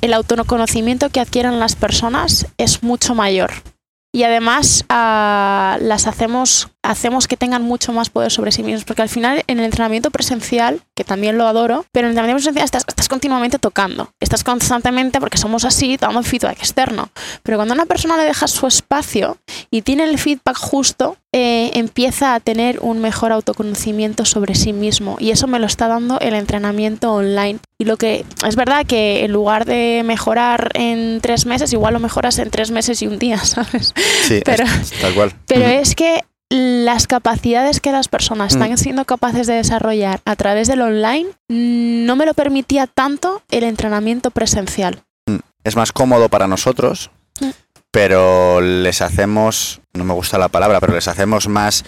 el 0.03 0.13
autoconocimiento 0.13 1.09
que 1.09 1.21
adquieren 1.21 1.59
las 1.59 1.75
personas 1.75 2.47
es 2.59 2.83
mucho 2.83 3.15
mayor. 3.15 3.51
Y 4.13 4.23
además 4.25 4.85
ah, 4.89 5.77
las 5.81 6.07
hacemos, 6.07 6.69
hacemos 6.91 7.27
que 7.29 7.37
tengan 7.37 7.63
mucho 7.63 7.93
más 7.93 8.11
poder 8.11 8.31
sobre 8.31 8.53
sí 8.53 8.63
mismos, 8.63 8.85
porque 8.85 9.03
al 9.03 9.09
final 9.09 9.43
en 9.47 9.59
el 9.59 9.65
entrenamiento 9.67 10.11
presencial, 10.11 10.81
que 10.95 11.05
también 11.05 11.37
lo 11.39 11.47
adoro, 11.47 11.85
pero 11.93 12.07
en 12.07 12.11
el 12.11 12.13
entrenamiento 12.13 12.39
presencial 12.39 12.65
estás, 12.65 12.85
estás 12.87 13.09
continuamente 13.09 13.59
tocando, 13.59 14.11
estás 14.21 14.45
constantemente, 14.45 15.21
porque 15.21 15.39
somos 15.39 15.65
así, 15.65 15.97
dando 15.97 16.23
feedback 16.23 16.59
externo. 16.59 17.11
Pero 17.43 17.59
cuando 17.59 17.75
a 17.75 17.77
una 17.77 17.87
persona 17.87 18.17
le 18.17 18.25
dejas 18.25 18.51
su 18.51 18.67
espacio 18.67 19.39
y 19.71 19.83
tiene 19.83 20.05
el 20.05 20.19
feedback 20.19 20.57
justo, 20.59 21.17
eh, 21.33 21.71
empieza 21.75 22.35
a 22.35 22.41
tener 22.41 22.79
un 22.81 23.01
mejor 23.01 23.31
autoconocimiento 23.33 24.25
sobre 24.25 24.55
sí 24.55 24.73
mismo. 24.73 25.17
Y 25.21 25.31
eso 25.33 25.47
me 25.47 25.59
lo 25.59 25.67
está 25.67 25.87
dando 25.87 26.19
el 26.21 26.35
entrenamiento 26.35 27.13
online. 27.13 27.59
Y 27.79 27.85
lo 27.85 27.99
que 27.99 28.25
es 28.47 28.57
verdad 28.57 28.87
que 28.87 29.25
en 29.25 29.33
lugar 29.33 29.67
de 29.67 30.03
mejorar 30.05 30.71
en 30.75 31.21
tres 31.21 31.45
meses, 31.45 31.73
igual 31.75 31.93
lo 31.95 32.01
mejoras 32.01 32.39
en 32.39 32.51
tres 32.51 32.71
meses 32.71 33.03
y 33.03 33.07
un 33.07 33.19
día, 33.19 33.37
¿sabes? 33.45 33.93
Sí, 34.23 34.41
Pero- 34.45 34.65
es- 34.65 34.93
tal 35.01 35.13
cual. 35.15 35.33
Pero 35.47 35.67
es 35.67 35.95
que 35.95 36.23
las 36.49 37.07
capacidades 37.07 37.81
que 37.81 37.91
las 37.93 38.09
personas 38.09 38.55
Mm. 38.55 38.63
están 38.63 38.79
siendo 38.79 39.05
capaces 39.05 39.47
de 39.47 39.55
desarrollar 39.55 40.21
a 40.25 40.37
través 40.37 40.69
del 40.69 40.81
online 40.83 41.27
mm, 41.49 42.07
no 42.07 42.15
me 42.17 42.25
lo 42.27 42.35
permitía 42.35 42.87
tanto 42.87 43.43
el 43.51 43.65
entrenamiento 43.65 44.31
presencial. 44.31 45.03
es 45.65 45.75
más 45.75 45.91
cómodo 45.91 46.29
para 46.29 46.47
nosotros, 46.47 47.11
Mm. 47.41 47.51
pero 47.91 48.61
les 48.61 49.03
hacemos, 49.03 49.81
no 49.95 50.05
me 50.05 50.15
gusta 50.15 50.39
la 50.39 50.49
palabra, 50.49 50.79
pero 50.79 50.95
les 50.95 51.09
hacemos 51.09 51.49
más, 51.49 51.85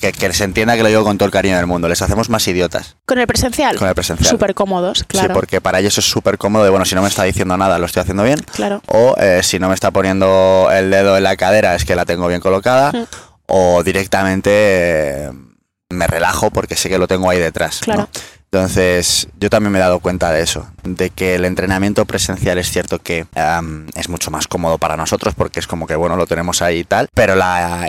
que, 0.00 0.12
que 0.12 0.32
se 0.32 0.44
entienda 0.44 0.74
que 0.76 0.82
lo 0.82 0.88
digo 0.88 1.04
con 1.04 1.18
todo 1.18 1.26
el 1.26 1.30
cariño 1.32 1.56
del 1.58 1.66
mundo, 1.66 1.88
les 1.88 2.00
hacemos 2.00 2.30
más 2.30 2.48
idiotas 2.48 2.96
Con 3.04 3.18
el 3.18 3.26
presencial, 3.26 3.76
con 3.76 3.86
el 3.88 3.94
presencial. 3.94 4.30
súper 4.30 4.54
cómodos, 4.54 5.04
claro. 5.04 5.28
Sí, 5.28 5.34
porque 5.34 5.60
para 5.60 5.80
ellos 5.80 5.98
es 5.98 6.06
súper 6.08 6.38
cómodo 6.38 6.64
de, 6.64 6.70
bueno, 6.70 6.86
si 6.86 6.94
no 6.94 7.02
me 7.02 7.08
está 7.08 7.24
diciendo 7.24 7.54
nada, 7.58 7.78
lo 7.78 7.84
estoy 7.84 8.00
haciendo 8.00 8.22
bien. 8.24 8.40
claro. 8.54 8.80
O 8.86 9.14
eh, 9.18 9.42
si 9.42 9.58
no 9.58 9.68
me 9.68 9.74
está 9.74 9.90
poniendo 9.90 10.70
el 10.72 10.90
dedo 10.90 11.18
en 11.18 11.22
la 11.24 11.36
cadera, 11.36 11.74
es 11.74 11.84
que 11.84 11.94
la 11.94 12.06
tengo 12.06 12.26
bien 12.28 12.40
colocada. 12.40 12.92
Mm. 12.92 13.04
O 13.46 13.82
directamente 13.82 14.50
eh, 14.52 15.30
me 15.88 16.06
relajo 16.06 16.50
porque 16.50 16.76
sé 16.76 16.88
que 16.88 16.98
lo 16.98 17.08
tengo 17.08 17.30
ahí 17.30 17.38
detrás. 17.38 17.80
¿no? 17.86 18.08
Entonces, 18.56 19.28
yo 19.38 19.50
también 19.50 19.70
me 19.70 19.78
he 19.78 19.82
dado 19.82 20.00
cuenta 20.00 20.32
de 20.32 20.40
eso, 20.40 20.66
de 20.82 21.10
que 21.10 21.34
el 21.34 21.44
entrenamiento 21.44 22.06
presencial 22.06 22.56
es 22.56 22.70
cierto 22.70 22.98
que 23.00 23.26
es 23.94 24.08
mucho 24.08 24.30
más 24.30 24.48
cómodo 24.48 24.78
para 24.78 24.96
nosotros 24.96 25.34
porque 25.34 25.60
es 25.60 25.66
como 25.66 25.86
que, 25.86 25.94
bueno, 25.94 26.16
lo 26.16 26.26
tenemos 26.26 26.62
ahí 26.62 26.78
y 26.78 26.84
tal, 26.84 27.08
pero 27.12 27.34
la, 27.34 27.86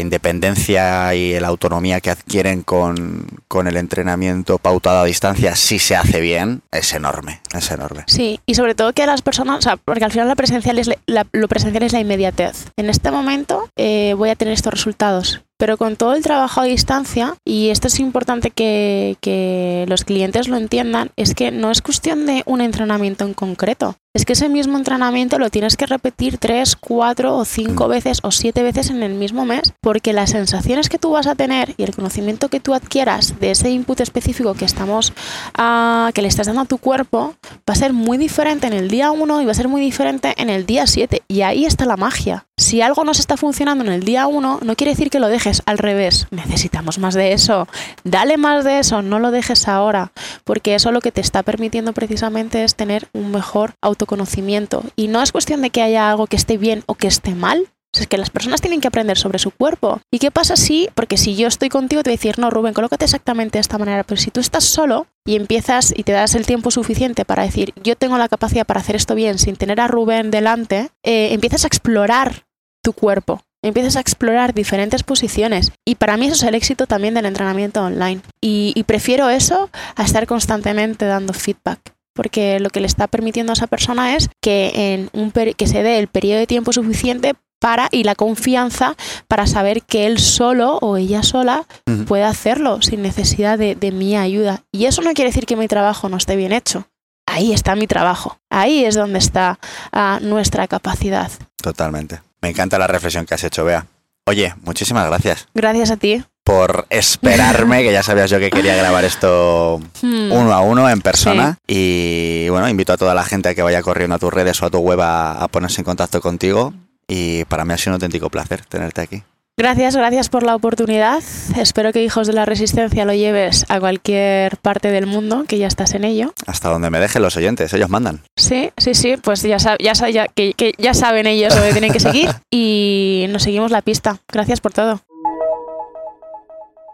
independencia 0.00 1.14
y 1.14 1.38
la 1.38 1.48
autonomía 1.48 2.00
que 2.00 2.08
adquieren 2.08 2.62
con, 2.62 3.26
el 3.66 3.76
entrenamiento 3.76 4.56
pautado 4.56 5.00
a 5.00 5.04
distancia, 5.04 5.54
si 5.56 5.78
se 5.78 5.94
hace 5.94 6.22
bien, 6.22 6.62
es 6.72 6.94
enorme, 6.94 7.42
es 7.52 7.70
enorme. 7.70 8.04
Sí, 8.06 8.40
y 8.46 8.54
sobre 8.54 8.74
todo 8.74 8.94
que 8.94 9.04
las 9.04 9.20
personas, 9.20 9.58
o 9.58 9.62
sea, 9.62 9.76
porque 9.76 10.06
al 10.06 10.10
final 10.10 10.26
lo 10.26 10.36
presencial 10.36 10.78
es 10.78 11.92
la 11.92 12.00
inmediatez. 12.00 12.64
En 12.78 12.88
este 12.88 13.10
momento 13.10 13.68
eh, 13.76 14.14
voy 14.16 14.30
a 14.30 14.36
tener 14.36 14.54
estos 14.54 14.72
resultados. 14.72 15.42
Pero 15.58 15.76
con 15.76 15.96
todo 15.96 16.14
el 16.14 16.22
trabajo 16.22 16.60
a 16.60 16.64
distancia, 16.64 17.36
y 17.44 17.68
esto 17.68 17.88
es 17.88 18.00
importante 18.00 18.50
que, 18.50 19.16
que 19.20 19.84
los 19.88 20.04
clientes 20.04 20.48
lo 20.48 20.56
entiendan, 20.56 21.10
es 21.16 21.34
que 21.34 21.50
no 21.50 21.70
es 21.70 21.82
cuestión 21.82 22.26
de 22.26 22.42
un 22.46 22.60
entrenamiento 22.60 23.24
en 23.24 23.34
concreto. 23.34 23.96
Es 24.14 24.26
que 24.26 24.34
ese 24.34 24.48
mismo 24.48 24.76
entrenamiento 24.76 25.38
lo 25.38 25.48
tienes 25.48 25.76
que 25.76 25.86
repetir 25.86 26.36
tres, 26.36 26.76
cuatro 26.76 27.36
o 27.36 27.44
cinco 27.44 27.86
Mm. 27.86 27.90
veces 27.90 28.18
o 28.22 28.30
siete 28.30 28.62
veces 28.62 28.90
en 28.90 29.02
el 29.02 29.14
mismo 29.14 29.44
mes, 29.44 29.72
porque 29.80 30.12
las 30.12 30.30
sensaciones 30.30 30.88
que 30.88 30.98
tú 30.98 31.12
vas 31.12 31.26
a 31.26 31.34
tener 31.34 31.74
y 31.76 31.84
el 31.84 31.94
conocimiento 31.94 32.48
que 32.48 32.60
tú 32.60 32.74
adquieras 32.74 33.40
de 33.40 33.52
ese 33.52 33.70
input 33.70 34.00
específico 34.00 34.54
que 34.54 34.64
estamos, 34.64 35.12
ah, 35.56 36.10
que 36.14 36.22
le 36.22 36.28
estás 36.28 36.46
dando 36.46 36.62
a 36.62 36.66
tu 36.66 36.78
cuerpo, 36.78 37.34
va 37.68 37.72
a 37.72 37.74
ser 37.74 37.92
muy 37.92 38.18
diferente 38.18 38.66
en 38.66 38.72
el 38.74 38.88
día 38.88 39.10
1 39.10 39.40
y 39.40 39.44
va 39.46 39.52
a 39.52 39.54
ser 39.54 39.68
muy 39.68 39.80
diferente 39.80 40.34
en 40.36 40.50
el 40.50 40.66
día 40.66 40.86
7. 40.86 41.22
Y 41.28 41.42
ahí 41.42 41.64
está 41.64 41.86
la 41.86 41.96
magia. 41.96 42.46
Si 42.62 42.80
algo 42.80 43.02
nos 43.02 43.18
está 43.18 43.36
funcionando 43.36 43.82
en 43.82 43.90
el 43.90 44.04
día 44.04 44.28
1, 44.28 44.60
no 44.62 44.76
quiere 44.76 44.92
decir 44.92 45.10
que 45.10 45.18
lo 45.18 45.26
dejes 45.26 45.62
al 45.66 45.78
revés. 45.78 46.28
Necesitamos 46.30 47.00
más 47.00 47.12
de 47.12 47.32
eso. 47.32 47.66
Dale 48.04 48.36
más 48.36 48.64
de 48.64 48.78
eso, 48.78 49.02
no 49.02 49.18
lo 49.18 49.32
dejes 49.32 49.66
ahora. 49.66 50.12
Porque 50.44 50.76
eso 50.76 50.92
lo 50.92 51.00
que 51.00 51.10
te 51.10 51.20
está 51.20 51.42
permitiendo 51.42 51.92
precisamente 51.92 52.62
es 52.62 52.76
tener 52.76 53.08
un 53.12 53.32
mejor 53.32 53.74
autoconocimiento. 53.82 54.84
Y 54.94 55.08
no 55.08 55.22
es 55.22 55.32
cuestión 55.32 55.60
de 55.60 55.70
que 55.70 55.82
haya 55.82 56.08
algo 56.08 56.28
que 56.28 56.36
esté 56.36 56.56
bien 56.56 56.84
o 56.86 56.94
que 56.94 57.08
esté 57.08 57.34
mal. 57.34 57.68
Es 57.92 58.06
que 58.06 58.16
las 58.16 58.30
personas 58.30 58.60
tienen 58.60 58.80
que 58.80 58.88
aprender 58.88 59.18
sobre 59.18 59.40
su 59.40 59.50
cuerpo. 59.50 60.00
¿Y 60.10 60.20
qué 60.20 60.30
pasa 60.30 60.54
si, 60.56 60.88
porque 60.94 61.18
si 61.18 61.34
yo 61.34 61.48
estoy 61.48 61.68
contigo, 61.68 62.02
te 62.02 62.10
voy 62.10 62.14
a 62.14 62.18
decir, 62.18 62.38
no, 62.38 62.48
Rubén, 62.48 62.74
colócate 62.74 63.04
exactamente 63.04 63.58
de 63.58 63.60
esta 63.60 63.76
manera, 63.76 64.04
pero 64.04 64.20
si 64.20 64.30
tú 64.30 64.40
estás 64.40 64.64
solo 64.64 65.08
y 65.26 65.36
empiezas 65.36 65.92
y 65.94 66.04
te 66.04 66.12
das 66.12 66.34
el 66.36 66.46
tiempo 66.46 66.70
suficiente 66.70 67.24
para 67.26 67.42
decir, 67.42 67.74
yo 67.82 67.96
tengo 67.96 68.16
la 68.16 68.28
capacidad 68.28 68.64
para 68.66 68.80
hacer 68.80 68.96
esto 68.96 69.14
bien 69.14 69.38
sin 69.38 69.56
tener 69.56 69.80
a 69.80 69.88
Rubén 69.88 70.30
delante, 70.30 70.90
eh, 71.02 71.34
empiezas 71.34 71.64
a 71.64 71.66
explorar 71.66 72.46
tu 72.82 72.92
cuerpo. 72.92 73.40
Empiezas 73.64 73.96
a 73.96 74.00
explorar 74.00 74.54
diferentes 74.54 75.04
posiciones 75.04 75.72
y 75.86 75.94
para 75.94 76.16
mí 76.16 76.26
eso 76.26 76.34
es 76.34 76.42
el 76.42 76.54
éxito 76.54 76.86
también 76.86 77.14
del 77.14 77.26
entrenamiento 77.26 77.82
online. 77.82 78.20
Y, 78.42 78.72
y 78.74 78.82
prefiero 78.82 79.28
eso 79.30 79.70
a 79.94 80.02
estar 80.02 80.26
constantemente 80.26 81.04
dando 81.04 81.32
feedback 81.32 81.92
porque 82.14 82.60
lo 82.60 82.70
que 82.70 82.80
le 82.80 82.86
está 82.86 83.06
permitiendo 83.06 83.52
a 83.52 83.54
esa 83.54 83.66
persona 83.66 84.16
es 84.16 84.28
que, 84.42 84.72
en 84.74 85.10
un 85.12 85.30
que 85.30 85.66
se 85.66 85.82
dé 85.82 85.98
el 85.98 86.08
periodo 86.08 86.38
de 86.38 86.46
tiempo 86.46 86.72
suficiente 86.72 87.34
para 87.60 87.88
y 87.92 88.02
la 88.02 88.14
confianza 88.14 88.96
para 89.28 89.46
saber 89.46 89.82
que 89.82 90.06
él 90.06 90.18
solo 90.18 90.78
o 90.78 90.96
ella 90.96 91.22
sola 91.22 91.64
puede 92.08 92.24
hacerlo 92.24 92.82
sin 92.82 93.02
necesidad 93.02 93.58
de, 93.58 93.76
de 93.76 93.92
mi 93.92 94.16
ayuda. 94.16 94.64
Y 94.72 94.86
eso 94.86 95.00
no 95.02 95.12
quiere 95.12 95.30
decir 95.30 95.46
que 95.46 95.56
mi 95.56 95.68
trabajo 95.68 96.08
no 96.08 96.16
esté 96.16 96.34
bien 96.36 96.52
hecho. 96.52 96.88
Ahí 97.24 97.52
está 97.52 97.76
mi 97.76 97.86
trabajo. 97.86 98.38
Ahí 98.50 98.84
es 98.84 98.96
donde 98.96 99.20
está 99.20 99.60
ah, 99.92 100.18
nuestra 100.20 100.66
capacidad. 100.66 101.30
Totalmente. 101.62 102.20
Me 102.42 102.50
encanta 102.50 102.78
la 102.78 102.86
reflexión 102.86 103.24
que 103.24 103.34
has 103.34 103.44
hecho, 103.44 103.64
Bea. 103.64 103.86
Oye, 104.26 104.54
muchísimas 104.62 105.06
gracias 105.08 105.48
Gracias 105.54 105.90
a 105.90 105.96
ti. 105.96 106.22
por 106.44 106.86
esperarme, 106.90 107.82
que 107.82 107.92
ya 107.92 108.02
sabías 108.02 108.30
yo 108.30 108.38
que 108.38 108.50
quería 108.50 108.74
grabar 108.76 109.04
esto 109.04 109.80
Hmm. 110.00 110.32
uno 110.32 110.52
a 110.52 110.60
uno 110.60 110.88
en 110.90 111.00
persona. 111.00 111.58
Y 111.66 112.48
bueno, 112.50 112.68
invito 112.68 112.92
a 112.92 112.96
toda 112.96 113.14
la 113.14 113.24
gente 113.24 113.48
a 113.48 113.54
que 113.54 113.62
vaya 113.62 113.82
corriendo 113.82 114.16
a 114.16 114.18
tus 114.18 114.32
redes 114.32 114.60
o 114.62 114.66
a 114.66 114.70
tu 114.70 114.78
web 114.78 115.00
a, 115.00 115.42
a 115.42 115.48
ponerse 115.48 115.80
en 115.80 115.84
contacto 115.84 116.20
contigo. 116.20 116.72
Y 117.08 117.44
para 117.46 117.64
mí 117.64 117.74
ha 117.74 117.78
sido 117.78 117.90
un 117.92 117.94
auténtico 117.94 118.30
placer 118.30 118.64
tenerte 118.66 119.00
aquí. 119.00 119.22
Gracias, 119.58 119.94
gracias 119.94 120.30
por 120.30 120.44
la 120.44 120.54
oportunidad. 120.56 121.22
Espero 121.58 121.92
que 121.92 122.02
Hijos 122.02 122.26
de 122.26 122.32
la 122.32 122.46
Resistencia 122.46 123.04
lo 123.04 123.12
lleves 123.12 123.66
a 123.68 123.78
cualquier 123.80 124.56
parte 124.56 124.90
del 124.90 125.06
mundo, 125.06 125.44
que 125.46 125.58
ya 125.58 125.66
estás 125.66 125.92
en 125.92 126.04
ello. 126.04 126.32
Hasta 126.46 126.70
donde 126.70 126.88
me 126.88 126.98
dejen 126.98 127.20
los 127.20 127.36
oyentes, 127.36 127.72
ellos 127.74 127.90
mandan. 127.90 128.22
Sí, 128.36 128.70
sí, 128.78 128.94
sí, 128.94 129.16
pues 129.22 129.42
ya, 129.42 129.58
ya, 129.78 129.94
sa- 129.94 130.08
ya- 130.08 130.28
que, 130.28 130.54
que 130.54 130.72
ya 130.78 130.94
saben 130.94 131.26
ellos 131.26 131.54
dónde 131.54 131.72
tienen 131.72 131.92
que 131.92 132.00
seguir 132.00 132.30
y 132.50 133.26
nos 133.28 133.42
seguimos 133.42 133.70
la 133.70 133.82
pista. 133.82 134.18
Gracias 134.32 134.60
por 134.62 134.72
todo. 134.72 135.02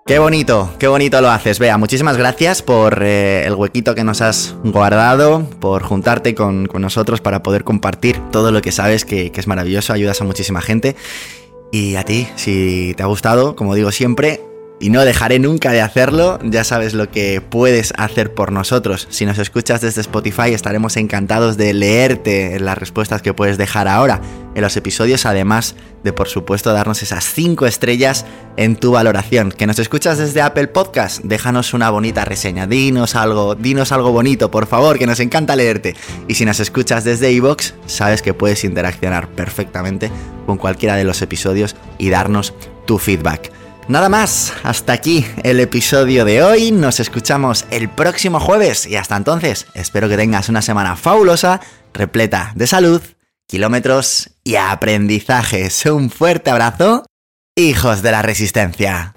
Qué 0.04 0.18
bonito, 0.18 0.74
qué 0.80 0.88
bonito 0.88 1.20
lo 1.20 1.30
haces, 1.30 1.59
Bea. 1.61 1.78
Muchísimas 1.78 2.16
gracias 2.16 2.62
por 2.62 3.02
eh, 3.04 3.44
el 3.46 3.54
huequito 3.54 3.94
que 3.94 4.02
nos 4.04 4.20
has 4.20 4.54
guardado, 4.64 5.48
por 5.61 5.82
juntarte 5.84 6.34
con, 6.34 6.66
con 6.66 6.82
nosotros 6.82 7.20
para 7.20 7.42
poder 7.42 7.62
compartir 7.62 8.18
todo 8.32 8.50
lo 8.50 8.62
que 8.62 8.72
sabes, 8.72 9.04
que, 9.04 9.30
que 9.30 9.38
es 9.40 9.46
maravilloso, 9.46 9.92
ayudas 9.92 10.20
a 10.22 10.24
muchísima 10.24 10.61
gente. 10.62 10.96
Y 11.71 11.97
a 11.97 12.05
ti, 12.05 12.29
si 12.37 12.95
te 12.97 13.03
ha 13.03 13.07
gustado, 13.07 13.55
como 13.55 13.75
digo 13.75 13.93
siempre, 13.93 14.41
y 14.81 14.91
no 14.91 15.05
dejaré 15.05 15.39
nunca 15.39 15.72
de 15.72 15.81
hacerlo. 15.81 16.39
Ya 16.43 16.64
sabes 16.64 16.95
lo 16.95 17.11
que 17.11 17.41
puedes 17.41 17.93
hacer 17.97 18.35
por 18.35 18.53
nosotros. 18.53 19.07
Si 19.11 19.26
nos 19.26 19.39
escuchas 19.39 19.81
desde 19.81 20.01
Spotify 20.01 20.53
estaremos 20.53 20.97
encantados 20.97 21.57
de 21.57 21.74
leerte 21.74 22.59
las 22.61 22.79
respuestas 22.79 23.22
que 23.22 23.35
puedes 23.35 23.59
dejar 23.59 23.89
ahora 23.89 24.20
en 24.55 24.62
los 24.62 24.76
episodios, 24.76 25.26
además 25.26 25.76
de 26.03 26.12
por 26.12 26.29
supuesto 26.29 26.72
darnos 26.72 27.03
esas 27.03 27.24
5 27.24 27.66
estrellas 27.66 28.24
en 28.57 28.76
tu 28.76 28.93
valoración. 28.93 29.53
Que 29.53 29.66
nos 29.66 29.79
escuchas 29.79 30.18
desde 30.18 30.43
Apple 30.43 30.68
Podcast, 30.68 31.22
déjanos 31.24 31.74
una 31.74 31.91
bonita 31.91 32.24
reseña, 32.24 32.66
dinos 32.66 33.14
algo, 33.14 33.55
dinos 33.55 33.93
algo 33.93 34.12
bonito, 34.12 34.51
por 34.51 34.66
favor, 34.66 34.99
que 34.99 35.07
nos 35.07 35.20
encanta 35.20 35.57
leerte. 35.57 35.97
Y 36.29 36.35
si 36.35 36.45
nos 36.45 36.61
escuchas 36.61 37.05
desde 37.05 37.33
iVoox, 37.33 37.74
sabes 37.87 38.22
que 38.22 38.35
puedes 38.35 38.64
interaccionar 38.64 39.29
perfectamente 39.29 40.11
con 40.47 40.57
cualquiera 40.57 40.97
de 40.97 41.05
los 41.05 41.20
episodios 41.22 41.76
y 41.99 42.11
darnos 42.11 42.55
tu 42.87 42.99
feedback. 42.99 43.53
Nada 43.89 44.11
más, 44.11 44.53
hasta 44.64 44.93
aquí 44.93 45.24
el 45.43 45.61
episodio 45.61 46.26
de 46.26 46.43
hoy, 46.43 46.72
nos 46.72 47.01
escuchamos 47.01 47.64
el 47.70 47.89
próximo 47.89 48.39
jueves 48.39 48.86
y 48.86 48.97
hasta 48.97 49.16
entonces 49.16 49.66
espero 49.72 50.11
que 50.11 50.18
tengas 50.18 50.51
una 50.51 50.61
semana 50.61 50.95
fabulosa, 50.95 51.62
repleta 51.95 52.53
de 52.55 52.66
salud, 52.66 53.01
kilómetros 53.47 54.32
y 54.45 54.57
aprendizajes. 54.57 55.86
Un 55.86 56.11
fuerte 56.11 56.51
abrazo, 56.51 57.07
hijos 57.57 58.03
de 58.03 58.11
la 58.11 58.20
resistencia. 58.20 59.14